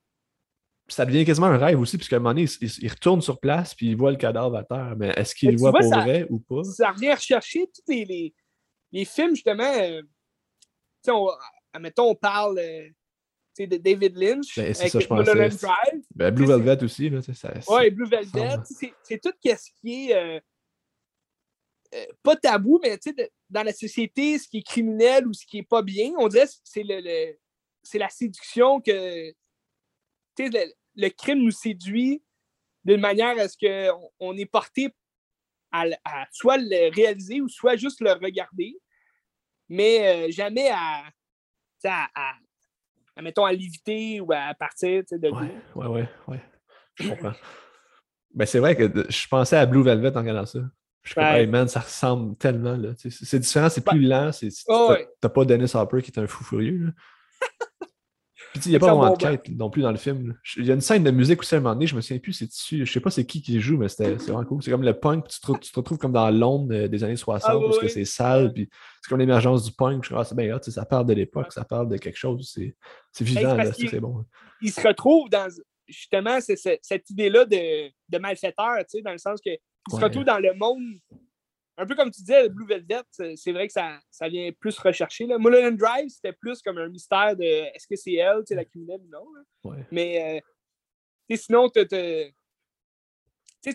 [0.87, 3.87] Ça devient quasiment un rêve aussi, puisqu'à un moment donné, il, retourne sur place puis
[3.87, 4.93] il voit le cadavre à terre.
[4.95, 6.63] Mais est-ce qu'il le voit pour vrai ou pas?
[6.63, 8.35] Ça revient rechercher tous les, les,
[8.91, 9.63] les films, justement.
[9.63, 10.07] Euh, tu
[11.05, 11.27] sais, on,
[11.79, 12.87] mettons, on parle euh,
[13.57, 16.03] de David Lynch ben, avec ça, Drive.
[16.13, 17.09] Ben, Blue Velvet aussi.
[17.09, 18.57] Là, ça, ouais, Blue Velvet.
[19.03, 20.39] C'est tout ce qui est euh,
[21.95, 22.99] euh, pas tabou, mais
[23.49, 26.45] dans la société, ce qui est criminel ou ce qui est pas bien, on dirait
[26.45, 27.35] que c'est le,
[27.85, 29.31] c'est la séduction que
[30.39, 32.21] le, le, crime nous séduit
[32.83, 34.89] d'une manière à ce qu'on on est porté
[35.71, 38.77] à, à, soit le réaliser ou soit juste le regarder,
[39.69, 41.03] mais jamais à,
[41.85, 46.41] à, à, mettons, à l'éviter ou à partir de ouais, ouais, ouais, ouais,
[46.95, 47.33] Je comprends.
[48.33, 50.59] ben, c'est vrai que je pensais à Blue Velvet en regardant ça.
[51.03, 52.79] Je suis man, ça ressemble tellement.
[52.97, 54.31] C'est différent, c'est plus lent.
[54.67, 56.91] Oh, T'as pas Dennis Hopper qui est un fou furieux.
[58.65, 60.37] Il n'y a pas vraiment de quête non plus dans le film.
[60.57, 62.19] Il y a une scène de musique aussi à un moment donné, je me souviens
[62.19, 62.85] plus, c'est dessus.
[62.85, 64.63] Je sais pas c'est qui qui joue, mais c'est vraiment cool.
[64.63, 67.15] C'est comme le punk, tu te, tu te, retrouves comme dans l'onde euh, des années
[67.15, 68.69] 60, ah, parce que c'est sale, puis
[69.01, 70.03] c'est comme l'émergence du punk.
[70.03, 72.57] Je crois ah, c'est bien ça parle de l'époque, ça parle de quelque chose.
[73.11, 74.25] C'est vivant, c'est bon.
[74.61, 75.47] Il se retrouve dans
[75.87, 79.57] justement cette idée-là de, de malfaiteur, dans le sens qu'il
[79.89, 80.81] se retrouve dans le monde
[81.77, 83.03] un peu comme tu disais, Blue Velvet,
[83.35, 85.25] c'est vrai que ça, ça vient plus rechercher.
[85.25, 85.37] Là.
[85.37, 89.09] Mulholland Drive, c'était plus comme un mystère de est-ce que c'est elle, la criminelle ou
[89.09, 89.25] non.
[89.91, 90.41] Mais
[91.29, 92.33] euh, sinon, c'est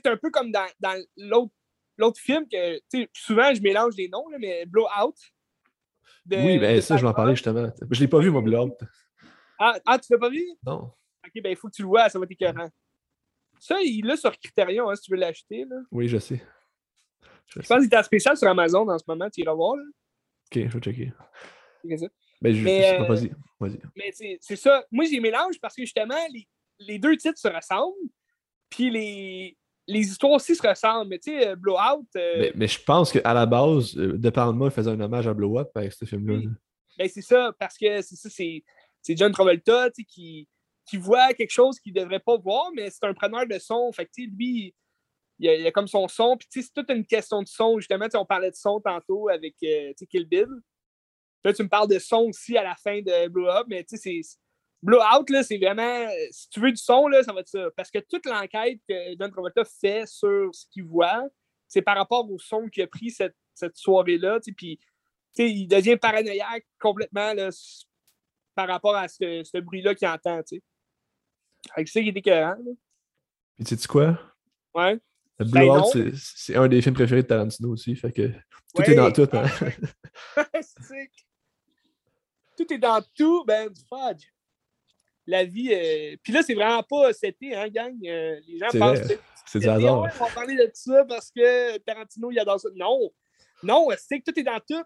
[0.06, 1.04] un peu comme dans, dans
[1.98, 2.80] l'autre film que
[3.12, 5.14] souvent je mélange les noms, là, mais Blowout.
[6.30, 7.70] oui, ben ça, je vais en parler justement.
[7.90, 8.76] Je ne l'ai pas vu, moi, Blowout.
[9.58, 10.42] Ah, ah tu ne l'as pas vu?
[10.64, 10.90] Non.
[11.26, 12.70] Ok, ben il faut que tu le vois, ça va être écœurant.
[13.58, 15.66] Ça, il est sur Criterion, hein, si tu veux l'acheter.
[15.90, 16.42] Oui, je sais.
[17.46, 19.76] Je, pense qu'il est en spécial sur Amazon en ce moment, tu iras voir.
[19.76, 19.82] Là.
[19.82, 21.12] Ok, je vais checker.
[21.84, 22.06] C'est ça.
[22.40, 23.30] Ben, je, mais, euh, vas-y.
[23.60, 24.84] Vas mais c'est ça.
[24.90, 26.48] Moi, j'ai mélange parce que justement, les,
[26.78, 27.94] les, deux titres se ressemblent.
[28.70, 31.08] Puis les, les histoires aussi se ressemblent.
[31.08, 32.06] Mais tu sais, euh, Blowout.
[32.16, 35.66] Euh, mais, mais, je pense qu'à la base, De Palma faisait un hommage à Blowout
[35.74, 36.48] avec ce film-là.
[36.98, 40.48] Ben, c'est ça, parce que c'est ça, c'est John Travolta qui,
[40.86, 43.92] qui voit quelque chose qu'il ne devrait pas voir, mais c'est un preneur de son.
[43.92, 44.74] Fait que, lui,
[45.40, 46.36] il y, a, comme son son.
[46.36, 48.06] Puis c'est toute une question de son, justement.
[48.14, 50.48] On parlait de son tantôt avec euh, Kill Bill.
[51.42, 53.96] Là, tu me parles de son aussi à la fin de Blow Up, mais tu
[53.96, 54.38] sais, c'est.
[54.82, 56.08] Blowout, là, c'est vraiment.
[56.30, 57.68] Si tu veux du son, là, ça va être ça.
[57.76, 61.26] Parce que toute l'enquête que Don Travolta fait sur ce qu'il voit,
[61.68, 64.40] c'est par rapport au son qu'il a pris cette, cette soirée-là.
[64.56, 64.78] Puis,
[65.36, 67.50] il devient paranoïaque complètement là,
[68.54, 70.40] par rapport à ce, ce bruit-là qu'il entend.
[70.46, 70.62] C'est
[71.76, 72.56] ça qui est écœurant.
[73.56, 74.18] Puis, tu sais quoi?
[74.74, 74.98] Ouais.
[75.44, 77.96] Blowout, ben c'est un des films préférés de Tarantino aussi.
[77.96, 78.30] Fait que
[78.74, 79.28] tout est dans tout.
[79.32, 79.46] Hein?
[82.56, 83.44] tout est dans tout.
[83.44, 84.26] Ben, fudge.
[85.26, 85.72] La vie.
[85.72, 86.16] Euh...
[86.22, 87.94] Puis là, c'est vraiment pas été, hein, gang?
[88.04, 89.14] Euh, les gens pensent que
[89.46, 89.98] c'est du hasard.
[89.98, 92.68] on va parler de ça parce que Tarantino, il adore ça.
[92.74, 93.10] Non.
[93.62, 94.84] Non, c'est que tout est dans tout?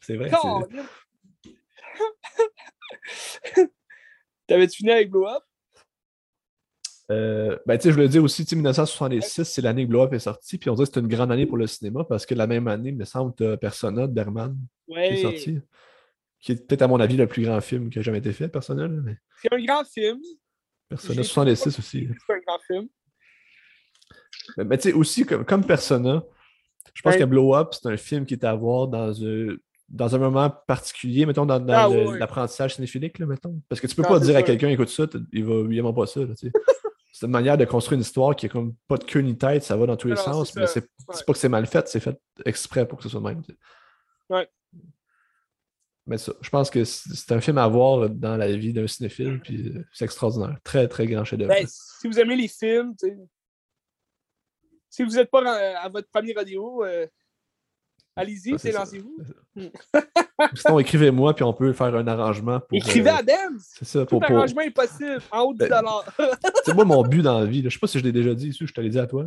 [0.00, 0.30] C'est vrai.
[4.46, 5.42] T'avais-tu fini avec Blow Up?
[7.10, 10.18] Euh, ben, tu sais, je voulais dire aussi, 1966, c'est l'année que Blow Up est
[10.18, 12.46] sorti, puis on dirait que c'est une grande année pour le cinéma parce que la
[12.46, 14.56] même année, il me semble, tu Persona de Berman
[14.86, 15.60] qui est sorti.
[16.40, 18.48] Qui est peut-être, à mon avis, le plus grand film qui a jamais été fait,
[18.48, 18.86] Persona.
[18.86, 19.16] Mais...
[19.42, 20.18] C'est un grand film.
[20.88, 22.08] Persona 66 aussi.
[22.26, 22.88] C'est un grand film.
[24.58, 26.22] Mais, tu sais, aussi, comme, comme Persona,
[26.94, 29.56] je pense que Blow Up, c'est un film qui est à voir dans un,
[29.88, 33.60] dans un moment particulier, mettons, dans, ah, l'apprentissage cinéphilique, là, mettons.
[33.68, 36.20] Parce que tu peux pas dire à quelqu'un, écoute ça, il va vraiment pas ça.
[37.18, 39.64] c'est une manière de construire une histoire qui est comme pas de queue ni tête,
[39.64, 42.16] ça va dans tous les sens, mais c'est pas que c'est mal fait, c'est fait
[42.46, 43.42] exprès pour que ce soit même.
[44.30, 44.48] Ouais.
[46.06, 49.40] Mais ça, je pense que c'est un film à voir dans la vie d'un cinéphile,
[49.40, 50.56] puis euh, c'est extraordinaire.
[50.62, 51.52] Très, très grand chef-d'œuvre.
[51.52, 52.94] Ben, si vous aimez les films,
[54.88, 55.42] si vous n'êtes pas
[55.76, 57.04] à, votre premier radio, euh,
[58.18, 59.16] Allez-y, c'est lancez-vous.
[60.54, 62.58] Sinon, écrivez-moi, puis on peut faire un arrangement.
[62.58, 63.60] Pour, Écrivez à Dems!
[63.60, 64.04] C'est ça.
[64.04, 65.82] Pour, Tout arrangement est possible, en haut de 10 ben,
[66.64, 67.62] C'est moi mon but dans la vie.
[67.62, 69.26] Je sais pas si je l'ai déjà dit ici, je te l'ai dit à toi.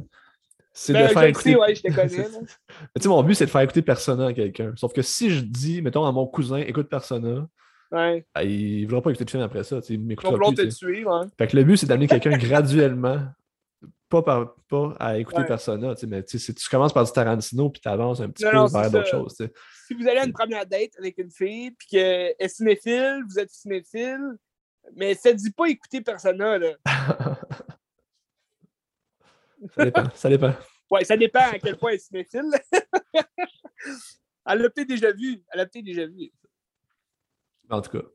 [0.73, 1.55] C'est ben, de faire écouter.
[1.55, 2.27] ouais, je te connais.
[2.29, 4.73] tu sais, mon but, c'est de faire écouter Persona à quelqu'un.
[4.75, 7.47] Sauf que si je dis, mettons, à mon cousin, écoute Persona,
[7.93, 8.25] ouais.
[8.35, 9.79] Ben, il ne voudra pas écouter le film après ça.
[9.89, 10.55] Il m'écoutera plus.
[10.55, 11.27] Te tuer, ouais.
[11.37, 13.21] Fait que le but, c'est d'amener quelqu'un graduellement
[14.11, 17.87] pas, par, pas à écouter Persona, mais si tu commences par du Tarantino puis tu
[17.87, 19.37] avances un petit peu vers d'autres choses.
[19.87, 23.39] Si vous allez à une première date avec une fille puis qu'elle est cinéphile, vous
[23.39, 24.37] êtes cinéphile,
[24.95, 26.57] mais ça ne dit pas écouter Persona.
[26.57, 26.73] Là.
[29.75, 30.09] ça dépend.
[30.13, 30.53] Ça dépend.
[30.89, 32.51] Ouais, ça dépend à quel point elle est cinéphile.
[34.45, 35.41] elle l'a peut-être déjà vu.
[35.51, 36.31] Elle l'a peut-être déjà vu.
[37.69, 38.05] En tout cas.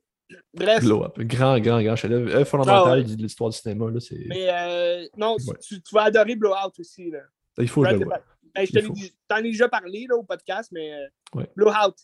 [0.54, 0.84] Bref.
[0.84, 2.44] Grand, grand, grand chef-d'œuvre.
[2.44, 3.90] fondamental ah de l'histoire du cinéma.
[3.90, 7.10] Là, Mais euh, non, tu, vas adorer Blowout aussi.
[7.10, 7.20] Là.
[7.58, 8.20] Il faut le vois.
[8.54, 11.94] Ben, je t'en ai déjà parlé là, au podcast, mais euh, Blowout.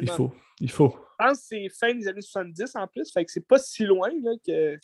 [0.00, 0.32] Il faut.
[0.60, 0.96] Il faut.
[1.20, 3.84] Je pense que c'est fin des années 70 en plus, fait que c'est pas si
[3.84, 4.78] loin là, que,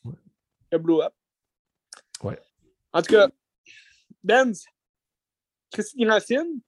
[0.71, 1.03] que Blow
[2.23, 2.39] Ouais.
[2.93, 3.29] En tout cas,
[4.23, 4.65] Benz,
[5.71, 6.61] Christine Grafine.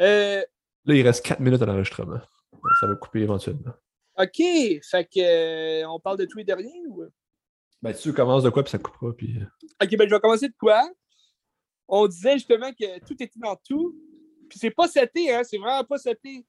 [0.00, 0.44] Euh...
[0.84, 2.20] Là, il reste 4 minutes à l'enregistrement.
[2.80, 3.72] Ça va couper éventuellement.
[4.18, 4.36] OK.
[4.36, 5.20] Fait que
[5.82, 7.04] euh, on parle de tout et de rien ou?
[7.80, 9.12] Ben, tu commences de quoi, puis ça coupera.
[9.16, 9.38] Puis...
[9.38, 9.66] Euh.
[9.82, 10.88] OK, ben je vais commencer de quoi?
[11.88, 13.96] On disait justement que tout était dans tout.
[14.48, 15.42] Puis c'est pas seté, hein?
[15.44, 16.46] C'est vraiment pas seté.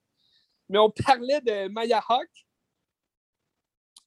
[0.68, 2.30] Mais on parlait de Maya Hawk.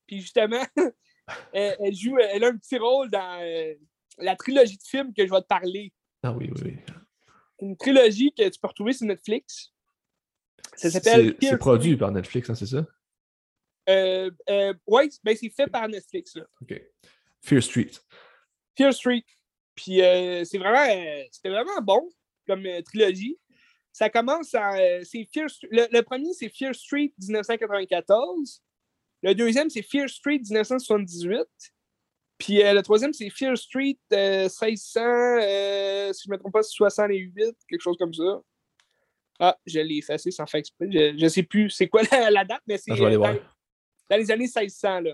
[0.07, 0.63] Puis justement,
[1.53, 3.73] elle, joue, elle a un petit rôle dans euh,
[4.17, 5.93] la trilogie de films que je vais te parler.
[6.23, 6.77] Ah oui, oui, oui.
[7.59, 9.73] Une trilogie que tu peux retrouver sur Netflix.
[10.75, 11.35] Ça s'appelle.
[11.41, 12.85] C'est produit par Netflix, hein, c'est ça?
[13.89, 16.35] Euh, euh, oui, ben, c'est fait par Netflix.
[16.35, 16.43] Là.
[16.61, 16.81] OK.
[17.41, 17.91] Fear Street.
[18.77, 19.23] Fear Street.
[19.76, 20.85] Puis euh, c'est vraiment,
[21.31, 22.09] c'était vraiment bon
[22.45, 23.38] comme trilogie.
[23.93, 24.73] Ça commence à.
[25.34, 28.61] Fear le, premier, c'est Fear Street 1994.
[29.23, 31.45] Le deuxième, c'est Fear Street 1978.
[32.38, 34.77] Puis le troisième, c'est Fear Street 1600,
[36.14, 38.41] si je ne me trompe pas, 68, quelque chose comme ça.
[39.39, 40.88] Ah, je l'ai effacé sans faire exprès.
[40.91, 42.91] Je ne sais plus c'est quoi la, date, mais c'est.
[42.91, 43.35] Ah, je vais aller voir
[44.09, 45.01] dans les années 1600.
[45.01, 45.11] Là.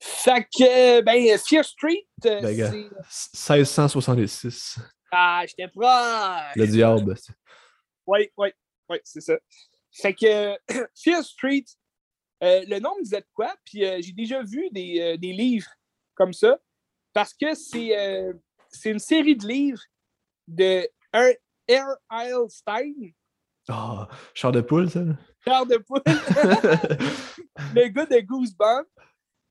[0.00, 2.06] Fait que, ben, Fear Street.
[2.26, 4.78] Euh, ben, gars, 1666.
[5.10, 6.56] Ah, j'étais proche.
[6.56, 7.14] Le diable.
[8.06, 8.48] Oui, oui,
[8.88, 9.38] oui, c'est ça.
[9.92, 10.56] Fait que
[10.94, 11.64] Fear Street,
[12.42, 15.70] euh, le nom me disait quoi, puis euh, j'ai déjà vu des, des, livres
[16.14, 16.58] comme ça,
[17.12, 18.32] parce que c'est
[18.70, 19.82] c'est une série de livres
[20.46, 22.50] de R.
[22.50, 23.10] Stein.
[23.70, 24.04] Oh,
[24.34, 25.00] char de poule, ça?
[25.48, 26.02] De poule.
[27.74, 28.86] le gars de Goosebumps.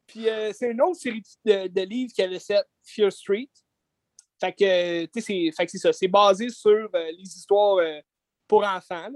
[0.06, 3.49] Puis euh, c'est une autre série de, livres qui avait fait Fear Street.
[4.40, 5.91] Fait que, tu sais, c'est ça.
[5.91, 7.99] C'est basé sur euh, les histoires euh,
[8.48, 9.10] pour enfants,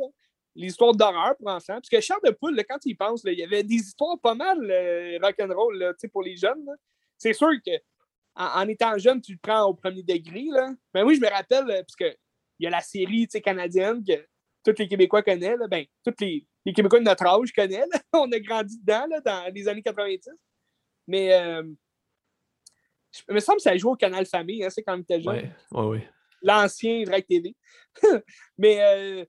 [0.55, 1.75] les histoires d'horreur pour enfants.
[1.75, 4.59] Parce que Char de Poule, quand il pense, il y avait des histoires pas mal
[5.21, 6.65] rock'n'roll pour les jeunes.
[7.17, 7.71] C'est sûr que
[8.35, 10.45] en, étant jeune, tu le prends au premier degré.
[10.49, 10.73] Là.
[10.93, 12.17] Mais oui, je me rappelle, parce que
[12.59, 14.25] il y a la série canadienne que
[14.63, 15.59] tous les Québécois connaissent.
[15.69, 17.89] Ben, tous les, les Québécois de notre âge connaissent.
[18.13, 20.29] On a grandi dedans là, dans les années 90.
[21.07, 21.63] Mais euh,
[23.27, 25.53] il me semble que ça joue au Canal Famille, hein, c'est quand même était jeune.
[25.71, 25.99] Oui, oui,
[26.41, 27.55] L'ancien Direct TV.
[28.57, 29.25] Mais euh,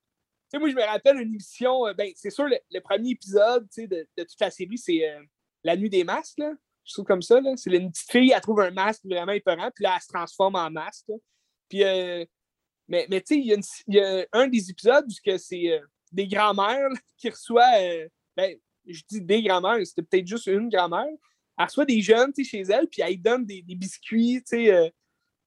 [0.58, 4.22] moi, je me rappelle une émission, euh, ben, c'est sûr, le, premier épisode de, de,
[4.22, 5.20] toute la série, c'est euh,
[5.64, 6.40] La nuit des masques.
[6.84, 7.40] Je trouve comme ça.
[7.56, 10.56] C'est une petite fille, elle trouve un masque vraiment épeurant, puis là, elle se transforme
[10.56, 11.10] en masque.
[11.68, 11.82] Puis,
[12.92, 15.82] mais, mais tu sais, il y, a un des épisodes où c'est
[16.12, 18.56] des grands-mères qui reçoivent, ben,
[18.86, 21.08] je dis des grands-mères, c'était peut-être juste une grand-mère,
[21.58, 24.92] elle reçoit des jeunes chez elle, puis elle donne des, des biscuits, tu sais,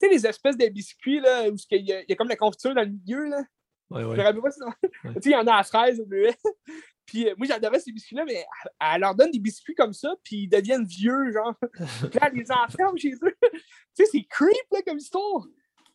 [0.01, 2.75] tu sais, les espèces de biscuits, là, où il y, y, a comme la confiture
[2.75, 3.43] dans le milieu, là.
[3.89, 4.15] Ouais, ouais.
[4.15, 4.65] Je me pas ça.
[4.81, 6.03] Tu sais, il y en a à fraise,
[7.05, 8.43] Puis euh, moi, j'adorais ces biscuits-là, mais
[8.79, 11.53] elle, leur donne des biscuits comme ça, puis ils deviennent vieux, genre.
[11.61, 13.37] puis là, elle les enferme chez eux.
[13.51, 13.59] tu
[13.93, 15.45] sais, c'est creep, là, comme histoire.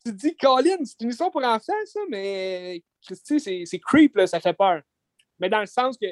[0.03, 4.27] Tu te dis, Colin, c'est une histoire pour enfants, ça, mais sais, c'est creep, là,
[4.27, 4.81] ça fait peur.
[5.39, 6.07] Mais dans le sens que,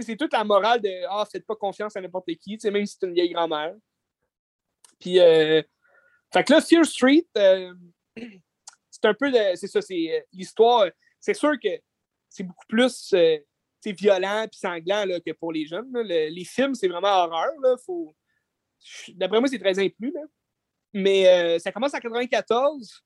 [0.00, 3.06] c'est toute la morale de, ah, faites pas confiance à n'importe qui, même si c'est
[3.06, 3.74] une vieille grand-mère.
[5.00, 5.62] Puis, euh,
[6.32, 7.74] fait que là, Fear Street, euh,
[8.90, 10.88] c'est un peu, c'est ça, c'est euh, l'histoire.
[11.20, 11.68] C'est sûr que
[12.28, 13.14] c'est beaucoup plus
[13.84, 15.90] violent et sanglant là, que pour les jeunes.
[16.02, 17.52] les films, c'est vraiment horreur.
[17.84, 18.14] Faut...
[19.08, 20.12] D'après moi, c'est très inclus.
[20.12, 20.20] Là.
[20.92, 23.02] Mais ça commence en 94.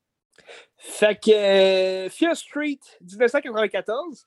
[0.77, 4.27] Fait que Fear Street, 1994,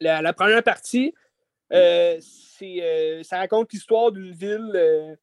[0.00, 1.14] la, la première partie,
[1.70, 5.18] c'est, ça raconte l'histoire d'une ville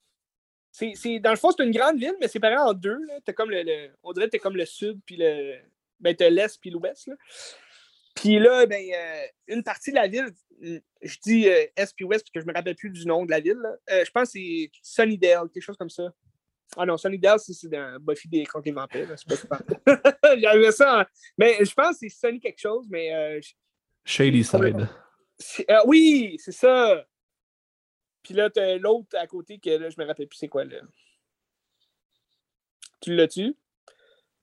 [0.74, 2.98] c'est, dans le fond, c'est une grande ville, mais c'est en deux.
[3.26, 5.60] T'as comme le, on dirait que t'as comme le sud, puis le.
[6.00, 7.10] Ben, t'as l'est, puis l'ouest.
[8.16, 12.24] Puis là, ben, euh, une partie de la ville, je dis euh, est puis ouest,
[12.24, 13.62] parce que je me rappelle plus du nom de la ville.
[13.92, 16.12] Euh, je pense que c'est Sunnydale, quelque chose comme ça.
[16.76, 19.07] Ah non, Sunnydale, c'est dans Buffy des contre les vampires.
[19.15, 19.60] C'est pas
[20.38, 21.02] J'avais ça.
[21.02, 21.06] Hein.
[21.38, 23.40] Mais je pense que c'est Sunny quelque chose, mais.
[24.06, 24.88] Shady Side.
[25.85, 27.06] oui, c'est ça.
[28.23, 30.77] Puis là, t'as l'autre à côté que là, je me rappelle plus c'est quoi là.
[33.02, 33.56] Tu l'as-tu?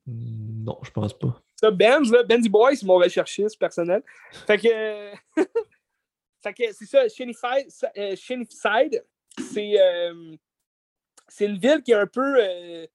[0.07, 1.43] Non, je pense pas.
[1.57, 4.03] Ça, Benz, là, Benzy Boy, c'est mon recherchiste personnel.
[4.47, 5.15] Fait que.
[6.43, 7.09] fait que c'est ça,
[8.51, 9.05] Side,
[9.53, 9.81] c'est.
[9.81, 10.37] Euh,
[11.31, 12.87] c'est une ville qui est un peu euh,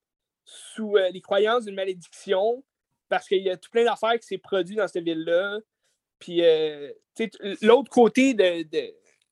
[0.44, 2.64] sous euh, les croyances d'une malédiction
[3.08, 5.58] parce qu'il y a tout plein d'affaires qui s'est produit dans cette ville-là.
[6.18, 6.42] Puis,
[7.62, 8.64] l'autre côté de,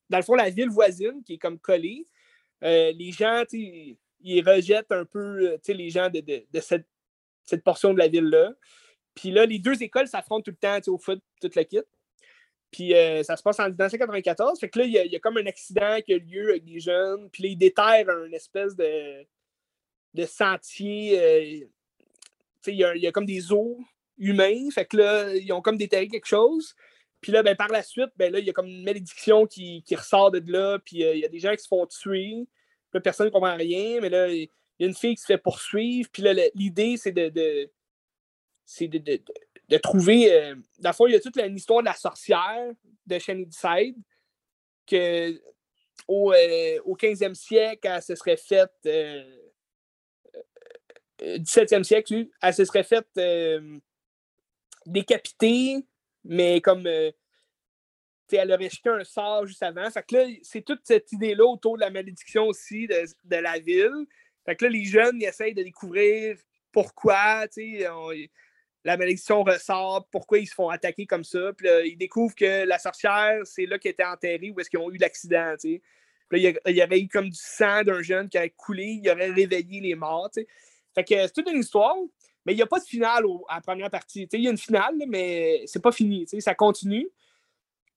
[0.09, 2.07] dans le fond, la ville voisine qui est comme collée,
[2.63, 6.21] euh, les gens, ils rejettent un peu euh, les gens de,
[6.61, 6.87] cette,
[7.45, 8.53] cette, portion de la ville-là.
[9.13, 11.81] Puis là, les deux écoles s'affrontent tout le temps au foot, toute la kit.
[12.75, 14.59] Puis euh, ça se passe en 1994.
[14.59, 17.29] Fait que là, il y, a comme un accident qui a lieu avec des jeunes.
[17.29, 19.25] Puis là, ils déterrent un espèce de,
[20.13, 21.65] de sentier.
[22.67, 23.79] il y, y, a comme des eaux
[24.17, 24.69] humains.
[24.71, 26.75] Fait que là, ils ont comme déterré quelque chose.
[27.21, 29.81] Puis là, ben, par la suite, ben, là, il y a comme une malédiction qui,
[29.95, 32.45] ressort de là, puis euh, il y a des gens qui se font tuer.
[32.93, 34.49] Là, personne ne comprend rien, mais là, il
[34.79, 36.09] y a une fille qui se fait poursuivre.
[36.11, 37.71] Puis là, l'idée, c'est de,
[38.65, 39.21] c'est de,
[39.69, 40.33] de, trouver.
[40.33, 42.71] Euh, il y a toute une histoire de la sorcière
[43.05, 43.95] de Side
[44.87, 45.41] que
[46.07, 48.71] au, euh, au 15e siècle, elle se serait faite.
[51.19, 53.07] 17e siècle, elle se serait faite
[54.85, 55.83] décapiter
[56.25, 57.11] mais comme euh,
[58.31, 59.89] elle aurait jeté un sort juste avant.
[59.91, 64.05] Fait que là, c'est toute cette idée-là autour de la malédiction aussi de, la ville.
[64.45, 66.37] Fait que là, les jeunes, ils essayent de découvrir
[66.71, 67.47] pourquoi,
[68.85, 71.51] la malédiction ressort, pourquoi ils se font attaquer comme ça.
[71.57, 74.79] Puis là, ils découvrent que la sorcière, c'est là qu'elle était enterrée où est-ce qu'ils
[74.79, 75.81] ont eu l'accident, Puis
[76.31, 76.37] là,
[76.67, 79.81] il y, aurait eu comme du sang d'un jeune qui avait coulé, il aurait réveillé
[79.81, 81.95] les morts, Fait que c'est toute une histoire.
[82.45, 84.27] Mais il n'y a pas de finale à la première partie.
[84.31, 86.27] Il y a une finale, mais c'est pas fini.
[86.39, 87.09] Ça continue.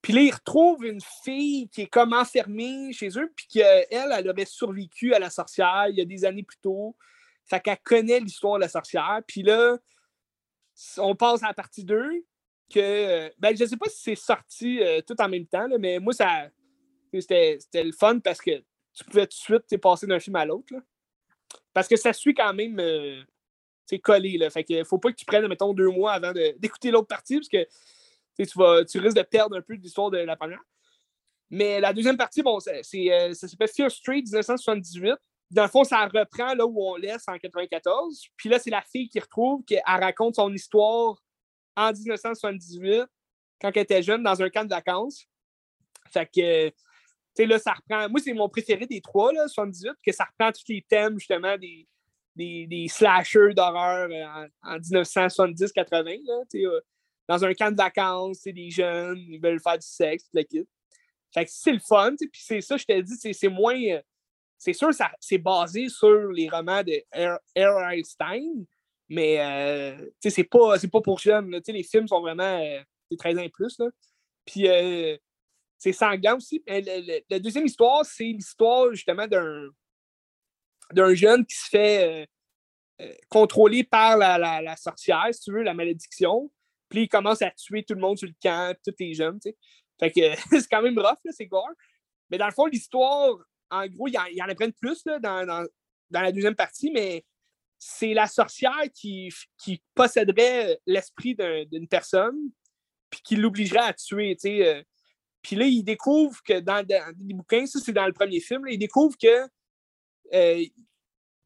[0.01, 4.27] Puis là, ils retrouvent une fille qui est comme enfermée chez eux, puis qu'elle, elle
[4.27, 6.95] aurait survécu à la sorcière il y a des années plus tôt.
[7.45, 9.21] Fait qu'elle connaît l'histoire de la sorcière.
[9.27, 9.77] Puis là,
[10.97, 12.23] on passe à la partie 2,
[12.69, 15.99] que ben, je ne sais pas si c'est sorti euh, tout en même temps, mais
[15.99, 16.49] moi, ça
[17.11, 20.73] c'était le fun parce que tu pouvais tout de suite passer d'un film à l'autre.
[21.73, 23.23] Parce que ça suit quand même euh,
[24.03, 24.37] collé.
[24.37, 24.49] Là.
[24.49, 27.49] Fait que faut pas que tu prennes, mettons, deux mois avant d'écouter l'autre partie, parce
[27.49, 27.65] que
[28.37, 30.61] tu, vas, tu risques de perdre un peu l'histoire de la première.
[31.49, 35.15] Mais la deuxième partie, bon, c'est, euh, ça s'appelle Fear Street 1978.
[35.51, 38.23] Dans le fond, ça reprend là où on laisse en 94.
[38.37, 41.21] Puis là, c'est la fille qui retrouve, qui raconte son histoire
[41.75, 43.05] en 1978,
[43.61, 45.25] quand elle était jeune, dans un camp de vacances.
[46.11, 46.75] Fait que, tu
[47.35, 48.09] sais, là, ça reprend.
[48.09, 51.57] Moi, c'est mon préféré des trois, là, 78, que ça reprend tous les thèmes, justement,
[51.57, 51.87] des,
[52.35, 56.19] des, slashers d'horreur euh, en, 1970-80.
[56.55, 56.81] Euh,
[57.27, 60.43] dans un camp de vacances, c'est des jeunes, ils veulent faire du sexe, tout le
[60.43, 60.67] kit.
[61.33, 63.79] Fait que c'est le fun, puis c'est ça, je t'ai dit, c'est moins.
[63.79, 64.01] Euh,
[64.59, 64.89] c'est sûr,
[65.21, 67.91] c'est basé sur les romans de R.
[67.91, 68.65] Einstein,
[69.07, 71.49] mais euh, c'est pas, pas pour jeunes.
[71.67, 72.61] les films sont vraiment
[73.09, 73.79] c'est 13 ans et plus.
[73.79, 73.87] Là.
[74.45, 74.67] Puis
[75.77, 76.61] c'est sanglant aussi.
[76.67, 82.27] la deuxième histoire, c'est l'histoire justement d'un jeune qui se fait.
[83.29, 86.51] contrôlé par la, la, sorcière, si tu veux, la malédiction.
[86.89, 89.51] Puis il commence à tuer tout le monde sur le camp, tous les jeunes, tu
[89.51, 89.57] sais.
[89.99, 91.71] Fait que c'est quand même rough, c'est gore.
[92.29, 93.37] Mais dans le fond, l'histoire,
[93.71, 95.67] en gros, il y, en, a plein de plus là, dans,
[96.11, 97.25] la deuxième partie, mais
[97.77, 99.31] c'est la sorcière qui,
[99.95, 101.35] posséderait l'esprit
[101.71, 102.37] d'une personne,
[103.09, 104.37] puis qui l'obligerait à tuer.
[104.45, 104.83] Euh.
[105.41, 106.85] Puis là, il découvre que dans,
[107.19, 109.47] les bouquins, ça c'est dans le premier film, il découvre que
[110.33, 110.65] euh,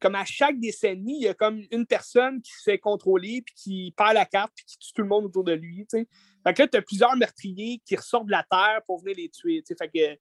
[0.04, 3.54] comme à chaque décennie, il y a comme une personne qui se fait contrôler, puis
[3.54, 5.86] qui perd la carte, puis qui tue tout le monde autour de lui.
[5.90, 6.06] Fait
[6.52, 9.64] que là, tu as plusieurs meurtriers qui ressortent de la terre pour venir les tuer.
[9.66, 10.20] Fait que,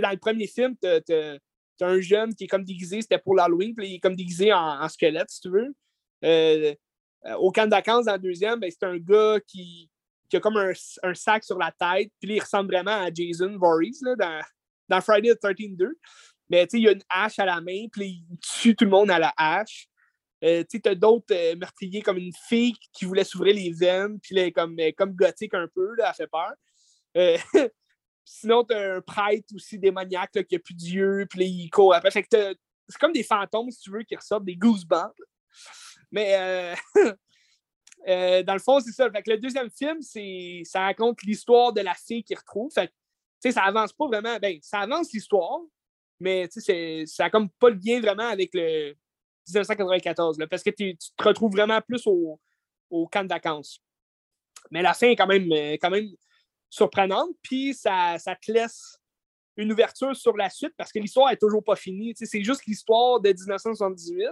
[0.00, 1.38] dans le premier film, tu as,
[1.80, 4.88] un jeune qui est comme déguisé, c'était pour l'Halloween, puis il est comme déguisé en,
[4.88, 5.74] squelette, si tu veux.
[6.24, 6.74] Euh,
[7.26, 9.90] euh, au camp de vacances, dans le deuxième, ben, c'est un gars qui,
[10.32, 14.14] a comme un, sac sur la tête, puis il ressemble vraiment à Jason Voorhees là,
[14.16, 14.40] dans,
[14.88, 15.98] dans Friday the 13 2.
[16.48, 19.10] Mais il y a une hache à la main, puis il tue tout le monde
[19.10, 19.88] à la hache.
[20.44, 24.52] Euh, tu as d'autres euh, meurtriers comme une fille qui voulait s'ouvrir les veines, puis
[24.52, 26.52] comme, euh, comme gothique un peu, là, elle fait peur.
[28.24, 31.94] sinon, tu as un prêtre aussi démoniaque là, qui n'a plus Dieu, puis il court
[32.88, 35.14] c'est comme des fantômes, si tu veux, qui ressortent, des goosebumps.
[36.10, 36.74] Mais
[38.44, 39.10] dans le fond, c'est ça.
[39.10, 40.00] Fait que le deuxième film,
[40.64, 42.70] ça raconte l'histoire de la fille qui retrouve.
[42.72, 42.92] Fait
[43.50, 44.38] ça avance pas vraiment.
[44.38, 45.60] Ben, ça avance l'histoire,
[46.20, 48.94] mais ça n'a comme pas le lien vraiment avec le
[49.48, 52.38] 1994, parce que tu te retrouves vraiment plus au,
[53.10, 53.80] camp de vacances.
[54.70, 56.08] Mais la fin est quand même, euh, quand même
[56.72, 58.98] surprenante, puis ça, te laisse
[59.58, 62.14] une ouverture sur la suite parce que l'histoire n'est toujours pas finie.
[62.16, 64.30] C'est juste l'histoire de 1978.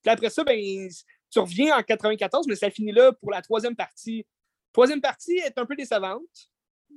[0.00, 0.88] Puis après ça, ben,
[1.30, 4.24] tu reviens en 94, mais ça finit là pour la troisième partie.
[4.72, 6.22] Troisième partie est un peu décevante.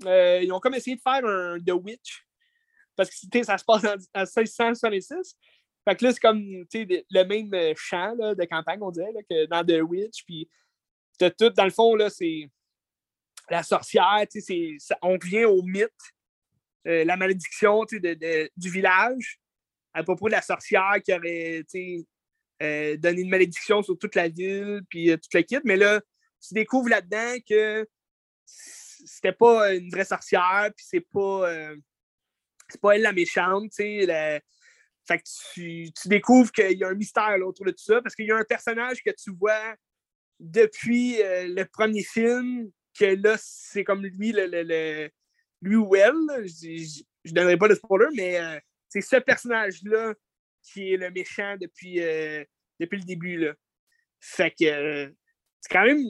[0.05, 2.23] Euh, ils ont comme essayé de faire un The Witch,
[2.95, 5.35] parce que ça se passe en, 1666.
[5.89, 9.65] Fait que là, c'est comme le même euh, champ de campagne, on dirait, que dans
[9.65, 10.23] The Witch.
[10.23, 10.47] Puis
[11.19, 12.51] tout, dans le fond, là, c'est
[13.49, 14.25] la sorcière,
[15.01, 15.89] on vient au mythe,
[16.87, 19.39] euh, la malédiction du village
[19.93, 21.65] à propos de la sorcière qui aurait
[22.61, 25.59] euh, donné une malédiction sur toute la ville, puis toute la kit.
[25.63, 26.01] Mais là,
[26.45, 27.87] tu découvres là-dedans que
[28.45, 31.73] c'était pas une vraie sorcière, puis c'est pas
[32.69, 34.41] c'est pas elle la méchante, tu sais.
[35.07, 38.25] Fait que tu, découvres qu'il y a un mystère autour de tout ça, parce qu'il
[38.25, 39.75] y a un personnage que tu vois
[40.39, 45.09] depuis euh, le premier film, que là, c'est comme lui, le, le,
[45.61, 46.13] lui ou elle.
[46.45, 48.59] Je ne donnerai pas de spoiler, mais euh,
[48.89, 50.13] c'est ce personnage-là
[50.63, 52.43] qui est le méchant depuis, euh,
[52.79, 53.37] depuis le début.
[53.37, 53.53] Là.
[54.19, 55.13] Fait que
[55.61, 56.03] c'est quand même.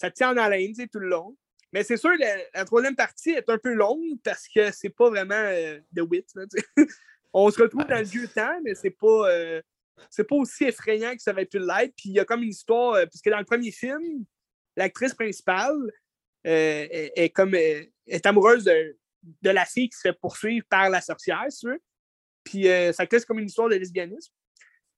[0.00, 1.36] Ça tient en haleine tout le long.
[1.72, 5.08] Mais c'est sûr, la, la, troisième partie est un peu longue parce que c'est pas
[5.08, 6.26] vraiment euh, The Wit.
[7.32, 9.62] On se retrouve dans le vieux temps, mais c'est pas, euh,
[10.10, 11.94] c'est pas aussi effrayant que ça aurait pu l'être.
[11.96, 14.24] Puis il y a comme une histoire, euh, puisque dans le premier film,
[14.76, 15.90] l'actrice principale
[16.44, 18.96] est, comme est amoureuse de,
[19.42, 21.82] de, la fille qui se fait poursuivre par la sorcière, si tu veux.
[22.44, 24.32] Puis ça crée comme une histoire de lesbianisme.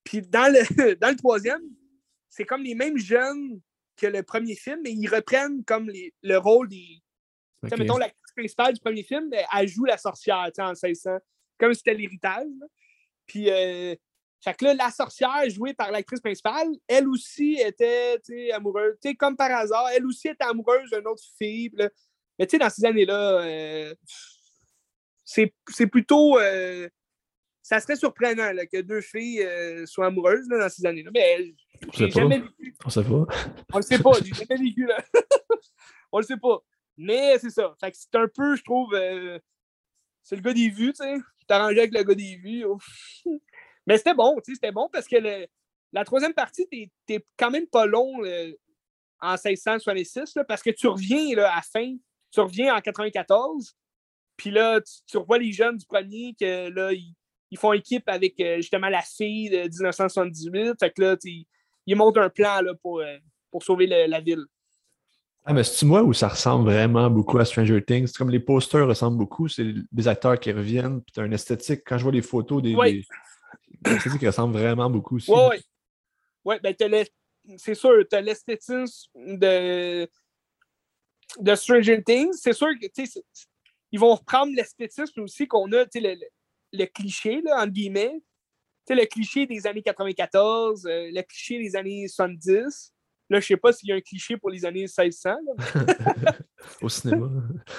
[0.04, 1.62] Puis dans le, dans le troisième,
[2.28, 3.60] c'est comme les mêmes jeunes
[3.96, 5.90] que le premier film, mais ils reprennent comme
[6.22, 7.00] le rôle des.
[7.64, 7.76] Okay.
[7.78, 11.10] Mettons, l'actrice principale du premier film, elle joue la sorcière en 1600,
[11.58, 12.46] comme si c'était l'héritage.
[13.26, 13.94] Puis, euh,
[14.44, 18.18] fait que là, la sorcière jouée par l'actrice principale, elle aussi était
[18.52, 18.94] amoureuse.
[19.18, 21.70] comme par hasard, elle aussi était amoureuse d'une autre fille.
[22.38, 23.94] Mais tu sais, dans ces années-là, euh,
[25.24, 26.38] c'est plutôt.
[26.38, 26.90] Euh,
[27.62, 31.10] ça serait surprenant que deux filles euh, soient amoureuses dans ces années-là.
[31.14, 31.54] Mais
[31.94, 32.76] j'ai jamais vécu.
[32.84, 33.26] On sait pas.
[33.72, 34.12] On le sait pas.
[34.22, 35.02] J'ai jamais vécu là.
[36.12, 36.58] On le sait pas.
[36.98, 37.74] Mais c'est ça.
[37.80, 38.94] Fait que c'est un peu, je trouve.
[40.22, 41.16] C'est le gars des vues, tu sais.
[41.48, 42.64] Arrangé avec le gars des vues.
[42.66, 42.78] Oh.
[43.86, 45.16] Mais c'était bon, c'était bon parce que
[45.92, 46.66] la troisième partie,
[47.06, 48.20] t'es quand même pas long
[49.20, 51.96] en 1666 parce que tu reviens là, à fin.
[52.30, 53.76] Tu reviens en 94.
[54.36, 57.14] Puis là, tu, tu, revois les jeunes du premier que là, ils
[57.54, 60.74] ils font équipe avec euh, justement la fille de 1978.
[60.80, 61.16] Fait que là,
[61.86, 63.16] ils montent un plan là, pour, euh,
[63.52, 64.44] pour sauver la ville.
[65.44, 68.08] Ah, mais c'est moi où ça ressemble vraiment beaucoup à Stranger Things?
[68.08, 71.34] C'est comme les posters ressemblent beaucoup, c'est des acteurs qui reviennent, puis tu as une
[71.34, 71.82] esthétique.
[71.86, 72.74] Quand je vois les photos des.
[73.84, 73.92] Oui.
[73.92, 75.30] L'esthétique ressemble vraiment beaucoup aussi.
[75.30, 75.56] Oui, oui.
[76.44, 76.74] Ouais, ben,
[77.56, 80.08] c'est sûr, tu as l'esthétisme de...
[81.38, 82.34] de Stranger Things.
[82.34, 82.86] C'est sûr que,
[83.92, 86.18] ils vont reprendre l'esthétisme aussi qu'on a, tu sais,
[86.72, 88.20] le cliché, là, entre guillemets.
[88.86, 92.92] Tu sais, le cliché des années 94, euh, le cliché des années 70.
[93.30, 95.36] Là, je sais pas s'il y a un cliché pour les années 1600.
[96.82, 97.30] Au cinéma.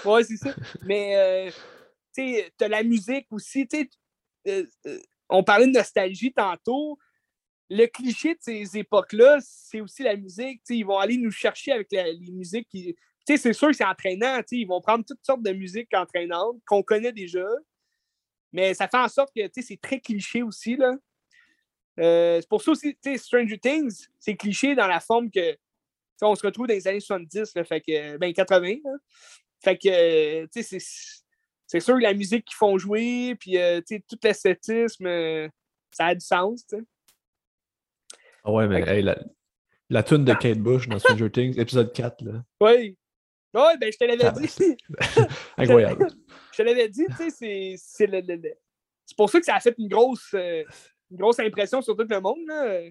[0.06, 0.56] ouais, c'est ça.
[0.84, 1.52] Mais, euh,
[2.14, 3.68] tu as la musique aussi.
[3.68, 3.90] Tu
[4.46, 5.00] sais, euh,
[5.30, 6.98] on parlait de nostalgie tantôt.
[7.70, 10.62] le cliché de ces époques-là, c'est aussi la musique.
[10.70, 12.96] ils vont aller nous chercher avec les musiques qui.
[13.26, 14.42] c'est sûr que c'est entraînant.
[14.52, 17.48] Ils vont prendre toutes sortes de musiques entraînantes qu'on connaît déjà.
[18.54, 20.78] Mais ça fait en sorte que c'est très cliché aussi.
[20.78, 20.96] Là.
[22.00, 25.58] Euh, c'est pour ça aussi, Stranger Things, c'est cliché dans la forme que
[26.22, 28.76] on se retrouve dans les années 70, fait que, ben 80.
[29.62, 30.80] Fait que, c'est
[31.68, 35.50] sûr que la musique qu'ils font jouer, puis euh, tout l'esthétisme, euh,
[35.92, 36.66] ça a du sens.
[38.44, 39.18] Ah ouais, mais la,
[39.90, 42.22] la tune de Kate Bush dans Stranger Things, épisode 4.
[42.22, 42.44] Là.
[42.62, 42.98] Oui.
[43.54, 44.78] Oui, ben je te l'avais dit.
[45.58, 46.08] Incroyable.
[46.52, 48.22] je te l'avais dit, tu sais, c'est le,
[49.06, 50.64] C'est pour ça que ça a fait une grosse, euh,
[51.10, 52.46] une grosse impression sur tout le monde.
[52.48, 52.82] Là.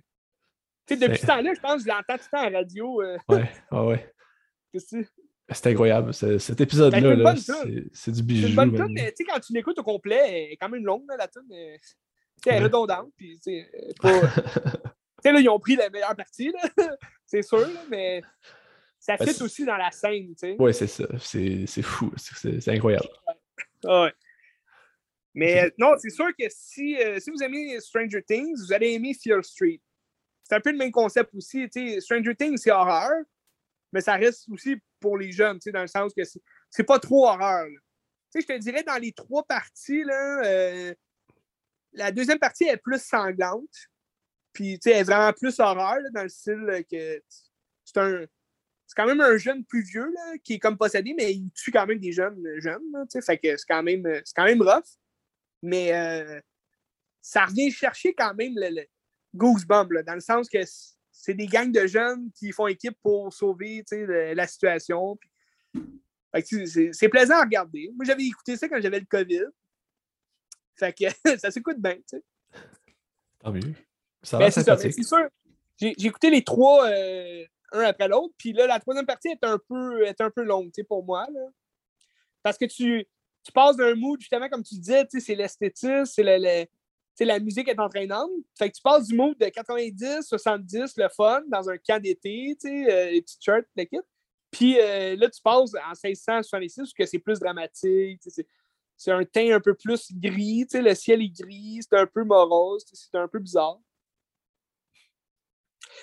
[0.89, 3.03] Depuis ce temps-là, je pense que je l'entends tout le temps à la radio.
[3.03, 3.17] Ouais,
[3.71, 4.15] ouais, ouais.
[5.51, 6.15] C'est incroyable.
[6.15, 7.37] Cet épisode-là, ben,
[7.93, 8.43] c'est du bijou.
[8.43, 10.71] C'est une bonne tune, mais tu sais, quand tu l'écoutes au complet, elle est quand
[10.71, 11.43] même longue, là, la tune.
[11.51, 11.79] Elle
[12.47, 13.11] est redondante.
[13.17, 13.65] Puis, tu
[14.03, 16.53] sais, là, ils ont pris la meilleure partie,
[17.27, 18.23] c'est sûr, mais
[18.99, 20.57] ça ben, fit aussi dans la scène, tu sais.
[20.59, 21.05] Oui, c'est ça.
[21.19, 22.11] C'est fou.
[22.17, 23.09] C'est incroyable.
[23.85, 24.13] Ouais.
[25.35, 29.13] Mais non, c'est sûr que si, euh, si vous aimez Stranger Things, vous allez aimer
[29.15, 29.81] Fear Street.
[30.45, 31.67] C'est un peu le même concept aussi.
[31.71, 33.11] sais Stranger Things, c'est horreur,
[33.95, 36.23] mais ça reste aussi pour les jeunes, dans le sens que
[36.69, 37.69] c'est pas trop horreur.
[38.35, 40.95] Je te dirais, dans les trois parties, là, euh,
[41.93, 43.89] la deuxième partie est plus sanglante.
[44.53, 47.23] Puis, elle est vraiment plus horreur, dans le style que
[47.85, 48.27] c'est un.
[48.87, 51.71] C'est quand même un jeune plus vieux là, qui est comme possédé, mais il tue
[51.71, 52.83] quand même des jeunes jeunes.
[53.09, 54.99] c'est quand même quand même rough.
[55.63, 56.41] Mais euh,
[57.23, 58.85] ça revient chercher quand même le,
[59.35, 60.59] Goosebumps, là, dans le sens que
[61.25, 65.19] c'est des gangs de jeunes qui font équipe pour sauver la situation.
[66.43, 67.91] C'est plaisant à regarder.
[67.95, 69.45] Moi, j'avais écouté ça quand j'avais le COVID.
[70.77, 71.05] Fait que
[71.39, 72.23] ça s'écoute bien, tu sais.
[73.39, 73.73] Tant mieux.
[74.23, 75.29] Ça va ben, C'est sûr.
[75.81, 79.59] J'ai écouté les trois euh, un après l'autre, puis là, la troisième partie est un
[79.67, 81.41] peu, est un peu longue, tu sais, pour moi, là.
[82.43, 83.07] Parce que tu,
[83.43, 86.67] tu passes d'un mood, justement, comme tu disais, tu sais, c'est l'esthétisme, c'est le,
[87.21, 88.31] la musique est entraînante.
[88.59, 92.57] Fait que tu passes du mood de 90, 70, le fun, dans un camp d'été,
[92.65, 94.01] euh, les petits shirts, le kit.
[94.51, 98.21] Puis euh, là, tu passes en 1666, que c'est plus dramatique.
[98.97, 100.67] C'est un teint un peu plus gris.
[100.73, 103.81] Le ciel est gris, c'est un peu morose, c'est un peu bizarre.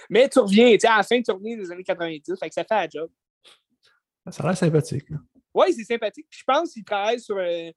[0.09, 2.75] Mais tu reviens, à la fin, tu reviens des années 90, fait que ça fait
[2.75, 3.09] la job.
[4.29, 5.07] Ça a l'air sympathique.
[5.53, 6.27] Oui, c'est sympathique.
[6.29, 7.71] Puis je pense qu'ils travaillent sur euh,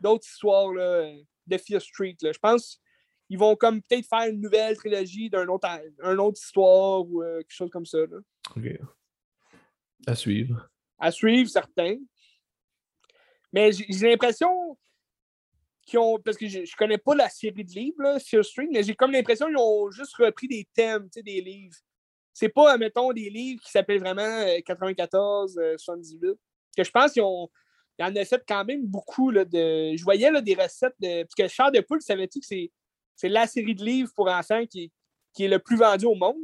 [0.00, 0.72] d'autres histoires.
[0.72, 1.12] Là,
[1.50, 2.16] de Fear Street.
[2.22, 2.32] Là.
[2.32, 2.80] Je pense
[3.26, 5.68] qu'ils vont comme peut-être faire une nouvelle trilogie d'une autre,
[6.02, 7.98] un autre histoire ou euh, quelque chose comme ça.
[7.98, 8.18] Là.
[8.56, 8.78] OK.
[10.06, 10.68] À suivre.
[10.98, 11.96] À suivre, certain.
[13.52, 14.78] Mais j'ai l'impression
[15.86, 16.18] qu'ils ont.
[16.18, 18.94] Parce que je, ne connais pas la série de livres, là, Fear Street, mais j'ai
[18.94, 21.76] comme l'impression qu'ils ont juste repris des thèmes, des livres.
[22.32, 26.24] C'est pas, mettons, des livres qui s'appellent vraiment 94, euh, 78.
[26.24, 26.34] Euh,
[26.76, 27.50] que je pense qu'ils ont
[28.00, 29.30] il en a fait quand même beaucoup.
[29.30, 29.94] Là, de...
[29.94, 31.22] Je voyais là, des recettes de.
[31.22, 32.72] Parce que Char de Poule, savais-tu que c'est,
[33.14, 34.90] c'est la série de livres pour enfants qui,
[35.34, 36.38] qui est le plus vendu au monde?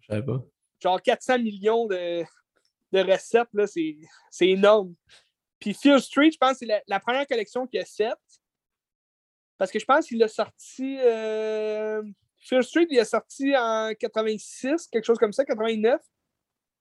[0.00, 0.42] Je savais pas.
[0.80, 2.22] Genre 400 millions de,
[2.92, 3.98] de recettes, là, c'est,
[4.30, 4.94] c'est énorme.
[5.60, 8.16] Puis Fear Street, je pense que c'est la, première collection qu'il a faite.
[9.58, 10.98] Parce que je pense qu'il a sorti.
[10.98, 12.02] Euh...
[12.40, 16.00] Fear Street, il a sorti en 86, quelque chose comme ça, 89.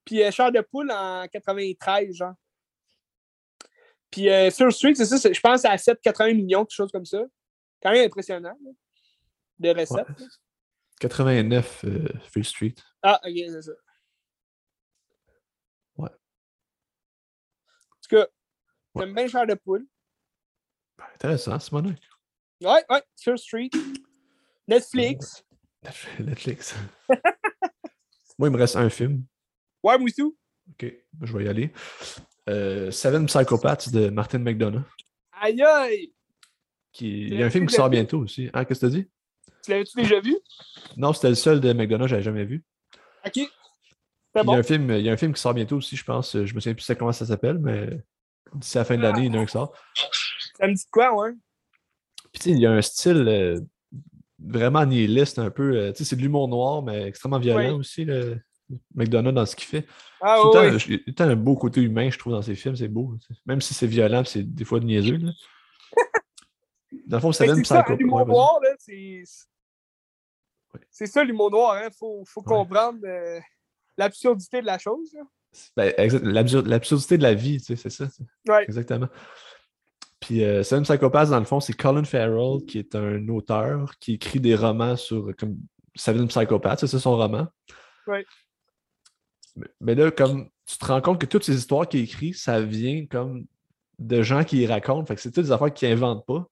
[0.06, 2.34] Puis euh, Char de Poule en 93, genre.
[4.12, 7.24] Puis euh, Fear Street, c'est ça, je pense à 7,80 millions, quelque chose comme ça.
[7.82, 8.58] Quand même impressionnant,
[9.58, 10.08] de recettes.
[11.00, 12.76] 89 euh, Fear Street.
[13.02, 13.72] Ah, ok, c'est ça.
[15.98, 16.10] Ouais.
[16.10, 18.28] En tout cas,
[18.98, 19.88] j'aime bien cher de poule.
[20.98, 23.70] Ben, intéressant, c'est mon Ouais, ouais, Fear Street.
[24.68, 25.44] Netflix.
[26.20, 26.76] Netflix.
[28.38, 29.26] moi, il me reste un film.
[29.82, 30.22] Ouais, moi aussi.
[30.22, 30.86] Ok,
[31.22, 31.74] je vais y aller.
[32.52, 34.84] Euh, Seven Psychopaths de Martin McDonough.
[35.40, 36.14] Aïe aïe!
[36.92, 37.28] Qui...
[37.28, 38.50] Il y a un film qui sort bientôt aussi.
[38.54, 39.10] Ah, qu'est-ce que tu as dit?
[39.64, 40.38] Tu l'avais-tu déjà vu?
[40.98, 42.64] Non, c'était le seul de McDonough que j'avais jamais vu.
[43.26, 43.38] OK.
[43.38, 43.48] Il
[44.34, 46.34] y, a un film, il y a un film qui sort bientôt aussi, je pense.
[46.34, 48.02] Je me souviens plus comment ça s'appelle, mais
[48.54, 49.74] d'ici la fin de l'année, il y en a un qui sort.
[50.58, 51.34] Ça me dit quoi, ouais?
[52.32, 53.60] Puis, tu sais, il y a un style euh,
[54.40, 55.76] vraiment nihiliste un peu.
[55.76, 58.06] Euh, tu sais, c'est de l'humour noir, mais extrêmement violent aussi.
[58.06, 58.40] Le...
[58.96, 59.86] McDonough dans ce qu'il fait.
[60.22, 63.16] Ah, a un beau côté humain, je trouve, dans ses films, c'est beau.
[63.46, 65.18] Même si c'est violent, c'est des fois niaiseux.
[65.18, 65.32] Là.
[67.08, 67.84] Dans le fond, ça même ça.
[67.98, 69.24] L'humour noir, c'est.
[70.90, 71.90] C'est ça l'humour noir, il hein.
[71.98, 73.40] faut, faut comprendre euh,
[73.98, 75.18] l'absurdité de la chose.
[75.76, 75.94] Ben,
[76.24, 78.08] l'absurdité de la vie, tu sais, c'est ça.
[78.48, 78.64] Ouais.
[78.64, 79.10] Exactement.
[80.22, 84.14] Puis euh, Seven Psychopaths, dans le fond, c'est Colin Farrell, qui est un auteur qui
[84.14, 85.58] écrit des romans sur comme
[85.96, 87.48] Seven Psychopath, c'est ça son roman.
[88.08, 88.26] Ouais.
[89.80, 93.06] Mais, là, comme tu te rends compte que toutes ces histoires qu'il écrit, ça vient
[93.06, 93.46] comme
[94.00, 95.06] de gens qui les racontent.
[95.06, 96.48] Fait que c'est toutes des affaires qu'il n'invente pas.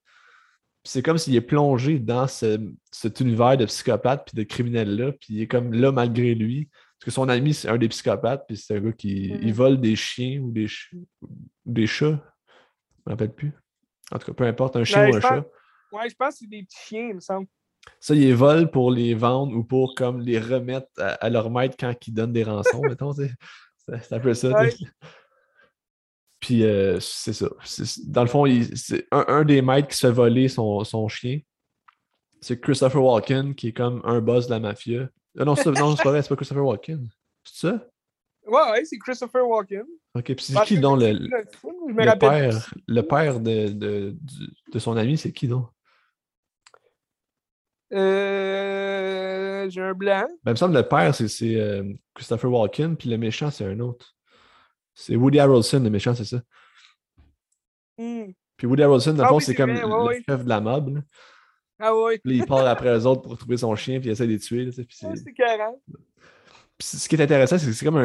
[0.83, 2.59] Puis c'est comme s'il est plongé dans ce-
[2.91, 6.69] cet univers de psychopathe puis de criminels-là, puis il est comme là malgré lui.
[6.99, 9.79] Parce que son ami, c'est un des psychopathes, puis c'est un gars qui il vole
[9.79, 11.27] des chiens ou des, ch- ou
[11.65, 12.21] des chats.
[12.97, 13.53] Je me rappelle plus.
[14.11, 15.45] En tout cas, peu importe, un chien Ouais, ou un pense- chat.
[15.91, 17.47] Ouais, je pense que c'est des petits chiens, il me semble.
[17.99, 21.49] Ça, ils les volent pour les vendre ou pour comme les remettre à, à leur
[21.49, 23.13] maître quand ils donnent des rançons, mettons.
[23.13, 24.49] C'est un peu ça.
[24.49, 24.73] Ouais.
[26.39, 27.49] Puis euh, c'est ça.
[28.07, 28.45] Dans le fond,
[28.75, 31.39] c'est un, un des maîtres qui se fait voler son, son chien.
[32.41, 35.09] C'est Christopher Walken, qui est comme un boss de la mafia.
[35.37, 37.09] Ah non, c'est non, pas vrai, c'est pas Christopher Walken.
[37.43, 37.85] C'est ça?
[38.47, 39.83] Ouais, ouais, c'est Christopher Walken.
[40.15, 44.95] Ok, puis c'est Parce qui donc le, père, le père de, de, du- de son
[44.95, 45.67] ami, c'est qui donc?
[47.93, 50.25] Euh, J'ai un blanc.
[50.43, 51.83] Ben, il me semble que le père, c'est euh,
[52.13, 54.15] Christopher Walken, puis le méchant, c'est un autre.
[54.93, 56.41] C'est Woody Harrelson, le méchant, c'est ça.
[57.97, 58.31] Hmm.
[58.57, 60.59] Puis Woody Harrelson, dans le Ah fond, oui, c'est comme le ouais, chef de la
[60.61, 60.95] mob.
[60.95, 61.01] là.
[61.79, 62.19] Ah ouais.
[62.19, 64.39] Puis il part après eux autres pour trouver son chien, puis il essaie de les
[64.39, 64.65] tuer.
[64.65, 65.63] là, puis Ah, c'est- c'est carré.
[66.77, 67.97] puis ce qui est intéressant, c'est que c'est comme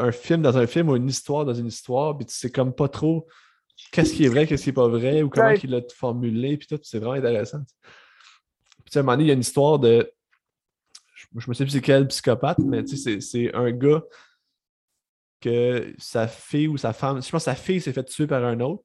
[0.00, 2.72] un, film dans un film ou une histoire dans une histoire, puis tu sais comme
[2.72, 3.26] pas trop
[3.92, 6.66] qu'est-ce qui est vrai, qu'est-ce qui est pas vrai, ou comment il l'a formulé, puis
[6.66, 6.78] tout.
[6.82, 7.60] C'est vraiment intéressant.
[8.90, 10.12] Puis à un moment donné, il y a une histoire de.
[11.14, 14.02] Je, me sais plus c'est quel psychopathe, mais c'est- un gars
[15.40, 18.44] que sa fille ou sa femme, je pense que sa fille s'est fait tuer par
[18.44, 18.84] un autre.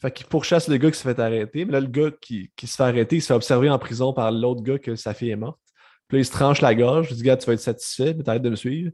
[0.00, 1.64] Fait qu'il pourchasse le gars qui s'est fait arrêter.
[1.64, 4.12] Mais là, le gars qui, qui se fait arrêter, il se fait observer en prison
[4.12, 5.58] par l'autre gars que sa fille est morte.
[6.06, 7.10] Puis là, il se tranche la gorge.
[7.10, 8.92] Je dis, gars, tu vas être satisfait, mais t'arrêtes de me suivre.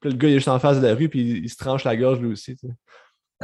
[0.00, 1.56] Puis là, le gars, il est juste en face de la rue, puis il, se
[1.56, 2.56] tranche la gorge lui aussi.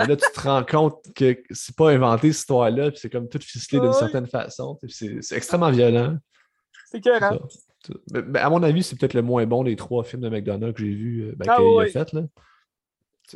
[0.01, 3.29] Mais là, tu te rends compte que c'est pas inventé cette histoire-là, puis c'est comme
[3.29, 4.79] tout ficelé d'une certaine façon.
[4.89, 6.17] C'est extrêmement violent.
[6.91, 7.39] C'est carré.
[8.13, 10.73] mais- mais à mon avis, c'est peut-être le moins bon des trois films de McDonough
[10.75, 12.13] que j'ai vu, euh, ben, Ah qu'il a fait.
[12.13, 12.23] Là.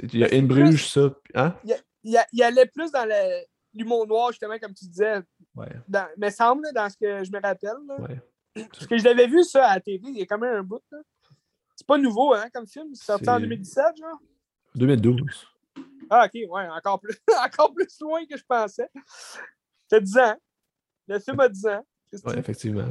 [0.03, 1.11] Il y a Mais In Bruges, ça.
[1.35, 1.55] Hein?
[2.03, 5.21] Il, a- il allait plus dans le- l'humour noir, justement, comme tu disais.
[5.57, 7.71] Ouais, Dans, me semble, dans ce que je me rappelle.
[7.89, 7.97] là.
[8.01, 8.21] ouais.
[8.73, 10.63] Parce que je l'avais vu, ça, à la TV, il y a quand même un
[10.63, 10.83] bout.
[11.77, 12.89] C'est pas nouveau, hein, comme film.
[12.95, 14.19] C'est sorti en C'est- 2017, genre.
[14.75, 15.47] 2012.
[16.11, 18.89] Ah, ok, ouais, encore plus, encore plus loin que je pensais.
[19.89, 20.37] C'est 10 ans.
[21.09, 21.87] Le film a 10 ans.
[22.25, 22.87] Oui, effectivement.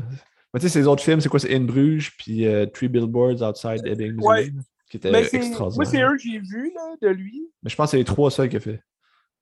[0.53, 1.39] Mais tu sais, ces autres films, c'est quoi?
[1.39, 4.45] C'est In Bruges, puis euh, Three Billboards Outside Ebbing, Ouais.
[4.51, 5.75] Missouri, qui était Mais extraordinaire.
[5.75, 7.49] moi, c'est eux que j'ai vus, là, de lui.
[7.63, 8.83] Mais je pense que c'est les trois seuls qu'il a fait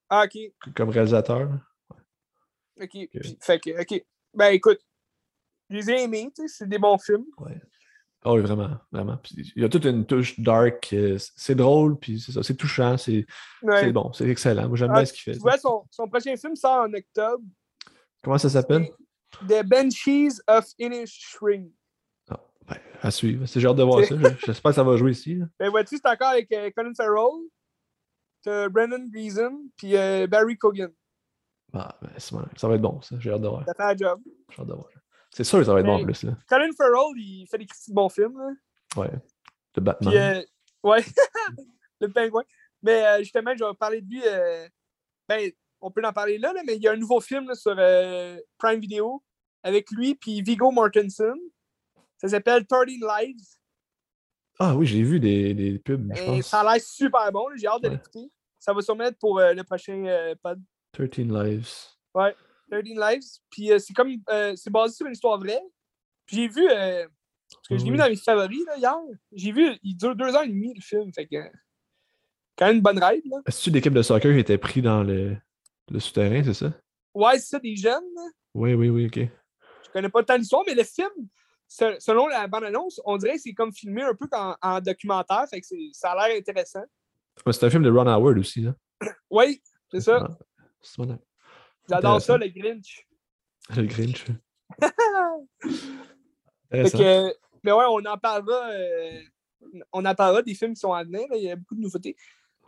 [0.08, 0.38] Ah, ok.
[0.74, 1.50] comme réalisateur.
[2.80, 2.90] Ok.
[2.90, 4.04] Puis, fait que, ok.
[4.34, 4.78] Ben, écoute,
[5.68, 7.26] je les ai aimés, tu sais, c'est des bons films.
[7.38, 7.60] Ouais.
[8.24, 9.16] Oh oui, vraiment, vraiment.
[9.16, 10.92] Puis, il y a toute une touche dark.
[10.92, 13.26] euh, c'est drôle, puis c'est ça, c'est touchant, c'est
[13.62, 13.90] Ouais.
[13.92, 14.68] bon, c'est excellent.
[14.68, 15.32] Moi, j'aime Ah, bien ce qu'il fait.
[15.32, 17.42] Tu vois, son, son prochain film sort en octobre.
[18.22, 18.88] Comment ça s'appelle?
[19.48, 21.64] The Banshees of Inisherin.
[22.30, 22.38] Ah,
[22.68, 23.44] ben, à suivre.
[23.46, 24.14] C'est j'ai hâte de voir ça.
[24.16, 25.34] Je- J'espère que ça va jouer ici.
[25.36, 25.46] là.
[25.58, 27.48] Ben, vois-tu, c'est encore avec euh, Colin Farrell,
[28.70, 30.92] Brendan Gleeson, puis euh, Barry Cogan.
[31.72, 33.16] Ah, ben, ça va être bon, ça.
[33.18, 33.64] J'ai hâte de voir.
[33.66, 34.20] Ça fait un job.
[34.50, 34.86] J'ai hâte de voir.
[35.34, 36.24] C'est sûr que ça va être bon en plus.
[36.24, 36.32] Là.
[36.48, 38.38] Colin Farrell, il fait des petits bons films.
[38.38, 38.50] Là.
[39.02, 39.10] Ouais.
[39.76, 40.10] Le Batman.
[40.12, 40.42] Puis, euh,
[40.82, 41.02] ouais,
[42.00, 42.42] le pingouin.
[42.82, 44.22] Mais euh, justement, je vais parler de lui.
[44.26, 44.68] euh,
[45.28, 45.50] ben,
[45.80, 47.74] on peut en parler là, là, mais il y a un nouveau film là, sur
[47.78, 49.22] euh, Prime Video
[49.62, 51.34] avec lui puis Vigo Mortensen.
[52.18, 53.40] Ça s'appelle 13 Lives.
[54.58, 56.38] Ah oui, j'ai vu des, des pubs, je Et pense.
[56.38, 57.46] Euh, ça a l'air super bon.
[57.56, 57.94] J'ai hâte de Ouais.
[57.94, 58.30] l'écouter.
[58.58, 60.60] Ça va sûrement être pour euh, le prochain euh, pod.
[60.92, 61.68] 13 Lives.
[62.80, 63.38] 13 Lives.
[63.50, 64.12] Puis euh, c'est comme.
[64.30, 65.62] euh, c'est basé sur une histoire vraie.
[66.26, 66.66] Puis j'ai vu.
[66.70, 67.06] euh,
[67.50, 68.96] parce que je l'ai mis dans mes favoris là, hier.
[69.32, 69.68] J'ai vu.
[69.82, 71.12] Il dure deux heures et demie le film.
[71.12, 71.36] Fait que.
[72.56, 73.24] Quand même une bonne ride.
[73.46, 75.36] Est-ce que l'équipe de soccer qui était pris dans le,
[75.90, 76.72] le souterrain, c'est ça?
[77.14, 78.02] Ouais, c'est ça, des jeunes.
[78.54, 79.18] Oui, oui, oui, ok.
[79.84, 81.08] Je connais pas tant l'histoire, mais le film,
[81.66, 85.46] se- selon la bande-annonce, on dirait que c'est comme filmé un peu en, en documentaire.
[85.48, 86.84] Fait que ça a l'air intéressant.
[87.46, 88.60] Ouais, c'est un film de Ron Howard aussi.
[88.62, 88.74] Là.
[89.30, 90.26] Oui, c'est ça.
[90.28, 90.38] Ah,
[90.82, 91.18] C'est bon,
[91.88, 93.06] J'adore ça, le Grinch.
[93.76, 94.24] Le Grinch.
[96.70, 98.70] Fait que, mais ouais, on en parlera.
[98.70, 99.20] euh,
[99.92, 101.20] on en parlera des films qui sont à venir.
[101.30, 102.16] là, Il y a beaucoup de nouveautés.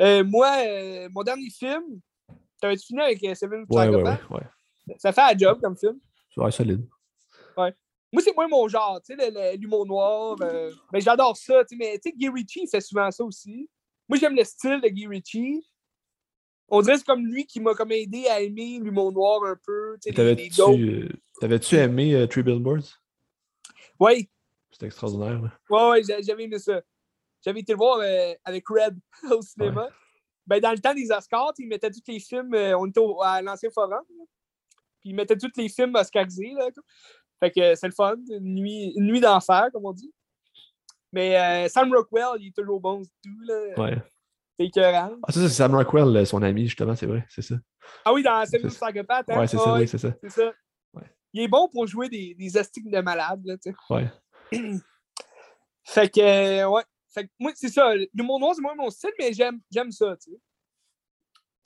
[0.01, 2.01] Euh, moi, euh, mon dernier film,
[2.61, 4.97] t'avais-tu fini avec Seven Ouais, ouais, ouais, ouais.
[4.99, 5.99] Ça fait un job comme film.
[6.37, 6.87] Ouais, solide.
[7.57, 10.37] Moi, c'est moins mon genre, tu sais, l'humour noir.
[10.37, 13.69] ben, j'adore ça, tu sais, mais tu sais, Guy Ritchie il fait souvent ça aussi.
[14.09, 15.67] Moi, j'aime le style de Guy Ritchie.
[16.77, 19.57] On dirait que c'est comme lui qui m'a comme aidé à aimer l'humour noir un
[19.65, 21.09] peu, T'avais-tu euh,
[21.41, 23.01] t'avais-tu aimé euh, Three Billboards?
[24.01, 24.29] Oui,
[24.73, 25.41] C'était extraordinaire.
[25.41, 25.53] là.
[25.71, 26.81] ouais, ouais, j'a- j'avais aimé ça.
[27.45, 28.99] J'avais été le voir euh, avec Red
[29.31, 29.89] au cinéma.
[30.47, 33.23] Ben, dans le temps des Oscars, ils mettaient tous les films, euh, on était au-
[33.23, 34.25] à l'ancien forum, là.
[35.01, 36.53] puis ils mettaient tous les films oscarisés.
[36.57, 36.83] Là, quoi.
[37.41, 38.17] Fait que c'est le fun.
[38.31, 40.13] Une nuit, une nuit d'enfer, comme on dit.
[41.13, 43.41] Mais Sam Rockwell, il est toujours bon, tout.
[43.47, 43.75] Là.
[43.81, 43.97] Ouais.
[44.59, 45.17] C'est écœurant.
[45.23, 47.57] Ah, ça, c'est Sam Rockwell, son ami, justement, c'est vrai, c'est ça.
[48.05, 49.31] Ah oui, dans Seven Psychopath.
[49.31, 49.39] Hein?
[49.39, 50.15] Ouais, c'est ça, oui, c'est ça.
[50.23, 50.53] C'est ça.
[50.93, 51.11] Ouais.
[51.33, 53.77] Il est bon pour jouer des, des astiques de malade, là, tu sais.
[53.91, 54.11] Ouais.
[55.85, 56.83] fait que, euh, ouais.
[57.13, 57.95] Fait que moi, c'est ça.
[58.13, 60.39] L'humour noir, c'est moins mon style, mais j'aime, j'aime ça, tu sais.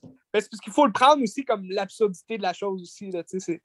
[0.03, 3.41] Ben, parce qu'il faut le prendre aussi comme l'absurdité de la chose aussi, là, tu
[3.41, 3.63] sais.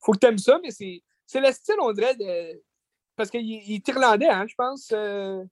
[0.00, 2.62] Faut que t'aimes ça, mais c'est, c'est le style, on dirait, de...
[3.14, 5.42] Parce qu'il il est irlandais, hein, je pense, euh,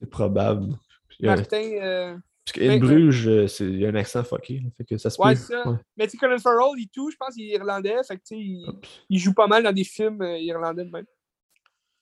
[0.00, 0.76] C'est probable.
[1.22, 1.56] Il Martin.
[1.80, 4.58] euh, Parce qu'In Mais- Bruges, euh, il y a un accent fucké.
[4.58, 5.40] là, Fait que ça se Ouais, peut.
[5.40, 5.68] c'est ça.
[5.68, 5.76] Ouais.
[5.96, 8.34] Mais tu sais, Colin Farrell et tout, je pense qu'il est irlandais, fait que tu
[8.34, 8.66] sais, il,
[9.08, 11.06] il joue pas mal dans des films euh, irlandais de même.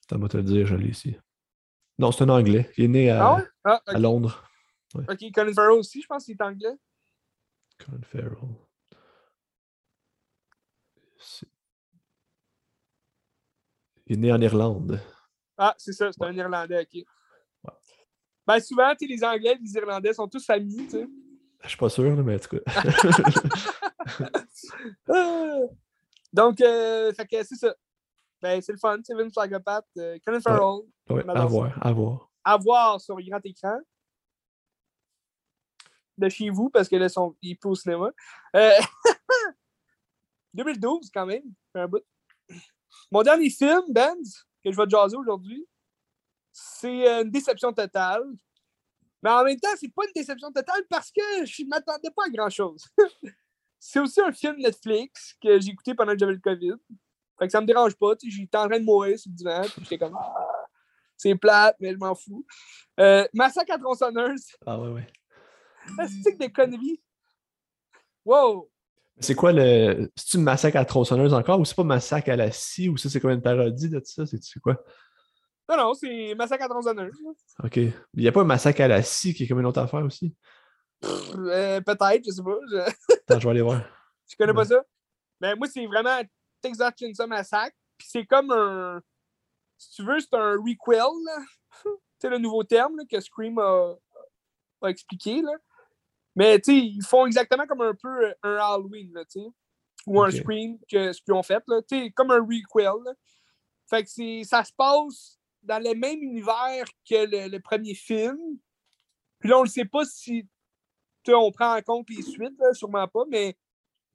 [0.05, 1.14] Attends, moi te le dire, je l'ai ici.
[1.98, 2.70] Non, c'est un Anglais.
[2.78, 3.44] Il est né à, Ah?
[3.64, 3.98] Ah, à.
[3.98, 4.42] Londres.
[4.94, 6.74] Ok, Colin Farrell aussi, je pense qu'il est anglais.
[7.78, 8.38] Colin Farrell.
[14.06, 15.01] Il est né en Irlande.
[15.56, 17.05] Ah, c'est ça, c'est un Irlandais, ok.
[18.51, 21.09] Ben souvent, les Anglais et les Irlandais sont tous amis, tu sais.
[21.62, 22.62] Je suis pas sûr, mais en tout cas.
[26.32, 27.72] Donc, euh, fait que c'est ça.
[28.43, 32.31] Ben, c'est le fun, Seven Psychopath, euh, Colin Farrell, ouais, à voir, à voir.
[32.43, 33.78] à voir sur grand écran.
[36.18, 38.10] De chez vous, parce que là, son, il est plus au cinéma.
[38.56, 38.72] Euh,
[40.55, 41.44] 2012, quand même,
[41.77, 42.02] un bout.
[43.12, 45.68] Mon dernier film, Benz, que je vais te jaser aujourd'hui,
[46.61, 48.24] c'est euh, une déception totale.
[49.23, 52.31] Mais en même temps, c'est pas une déception totale parce que je m'attendais pas à
[52.31, 52.85] grand-chose.
[53.78, 56.74] c'est aussi un film Netflix que j'ai écouté pendant que j'avais le COVID.
[57.39, 58.12] Fait que ça me dérange pas.
[58.23, 59.62] J'étais en train de mourir sur le divan.
[59.62, 60.66] puis J'étais comme, Ah,
[61.16, 62.47] c'est plate, mais je m'en fous.
[62.99, 64.47] Euh, Massacre à tronçonneuse.
[64.66, 65.07] Ah ouais, ouais.
[66.24, 67.03] C'est des conneries?
[68.24, 68.70] Wow!
[69.19, 70.11] C'est quoi le.
[70.16, 73.20] C'est-tu massacre à tronçonneuse encore ou c'est pas massacre à la scie ou ça c'est
[73.20, 74.24] comme une parodie de ça?
[74.24, 74.82] C'est quoi?
[75.70, 77.14] Non, non, c'est Massacre à tronçonneuse.
[77.62, 77.76] Ok.
[77.76, 80.05] Il n'y a pas un massacre à la scie qui est comme une autre affaire
[80.05, 80.34] aussi?
[81.05, 82.59] Euh, Peut-être, je sais pas.
[82.68, 82.76] Je,
[83.14, 83.82] Attends, je vais aller voir.
[84.28, 84.82] je connais pas ça.
[85.40, 86.20] Mais moi, c'est vraiment
[86.60, 87.76] Texas Chainsaw Massacre.
[87.97, 89.01] Puis c'est comme un.
[89.78, 91.44] Si tu veux, c'est un requel.
[92.18, 93.94] sais, le nouveau terme là, que Scream a,
[94.82, 95.40] a expliqué.
[95.42, 95.52] Là.
[96.34, 99.22] Mais tu sais, ils font exactement comme un peu euh, un Halloween, là.
[100.06, 100.30] Ou un.
[100.30, 101.62] Scream, que ce qu'ils ont fait.
[101.68, 101.80] Là,
[102.14, 103.05] comme un requel.
[103.05, 103.12] là.
[103.88, 108.39] Fait que c'est- ça se passe dans le même univers que le, premier film.
[109.39, 110.47] Puis là, on ne sait pas si
[111.28, 113.57] on prend en compte les suites, sûrement pas, mais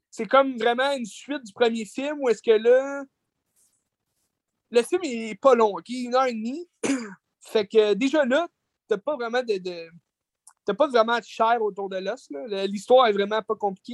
[0.10, 3.04] c'est comme vraiment une suite du premier film où est-ce que là.
[4.72, 5.90] Le film est pas long, OK?
[5.90, 6.68] Une heure et demie.
[7.42, 8.48] fait que déjà là,
[8.88, 9.58] t'as pas vraiment de.
[9.58, 9.90] de-
[10.66, 12.28] T'as pas vraiment de chair autour de l'os.
[12.68, 13.94] L'histoire est vraiment pas compliquée.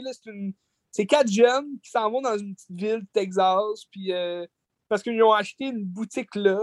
[0.90, 4.46] C'est quatre jeunes qui s'en vont dans une petite ville, Texas, puis euh,
[4.88, 6.58] parce qu'ils ont acheté une boutique là.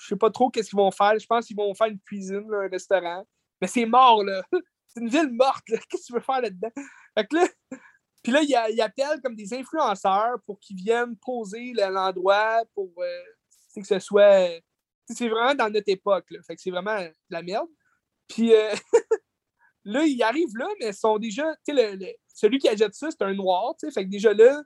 [0.00, 1.18] Je sais pas trop qu'est-ce qu'ils vont faire.
[1.18, 3.24] Je pense qu'ils vont faire une cuisine, un restaurant.
[3.60, 4.42] Mais c'est mort, là.
[4.92, 5.62] C'est une ville morte.
[5.66, 6.70] Qu'est-ce que tu veux faire là-dedans?
[7.16, 7.46] Fait que là,
[8.24, 12.62] puis là, il, a- il appelle comme des influenceurs pour qu'ils viennent poser le- l'endroit
[12.74, 13.22] pour euh,
[13.76, 14.48] que ce soit.
[15.08, 16.40] C'est vraiment dans notre époque, là.
[16.46, 17.68] Fait que c'est vraiment de la merde.
[18.26, 18.74] Puis euh,
[19.84, 21.54] là, ils arrivent là, mais ils sont déjà.
[21.66, 23.92] Tu sais, le- celui qui achète ça, c'est un noir, tu sais.
[23.92, 24.60] Fait que déjà là,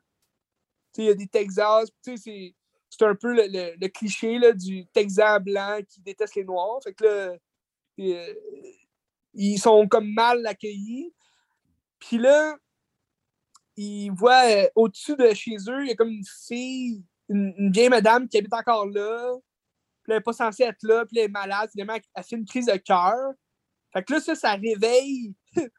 [0.97, 2.55] il y a des Texas, tu sais,
[2.99, 3.05] c'est.
[3.05, 6.81] Un peu le, cliché là, du Texan blanc qui déteste les Noirs.
[6.83, 7.37] Fait que là,
[8.01, 8.35] euh,
[9.35, 11.12] ils sont comme mal accueillis.
[11.99, 12.57] Puis là,
[13.77, 17.89] ils voient euh, au-dessus de chez eux, il y a comme une fille, une, vieille
[17.89, 19.35] madame qui habite encore là.
[20.03, 21.71] Puis elle n'est pas censée être là, puis elle est malade.
[21.73, 23.33] Finalement, elle fait une crise de cœur.
[23.93, 25.35] Fait que là, ça, ça réveille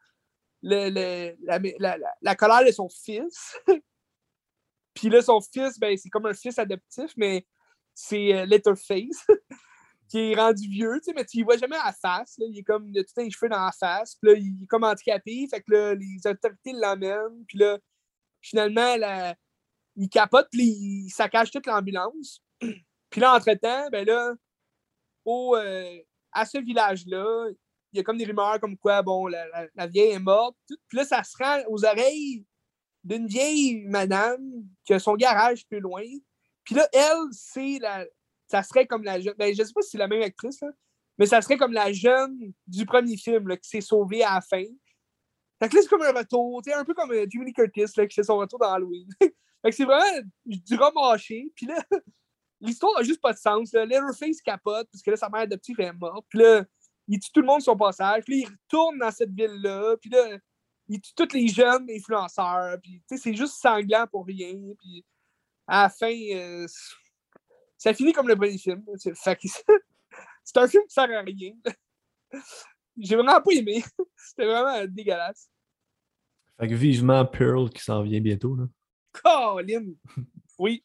[0.62, 3.56] le- la- la- la colère de son fils.
[4.96, 7.46] puis là, son fils, ben, c'est comme un fils adoptif, mais
[7.94, 9.26] c'est euh, Letterface.
[10.08, 12.38] qui est rendu vieux, tu sais, mais tu ne vois jamais à la face.
[12.38, 12.46] Là.
[12.48, 14.14] Il est comme, il a tout un cheveu dans la face.
[14.14, 15.46] Puis là, il est comme handicapé.
[15.50, 17.44] Fait que là, les autorités l'emmènent.
[17.48, 17.78] Puis là,
[18.40, 19.34] finalement, là,
[19.96, 20.48] il capote.
[20.52, 22.40] Puis il saccage toute l'ambulance.
[23.10, 24.34] Puis là, entre-temps, ben là,
[25.24, 25.98] au, euh,
[26.32, 27.48] à ce village-là,
[27.92, 30.56] il y a comme des rumeurs comme quoi, bon, la, vieille est morte.
[30.86, 32.44] Puis là, ça se rend aux oreilles
[33.06, 36.02] d'une vieille madame qui a son garage plus loin.
[36.64, 38.04] Puis là, elle, c'est la,
[38.48, 39.34] ça serait comme la jeune.
[39.38, 40.68] Ben, je sais pas si c'est la même actrice, là,
[41.18, 44.40] mais ça serait comme la jeune du premier film là, qui s'est sauvée à la
[44.40, 44.64] fin.
[45.58, 48.14] Fait que là, c'est comme un retour, un peu comme euh, Jiminy Curtis là, qui
[48.14, 49.08] fait son retour dans Halloween.
[49.20, 49.30] fait
[49.62, 51.50] que c'est vraiment du remâché.
[51.54, 51.76] Puis là,
[52.60, 53.72] l'histoire a juste pas de sens.
[53.72, 56.26] Leatherface capote, parce que là, sa mère adoptive est morte.
[56.28, 56.64] Puis là,
[57.08, 58.24] il tue tout le monde sur son passage.
[58.24, 59.96] Puis là, il retourne dans cette ville-là.
[60.00, 60.38] Puis là,
[60.88, 62.78] il tue tous les jeunes influenceurs.
[62.82, 64.54] Puis, c'est juste sanglant pour rien.
[64.78, 65.04] Puis
[65.66, 66.66] à la fin, euh,
[67.76, 68.84] ça finit comme le premier film.
[68.96, 69.14] C'est
[70.44, 71.52] c'est un film qui sert à rien.
[72.98, 73.84] J'ai vraiment pas aimé.
[74.16, 75.50] C'était vraiment dégueulasse.
[76.58, 78.56] Fait que vivement Pearl qui s'en vient bientôt.
[78.56, 78.64] Là.
[79.12, 79.92] Colin!
[80.58, 80.84] Oui.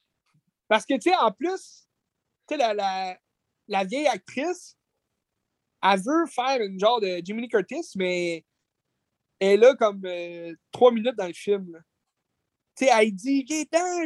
[0.68, 1.88] Parce que, tu sais, en plus,
[2.48, 3.18] tu sais, la, la,
[3.68, 4.78] la, vieille actrice,
[5.82, 8.46] elle veut faire une genre de Jiminy Curtis, mais
[9.42, 11.84] elle est là comme euh, trois minutes dans le film.
[12.76, 14.06] Tu sais, elle dit Gaétan,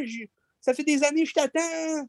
[0.60, 2.08] ça fait des années que je t'attends.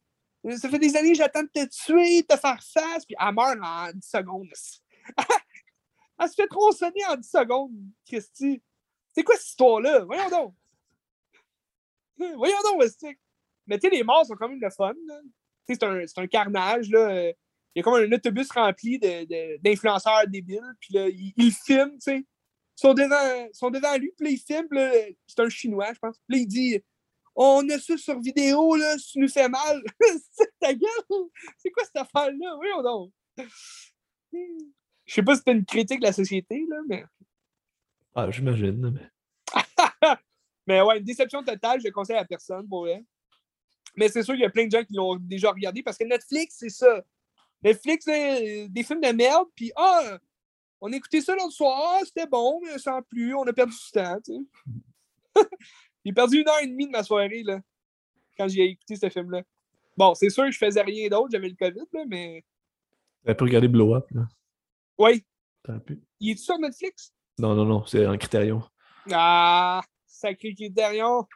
[0.58, 3.34] Ça fait des années que j'attends de te tuer, de te faire face, puis elle
[3.34, 4.48] meurt en 10 secondes.
[6.20, 7.76] elle se fait tronçonner en 10 secondes,
[8.06, 8.62] Christy.
[9.14, 10.06] C'est quoi cette histoire-là?
[10.06, 10.56] Voyons donc.
[12.38, 13.20] Voyons donc, Westic.
[13.66, 14.94] Mais tu sais, les morts sont quand même le fun.
[15.68, 16.90] C'est un, carnage.
[16.90, 17.24] Là.
[17.24, 17.34] Il
[17.76, 20.62] y a comme un autobus rempli d'influenceurs débiles.
[20.80, 22.26] Puis là, ils, ils filment, tu sais.
[22.78, 24.40] Sont devant, sont devant lui, puis
[24.72, 24.92] là.
[25.26, 26.16] C'est un Chinois, je pense.
[26.28, 26.80] Puis là, il dit
[27.36, 29.82] On a ça sur vidéo, là, si tu nous fais mal.
[30.32, 31.28] c'est ta gueule.
[31.58, 32.56] C'est quoi cette affaire-là?
[32.56, 33.12] Voyons donc.
[34.32, 37.04] Je sais pas si c'était une critique de la société, là, mais.
[38.14, 39.10] Ah, j'imagine, mais.
[40.68, 43.04] mais ouais, une déception totale, je le conseille à personne, pour vrai.
[43.96, 46.04] Mais c'est sûr qu'il y a plein de gens qui l'ont déjà regardé parce que
[46.04, 47.04] Netflix, c'est ça.
[47.64, 50.20] Netflix, des films de merde, puis ah,
[50.82, 53.92] on a écouté ça l'autre soir, c'était bon, mais sans plus, on a perdu du
[53.92, 54.42] temps, tu sais.
[56.06, 57.60] J'ai perdu une heure et demie de ma soirée, là,
[58.38, 59.44] quand j'ai écouté ce film-là.
[59.98, 62.46] Bon, c'est sûr que je faisais rien d'autre, j'avais le COVID, là, mais.
[63.24, 64.28] T'avais pu regarder Blow Up, là?
[64.98, 65.26] Oui.
[65.64, 66.02] T'as pu.
[66.20, 67.14] Il est sur Netflix?
[67.38, 68.64] Non, non, non, c'est un Critérion.
[69.12, 71.28] Ah, sacré Critérion.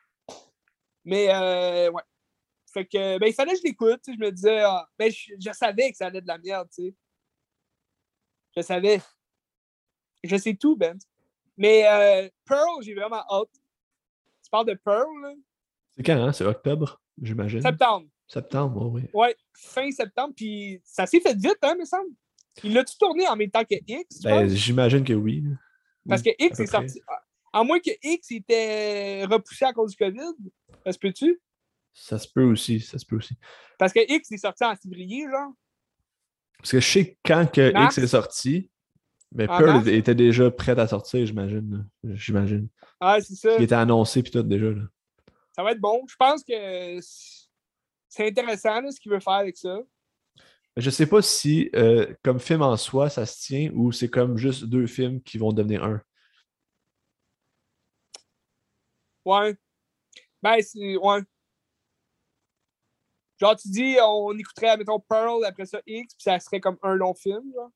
[1.03, 2.03] Mais, euh, ouais.
[2.73, 4.01] Fait que, ben, il fallait que je l'écoute.
[4.07, 6.95] Je me disais, ah, ben, je, savais que ça allait de la merde, tu sais.
[8.55, 9.01] Je savais.
[10.23, 10.97] Je sais tout, Ben.
[11.57, 13.49] Mais euh, Pearl, j'ai vraiment hâte.
[14.43, 15.33] Tu parles de Pearl, là?
[15.95, 16.31] C'est quand, hein?
[16.31, 17.61] C'est octobre, j'imagine.
[17.61, 18.07] Septembre.
[18.27, 19.03] Septembre, oui.
[19.13, 20.33] Ouais, fin septembre.
[20.35, 22.09] Puis ça s'est fait vite, hein, me semble.
[22.63, 24.21] Il l'a-tu tourné en même temps que X?
[24.21, 25.43] Ben, j'imagine que oui.
[26.07, 27.01] Parce que X est sorti.
[27.53, 30.35] À moins que X était repoussé à cause du COVID.
[30.85, 31.41] Ça se peut-tu?
[31.93, 33.35] Ça se peut aussi, ça se peut aussi.
[33.77, 35.51] Parce que X est sorti en février, genre.
[36.57, 38.69] Parce que je sais quand que X est sorti,
[39.33, 41.87] mais Pearl était déjà prête à sortir, j'imagine.
[42.03, 42.67] J'imagine.
[42.99, 43.55] Ah, c'est ça.
[43.57, 44.71] Il était annoncé puis tout déjà.
[44.71, 44.83] Là.
[45.53, 46.03] Ça va être bon.
[46.07, 46.99] Je pense que
[48.09, 49.79] c'est intéressant ce qu'il veut faire avec ça.
[50.77, 54.37] Je sais pas si, euh, comme film en soi, ça se tient ou c'est comme
[54.37, 56.01] juste deux films qui vont devenir un.
[59.25, 59.55] Ouais.
[60.41, 60.97] Ben, c'est.
[60.97, 61.21] Ouais.
[63.39, 66.95] Genre, tu dis, on écouterait, mettons, Pearl, après ça X, puis ça serait comme un
[66.95, 67.71] long film, genre.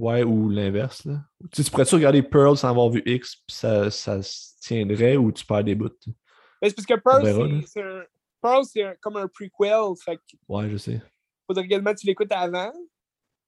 [0.00, 1.20] Ouais, ou l'inverse, là.
[1.52, 5.30] Tu, tu pourrais-tu regarder Pearl sans avoir vu X, puis ça, ça se tiendrait, ou
[5.30, 5.90] tu perds des bouts?
[6.06, 8.02] Ben, c'est parce que Pearl, c'est un...
[8.40, 10.36] Pearl, c'est comme un prequel, fait que...
[10.48, 11.02] Ouais, je sais.
[11.46, 12.72] Faudrait également que tu l'écoutes avant.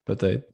[0.04, 0.46] Peut-être.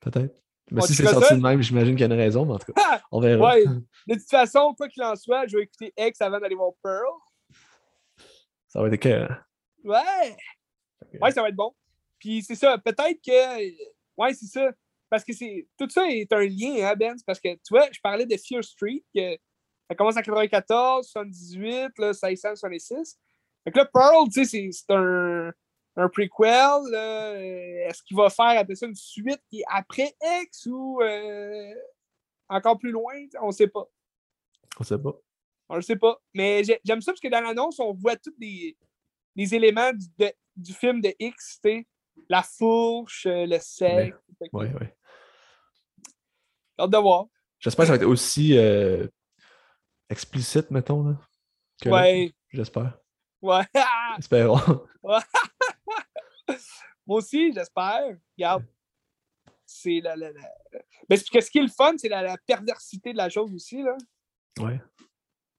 [0.00, 0.34] Peut-être.
[0.70, 2.72] Mais si c'est sorti de même, j'imagine qu'il y a une raison, mais en tout
[2.74, 3.54] cas, on verra.
[3.54, 3.64] Ouais.
[4.06, 7.14] De toute façon, quoi qu'il en soit, je vais écouter X avant d'aller voir Pearl.
[8.68, 9.26] Ça va être que
[9.84, 10.36] Ouais!
[11.18, 11.72] Ouais, ça va être bon.
[12.18, 13.58] Puis c'est ça, peut-être que.
[14.18, 14.70] Ouais, c'est ça.
[15.08, 15.68] Parce que c'est.
[15.78, 17.16] Tout ça est un lien, hein, Ben?
[17.26, 19.36] Parce que, tu vois, je parlais de Fear Street, que
[19.88, 23.18] ça commence en 94, 78, là, 666.
[23.64, 25.52] Fait que là, Pearl, tu sais, c'est un,
[25.96, 26.94] un prequel.
[27.88, 31.74] Est-ce qu'il va faire après ça une suite qui est après X ou euh,
[32.48, 33.14] encore plus loin?
[33.40, 33.88] On ne sait pas.
[34.78, 35.20] On ne sait pas.
[35.68, 36.20] On ne sait pas.
[36.34, 38.76] Mais j'aime ça parce que dans l'annonce, on voit des,
[39.34, 40.26] les éléments du,
[40.56, 41.60] du film de X,
[42.28, 44.14] la fourche, euh, le sec.
[44.52, 44.86] Oui, oui.
[46.78, 47.26] Hâte de voir.
[47.58, 49.06] J'espère que ça va être aussi euh,
[50.10, 51.02] explicite, mettons.
[51.04, 51.16] Là,
[51.86, 52.32] ouais.
[52.50, 52.98] J'espère.
[53.42, 53.64] Ouais.
[54.18, 54.86] Espérons.
[57.06, 58.16] Moi aussi, j'espère.
[58.36, 58.64] Regarde.
[59.64, 60.30] C'est la, la,
[61.08, 63.82] Mais ce qui est le fun, c'est la, perversité de la chose aussi.
[63.82, 63.96] Là.
[64.60, 64.80] Ouais.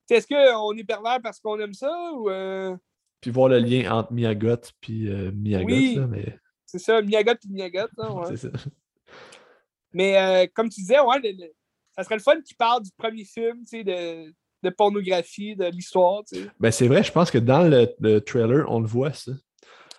[0.10, 2.30] Est-ce qu'on est pervers parce qu'on aime ça ou.
[2.30, 2.76] Euh,
[3.20, 5.68] puis voir le lien entre Miyagot puis euh, Miyagot.
[5.68, 6.40] Oui, mais...
[6.66, 7.88] C'est ça, Miyagot et Miyagot.
[7.98, 8.26] Ouais.
[8.38, 8.50] c'est ça.
[9.94, 11.22] Mais euh, comme tu disais, ouais,
[11.96, 14.34] ça serait le fun qu'il parle du premier film, tu sais, de,
[14.64, 16.24] de pornographie, de l'histoire.
[16.26, 16.52] Tu sais.
[16.60, 19.32] Ben c'est vrai, je pense que dans le, trailer, on le voit, ça.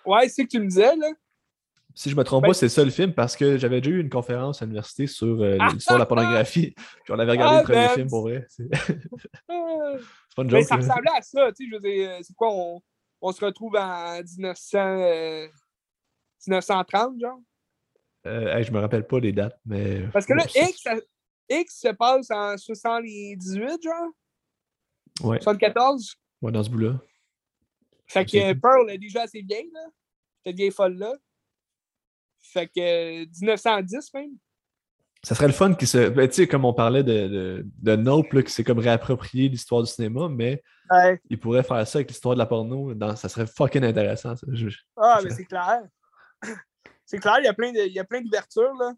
[0.05, 1.07] Ouais, c'est ce que tu me disais, là.
[1.95, 3.99] Si je me trompe pas, ben c'est ça le film, parce que j'avais déjà eu
[3.99, 6.73] une conférence à l'université sur euh, ah, l'histoire de la pornographie.
[7.03, 8.45] Puis on avait regardé ah, le premier ben, film pour vrai.
[8.49, 8.69] C'est
[10.35, 10.59] pas une joke.
[10.59, 11.69] Mais ça ressemblait à ça, tu sais.
[11.69, 12.79] Je veux dire, c'est quoi, on,
[13.21, 15.49] on se retrouve en 1900,
[16.47, 17.39] 1930, euh, genre?
[18.25, 20.07] Euh, je me rappelle pas les dates, mais.
[20.11, 20.83] Parce que là, X,
[21.49, 24.09] X se passe en 78, genre?
[25.23, 25.41] Ouais.
[25.41, 26.15] 74?
[26.41, 26.99] Ouais, dans ce bout-là.
[28.07, 29.85] Fait que Pearl est déjà assez vieille, là.
[30.45, 31.13] cette vieille folle-là.
[32.41, 34.31] Fait que 1910 même.
[35.23, 36.09] Ça serait le fun qui se.
[36.09, 39.49] Ben, tu sais, comme on parlait de, de, de Nope, là, qui s'est comme réapproprié
[39.49, 40.63] l'histoire du cinéma, mais
[41.29, 42.93] il pourrait faire ça avec l'histoire de la porno.
[42.93, 43.15] Dans...
[43.15, 44.35] Ça serait fucking intéressant.
[44.35, 44.47] Ça.
[44.95, 45.81] Ah, mais c'est clair.
[47.09, 47.79] C'est clair, il y a plein, de...
[47.79, 48.93] il y a plein d'ouvertures, là.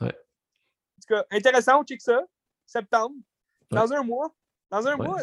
[0.00, 0.08] Ouais.
[0.08, 2.22] En tout cas, intéressant, on check ça.
[2.64, 3.14] Septembre.
[3.70, 4.34] Dans un mois.
[4.70, 5.18] Dans un mois.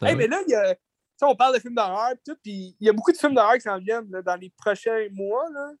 [0.00, 0.68] Ah hey, mais là, il y a.
[0.68, 3.34] sais, on parle de films d'horreur et tout, puis il y a beaucoup de films
[3.34, 5.50] d'horreur qui s'en viennent là, dans les prochains mois.
[5.50, 5.72] Là.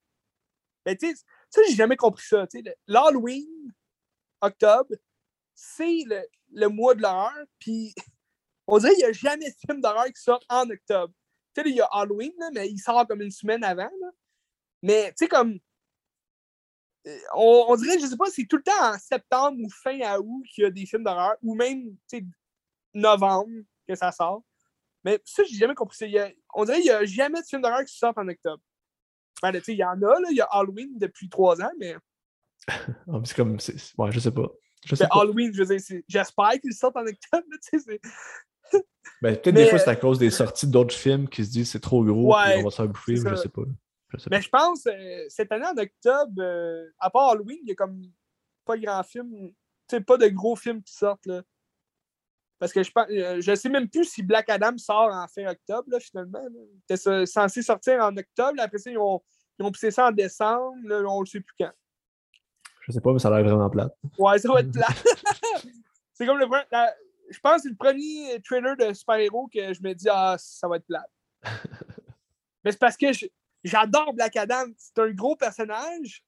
[0.84, 2.44] Mais tu sais, ça, j'ai jamais compris ça.
[2.88, 3.72] L'Halloween,
[4.40, 4.96] octobre,
[5.54, 6.22] c'est le,
[6.54, 7.94] le, mois de l'horreur, puis
[8.66, 11.14] on dirait qu'il n'y a jamais de film d'horreur qui sort en octobre.
[11.54, 13.92] Tu sais, il y a Halloween, là, mais il sort comme une semaine avant.
[14.00, 14.10] Là.
[14.82, 15.60] Mais tu sais, comme.
[17.34, 20.18] On, on, dirait, je sais pas, c'est tout le temps en septembre ou fin à
[20.18, 22.24] août qu'il y a des films d'horreur, ou même, tu sais,
[22.94, 23.52] novembre
[23.86, 24.42] que ça sort.
[25.04, 25.96] Mais ça, j'ai jamais compris.
[26.00, 28.62] Il on dirait qu'il n'y a jamais de film d'horreur qui sort en octobre.
[29.42, 31.96] Ben, il y en a, là, il y a Halloween depuis trois ans, mais.
[33.12, 33.58] Ah, c'est comme.
[33.98, 34.48] Ouais, je sais pas.
[34.86, 37.46] Je sais Halloween, je veux dire, j'espère qu'il sortent en octobre.
[39.20, 41.80] ben, peut-être des fois, c'est à cause des sorties d'autres films qui se disent c'est
[41.80, 43.62] trop gros, ouais, on va se faire bouffer, je sais pas.
[44.18, 47.72] Je mais je pense, euh, cette année en octobre, euh, à part Halloween, il y
[47.72, 48.02] a comme
[48.64, 49.54] pas grand film, tu
[49.90, 51.26] sais, pas de gros films qui sortent.
[51.26, 51.42] Là.
[52.58, 55.46] Parce que je pense, euh, je sais même plus si Black Adam sort en fin
[55.46, 56.42] octobre, là, finalement.
[56.88, 59.22] C'était censé sortir en octobre, après ça, ils ont,
[59.58, 61.72] ils ont poussé ça en décembre, là, on ne sait plus quand.
[62.86, 63.96] Je sais pas, mais ça a l'air vraiment plate.
[64.18, 65.04] Ouais, ça va être plate.
[66.12, 66.46] c'est comme le
[67.30, 70.68] Je pense que c'est le premier trailer de super-héros que je me dis, ah, ça
[70.68, 71.10] va être plate.
[72.64, 73.06] mais c'est parce que
[73.64, 74.66] j'adore Black Adam.
[74.76, 76.24] C'est un gros personnage.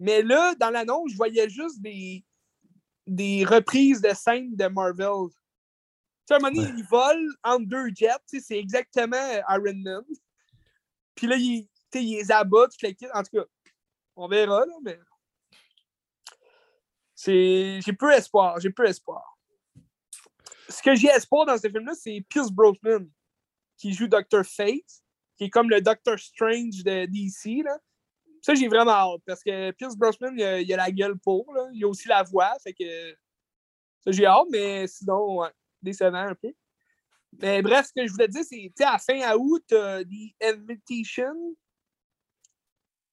[0.00, 2.24] Mais là, dans l'annonce, je voyais juste des,
[3.06, 5.30] des reprises de scènes de Marvel.
[5.30, 5.36] Tu
[6.26, 8.40] sais, à un moment donné, il vole entre deux jets.
[8.40, 9.16] C'est exactement
[9.48, 10.04] Iron Man.
[11.14, 12.68] Puis là, il, il les abat,
[13.14, 13.44] En tout cas,
[14.16, 14.98] on verra, là, mais.
[17.24, 18.58] J'ai peu espoir.
[18.58, 19.38] J'ai peu espoir.
[20.68, 23.06] Ce que j'ai espoir dans ce film-là, c'est Pierce Brosnan,
[23.76, 24.44] qui joue Dr.
[24.44, 25.02] Fate,
[25.36, 27.64] qui est comme le Doctor Strange de DC.
[27.64, 27.78] Là.
[28.40, 31.52] Ça, j'ai vraiment hâte, parce que Pierce Brosnan, il a, a la gueule pour.
[31.54, 31.68] Là.
[31.72, 33.12] Il a aussi la voix, fait que.
[34.04, 35.50] Ça, j'ai hâte, mais sinon, ouais,
[35.80, 36.52] décevant un peu.
[37.40, 41.56] Mais bref, ce que je voulais dire, c'est à fin août, euh, The Invitation,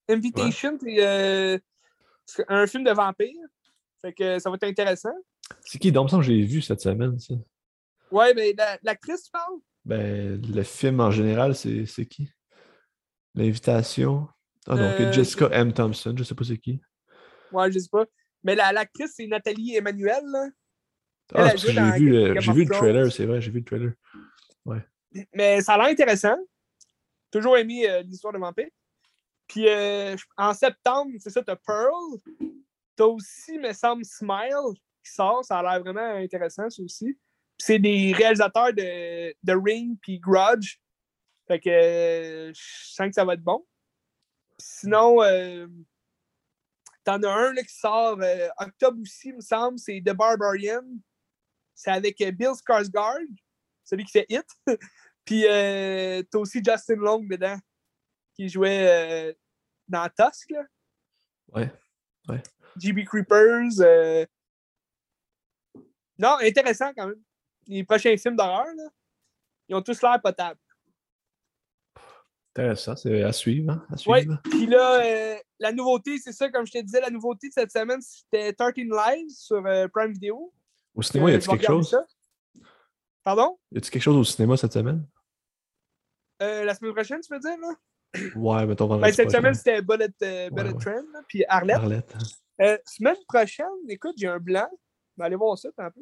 [0.09, 1.59] Invitation, euh,
[2.25, 3.45] c'est un film de vampire.
[4.01, 5.13] Fait que ça va être intéressant.
[5.61, 5.91] C'est qui?
[5.91, 7.35] Donc, je l'ai vu cette semaine, ça.
[8.11, 9.59] Ouais, mais l'actrice, tu parles?
[9.89, 12.29] Ben, le film en général, c'est qui?
[13.33, 14.27] L'invitation?
[14.67, 15.73] Ah non, euh, Jessica M.
[15.73, 16.79] Thompson, je sais pas c'est qui.
[17.51, 18.05] Ouais, je sais pas.
[18.43, 20.21] Mais l'actrice, c'est Nathalie Emmanuel.
[20.25, 20.47] Là.
[21.33, 22.11] Ah, j'ai vu,
[22.53, 23.93] vu, le trailer, c'est vrai, j'ai vu le trailer.
[24.63, 24.85] Ouais.
[25.33, 26.37] Mais ça a l'air intéressant.
[27.31, 28.69] Toujours aimé euh, l'histoire de vampire.
[29.47, 32.19] Puis euh, en septembre, c'est ça, t'as Pearl.
[32.95, 35.43] T'as aussi, me semble, Smile qui sort.
[35.43, 37.17] Ça a l'air vraiment intéressant, ça aussi.
[37.59, 40.77] C'est des réalisateurs de, de Ring puis Grudge.
[41.47, 43.65] Fait que euh, je sens que ça va être bon.
[44.57, 45.67] sinon, euh,
[47.03, 48.19] t'en as un là, qui sort
[48.57, 49.77] octobre aussi, me semble.
[49.77, 50.85] C'est The Barbarian.
[51.75, 53.27] C'est avec Bill Skarsgård,
[53.83, 54.45] celui qui fait Hit.
[55.25, 57.57] puis t'as aussi Justin Long dedans
[58.39, 59.33] qui jouait euh,
[59.85, 60.49] dans Tusk.
[60.51, 60.63] Là.
[61.49, 61.69] Ouais.
[62.29, 62.41] ouais.
[62.77, 63.81] GB Creepers.
[63.81, 64.25] Euh,
[66.17, 67.21] non, intéressant quand même.
[67.69, 68.65] Les prochains films d'horreur,
[69.69, 70.59] ils ont tous l'air potables.
[72.53, 73.71] Intéressant, c'est à suivre.
[73.71, 74.41] Hein, suivre.
[74.43, 77.71] Puis là, euh, la nouveauté, c'est ça, comme je te disais, la nouveauté de cette
[77.71, 79.63] semaine, c'était 13 Lives sur
[79.93, 80.51] Prime Video.
[80.93, 81.95] Au cinéma, y a-t-il quelque chose?
[83.23, 83.57] Pardon?
[83.71, 85.07] Y a-t-il quelque chose au cinéma cette semaine?
[86.41, 87.75] la semaine prochaine, tu veux dire, là?
[88.35, 91.77] Ouais, mais ton ben, Cette semaine, c'était Bullet, euh, Bullet Train, puis Arlette.
[91.77, 92.15] Arlette.
[92.61, 94.69] Euh, semaine prochaine, écoute, j'ai un blanc.
[95.15, 96.01] Ben, allez voir ça un peu.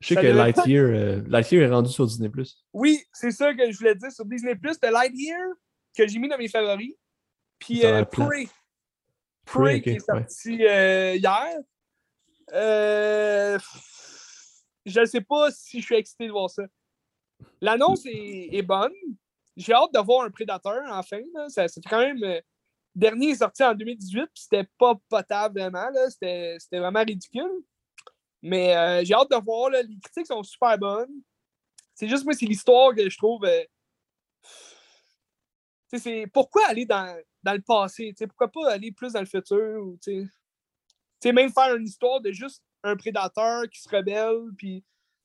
[0.00, 2.30] Je sais que Lightyear, euh, Lightyear est rendu sur Disney+.
[2.72, 4.12] Oui, c'est ça que je voulais dire.
[4.12, 5.40] Sur Disney+, de Lightyear,
[5.96, 6.94] que j'ai mis dans mes favoris.
[7.58, 8.48] Puis euh, Prey.
[9.46, 11.60] Prey, qui est sorti euh, hier.
[14.84, 16.64] je ne sais pas si je suis excité de voir ça.
[17.60, 18.92] L'annonce est, est bonne
[19.56, 21.20] j'ai hâte de voir un prédateur, enfin.
[21.48, 22.22] C'est quand même.
[22.22, 22.40] Euh,
[22.94, 25.88] dernier est sorti en 2018, puis c'était pas potable vraiment.
[26.08, 27.62] C'était vraiment ridicule.
[28.46, 29.70] Mais euh, j'ai hâte de voir.
[29.70, 31.20] Les critiques sont super bonnes.
[31.94, 33.44] C'est juste moi, c'est l'histoire que je trouve.
[33.44, 33.64] Euh,
[36.32, 38.14] pourquoi aller dans, dans le passé?
[38.28, 39.96] Pourquoi pas aller plus dans le futur?
[41.24, 44.44] Même faire une histoire de juste un prédateur qui se rebelle.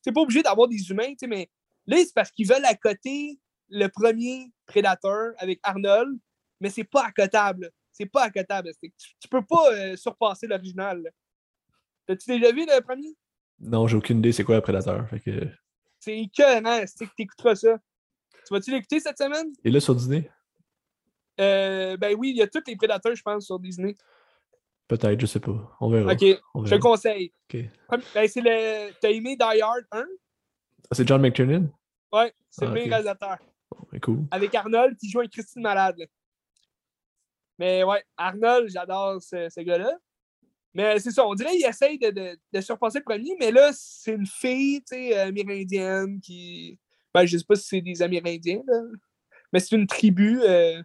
[0.01, 1.47] C'est pas obligé d'avoir des humains, mais
[1.85, 3.39] là, c'est parce qu'ils veulent côté
[3.69, 6.17] le premier Predator avec Arnold,
[6.59, 7.71] mais c'est pas accotable.
[7.91, 8.71] C'est pas accotable.
[8.81, 11.03] Tu, tu peux pas euh, surpasser l'original.
[12.11, 13.15] T'as-tu déjà vu le premier?
[13.59, 15.07] Non, j'ai aucune idée c'est quoi le Predator.
[15.07, 15.47] Fait que...
[15.99, 17.77] C'est écœurant, c'est que t'écouteras ça?
[18.45, 19.53] Tu vas-tu l'écouter cette semaine?
[19.63, 20.29] Et là, sur Disney?
[21.39, 23.95] Euh, ben oui, il y a tous les Prédateurs, je pense, sur Disney.
[24.87, 25.77] Peut-être, je sais pas.
[25.79, 26.11] On verra.
[26.13, 27.33] Ok, On je le conseille.
[27.53, 27.61] Ok.
[28.13, 28.91] Ben, c'est le...
[28.99, 29.99] T'as aimé Die Hard 1?
[30.01, 30.05] Ah,
[30.91, 31.69] C'est John McTiernan?
[32.11, 32.89] Ouais, c'est Ah, le même ok.
[32.89, 33.37] réalisateur.
[33.91, 34.25] Ben, cool.
[34.31, 35.95] Avec Arnold qui joue un Christine Malade.
[35.97, 36.05] là.
[37.57, 39.93] Mais ouais, Arnold, j'adore ce, ce gars-là.
[40.73, 43.71] Mais c'est ça, on dirait qu'il essaye de, de, de surpasser le premier, mais là,
[43.73, 46.79] c'est une fille, tu sais, amérindienne qui.
[47.13, 48.81] Ben, je sais pas si c'est des Amérindiens, là.
[49.51, 50.41] Mais c'est une tribu.
[50.43, 50.81] euh,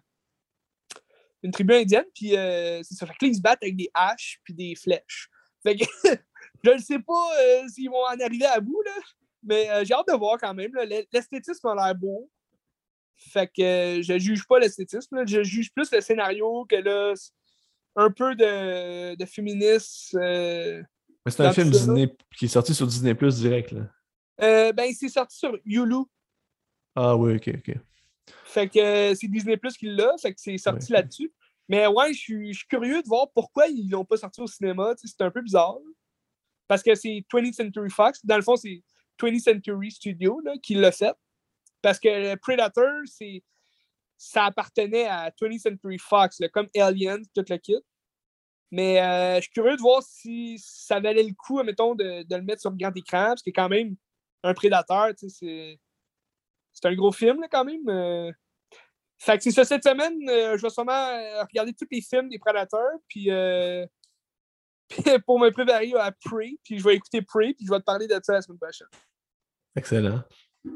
[1.43, 3.05] Une tribu indienne, puis euh, c'est ça.
[3.05, 5.29] Fait que là, ils se battent avec des haches puis des flèches.
[5.63, 5.85] Fait que
[6.65, 8.91] je ne sais pas euh, s'ils vont en arriver à bout, là.
[9.43, 10.71] Mais euh, j'ai hâte de voir quand même.
[11.13, 12.29] L'esthétisme a l'air beau.
[13.15, 15.25] Fait que je juge pas l'esthétisme.
[15.25, 17.13] Je juge plus le scénario que là,
[17.97, 20.17] un peu de, de féminisme.
[20.19, 20.81] euh,
[21.25, 23.71] Mais c'est un film Disney qui est sorti sur Disney Plus direct.
[23.73, 23.81] Là.
[24.41, 26.03] euh, ben, c'est sorti sur Hulu.
[26.95, 27.75] Ah oui, ok, ok.
[28.45, 30.13] Fait que euh, c'est Disney Plus qui l'a.
[30.21, 30.99] Fait que c'est sorti Ouais.
[30.99, 31.31] là-dessus.
[31.69, 32.19] Mais ouais, je
[32.53, 34.93] suis curieux de voir pourquoi ils l'ont pas sorti au cinéma.
[35.03, 35.77] C'est un peu bizarre.
[36.67, 38.25] Parce que c'est 20th Century Fox.
[38.25, 38.81] Dans le fond, c'est
[39.19, 41.13] 20th Century Studio là, qui l'a fait.
[41.81, 43.43] Parce que Predator, c'est
[44.17, 47.77] ça appartenait à 20th Century Fox, comme Alien, tout le kit.
[48.71, 52.35] Mais euh, je suis curieux de voir si ça valait le coup, mettons, de, de
[52.35, 53.95] le mettre sur grand écran, parce que quand même,
[54.43, 55.79] un prédateur, c'est.
[56.83, 57.87] Un gros film, là, quand même.
[57.89, 58.31] euh.
[59.19, 61.07] Fait que c'est ça, cette semaine, euh, je vais sûrement
[61.49, 63.29] regarder tous les films des prédateurs, puis
[65.25, 68.07] pour me préparer à Prey, puis je vais écouter Prey, puis je vais te parler
[68.07, 68.87] de ça la semaine prochaine.
[69.75, 70.23] Excellent.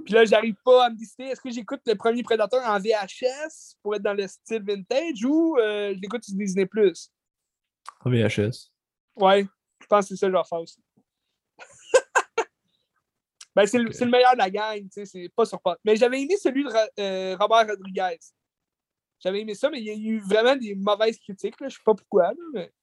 [0.05, 3.75] Puis là, j'arrive pas à me décider, est-ce que j'écoute le premier Predator en VHS
[3.81, 6.67] pour être dans le style vintage ou euh, je l'écoute sur Disney+.
[8.03, 8.71] En VHS.
[9.15, 9.45] Ouais,
[9.81, 10.83] je pense que c'est ça que je vais faire aussi.
[13.55, 16.35] ben, c'est le, meilleur de la gang, tu sais, c'est pas sur Mais j'avais aimé
[16.37, 18.17] celui de euh, Robert Rodriguez.
[19.19, 21.83] J'avais aimé ça, mais il y a eu vraiment des mauvaises critiques, là, je sais
[21.85, 22.73] pas pourquoi, là, mais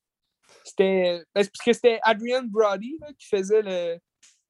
[0.63, 1.23] c'était...
[1.35, 3.99] ben, parce que c'était Adrian Brody là, qui faisait le-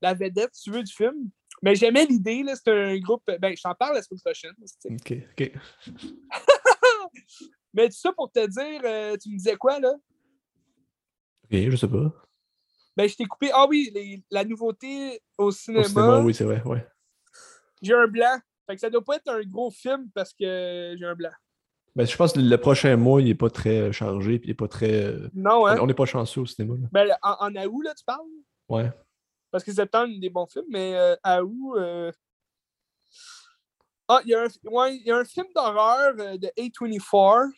[0.01, 1.29] la vedette, si tu veux, du film.
[1.61, 3.23] Mais j'aimais l'idée, là, c'était un groupe...
[3.39, 4.53] Ben, je t'en parle la semaine prochaine.
[4.65, 5.51] c'est- Ok, ok.
[7.73, 9.91] Mais tout ça pour te dire, euh, tu me disais quoi, là?
[11.45, 12.11] Ok, je sais pas.
[12.97, 13.51] Ben, je t'ai coupé.
[13.53, 16.85] Ah oui, les- la nouveauté au cinéma, Au cinéma, oui, c'est vrai, ouais.
[17.81, 18.37] j'ai un blanc.
[18.67, 21.31] Fait que ça doit pas être un gros film parce que j'ai un blanc.
[21.95, 24.51] Ben, je pense que le prochain mois, il est pas très euh, chargé, puis il
[24.51, 24.91] est pas très.
[25.05, 25.77] euh, Non, hein?
[25.81, 26.75] On n'est pas chanceux au cinéma.
[26.79, 26.87] Là.
[26.91, 28.25] Ben, en, en août, là, tu parles?
[28.69, 28.91] Ouais.
[29.51, 31.77] Parce que septembre, il des bons films, mais euh, à août.
[31.77, 32.11] euh,
[34.07, 34.47] Ah, il y, a un...
[34.69, 37.51] ouais, il y a un film d'horreur euh, de A24.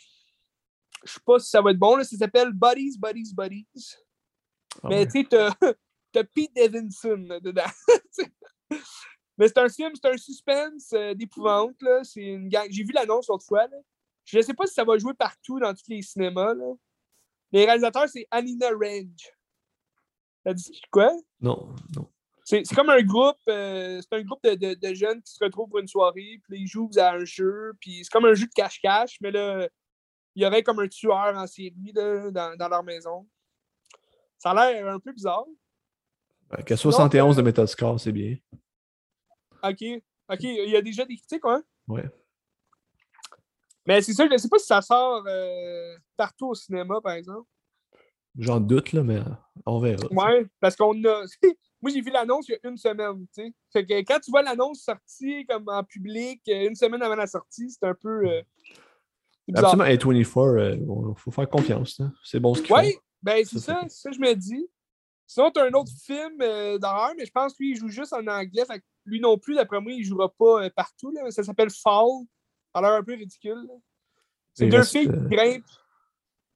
[1.03, 2.03] Je sais pas si ça va être bon, là.
[2.03, 3.95] Ça s'appelle Buddies, Buddies, Buddies.
[4.83, 5.05] Ah Mais ouais.
[5.07, 5.51] tu sais, t'as
[6.11, 7.63] t'as Pete Davidson là, dedans.
[9.37, 11.81] Mais c'est un film, c'est un suspense d'épouvante.
[11.81, 12.03] là.
[12.03, 12.67] C'est une gang.
[12.69, 13.67] J'ai vu l'annonce l'autre fois.
[13.67, 13.77] Là.
[14.25, 16.53] Je ne sais pas si ça va jouer partout dans tous les cinémas.
[16.53, 16.73] Là.
[17.51, 19.33] Les réalisateurs, c'est Alina Range.
[20.45, 21.11] Dit quoi?
[21.39, 22.09] Non, non.
[22.43, 25.69] C'est comme un groupe, euh, c'est un groupe de, de- de jeunes qui se retrouvent
[25.69, 28.51] pour une soirée, puis ils jouent à un jeu, puis c'est comme un jeu de
[28.53, 29.69] cache-cache, mais là,
[30.35, 33.27] il y aurait comme un tueur en série là, dans, dans leur maison.
[34.37, 35.45] Ça a l'air un peu bizarre.
[36.49, 38.35] Ben, Qu'à 71 euh, de méthode score, c'est bien.
[39.63, 39.83] OK.
[40.29, 41.63] OK, il y a déjà des critiques, hein?
[41.87, 42.09] Ouais.
[43.85, 47.13] Mais c'est ça, je ne sais pas si ça sort euh, partout au cinéma, par
[47.13, 47.47] exemple.
[48.37, 49.23] J'en doute, là, mais euh,
[49.65, 50.05] on verra.
[50.11, 51.23] Ouais, parce qu'on a.
[51.81, 53.25] Moi, j'ai vu l'annonce il y a une semaine.
[53.73, 57.27] Fait que quand tu vois l'annonce sortie comme en public, euh, une semaine avant la
[57.27, 58.27] sortie, c'est un peu.
[58.29, 58.41] euh.
[59.55, 61.99] Absolument, A24, il faut faire confiance.
[61.99, 62.11] là.
[62.23, 62.99] C'est bon ce qu'ils Ouais, font.
[63.23, 64.67] ben c'est Ça, ça, c'est- c'est ça que je me dis.
[65.27, 67.87] Sinon, tu as un autre film euh, d'horreur, mais je pense que lui, il joue
[67.89, 68.63] juste en anglais.
[68.65, 71.11] Fait que lui non plus, d'après moi, il jouera pas partout.
[71.11, 71.31] Là.
[71.31, 72.05] Ça s'appelle Fall.
[72.73, 73.67] Ça a l'air un peu ridicule.
[74.53, 75.65] C'est deux reste, filles qui grimpent.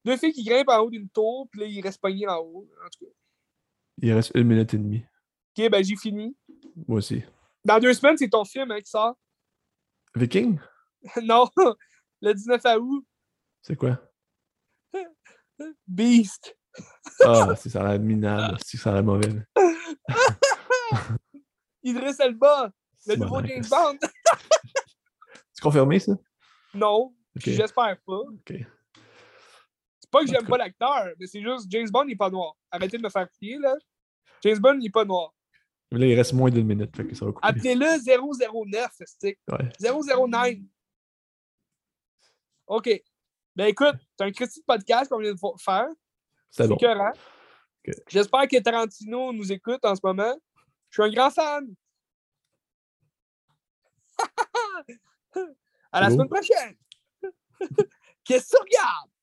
[0.05, 2.69] Deux filles qui grimpent en haut d'une tour, puis là, ils restent pognés en haut.
[2.85, 3.11] En tout cas.
[3.97, 5.03] Il reste une minute et demie.
[5.57, 6.37] Ok, ben j'ai fini.
[6.87, 7.23] Moi aussi.
[7.63, 9.15] Dans deux semaines, c'est ton film hein, qui sort.
[10.13, 10.59] Viking?
[11.23, 11.49] non,
[12.21, 13.05] le 19 août,
[13.61, 13.99] C'est quoi?
[15.87, 16.55] Beast.
[17.23, 19.29] Ah, si ça a l'air minable, si ça a l'air mauvais.
[21.83, 22.71] Idris Elba,
[23.07, 23.43] le nouveau.
[23.43, 23.97] James Bond.
[25.53, 26.11] C'est confirmé, ça?
[26.73, 28.17] non, j'espère pas.
[28.17, 28.53] Ok
[30.15, 32.55] pas que j'aime pas l'acteur, mais c'est juste James Bond n'est pas noir.
[32.71, 33.75] Arrêtez de me faire crier, là.
[34.41, 35.33] James Bond n'est pas noir.
[35.91, 37.47] Là, il reste moins d'une minute, ça va couper.
[37.47, 39.39] Appelez-le 009, ce stick.
[39.79, 40.55] 009.
[42.67, 42.89] OK.
[43.55, 45.87] Ben écoute, c'est un critique de podcast qu'on vient de faire.
[46.49, 46.77] C'est bon.
[48.07, 50.35] J'espère que Tarantino nous écoute en ce moment.
[50.89, 51.75] Je suis un grand fan.
[55.91, 56.77] à la semaine prochaine.
[58.23, 59.14] Qu'est-ce que tu regardes?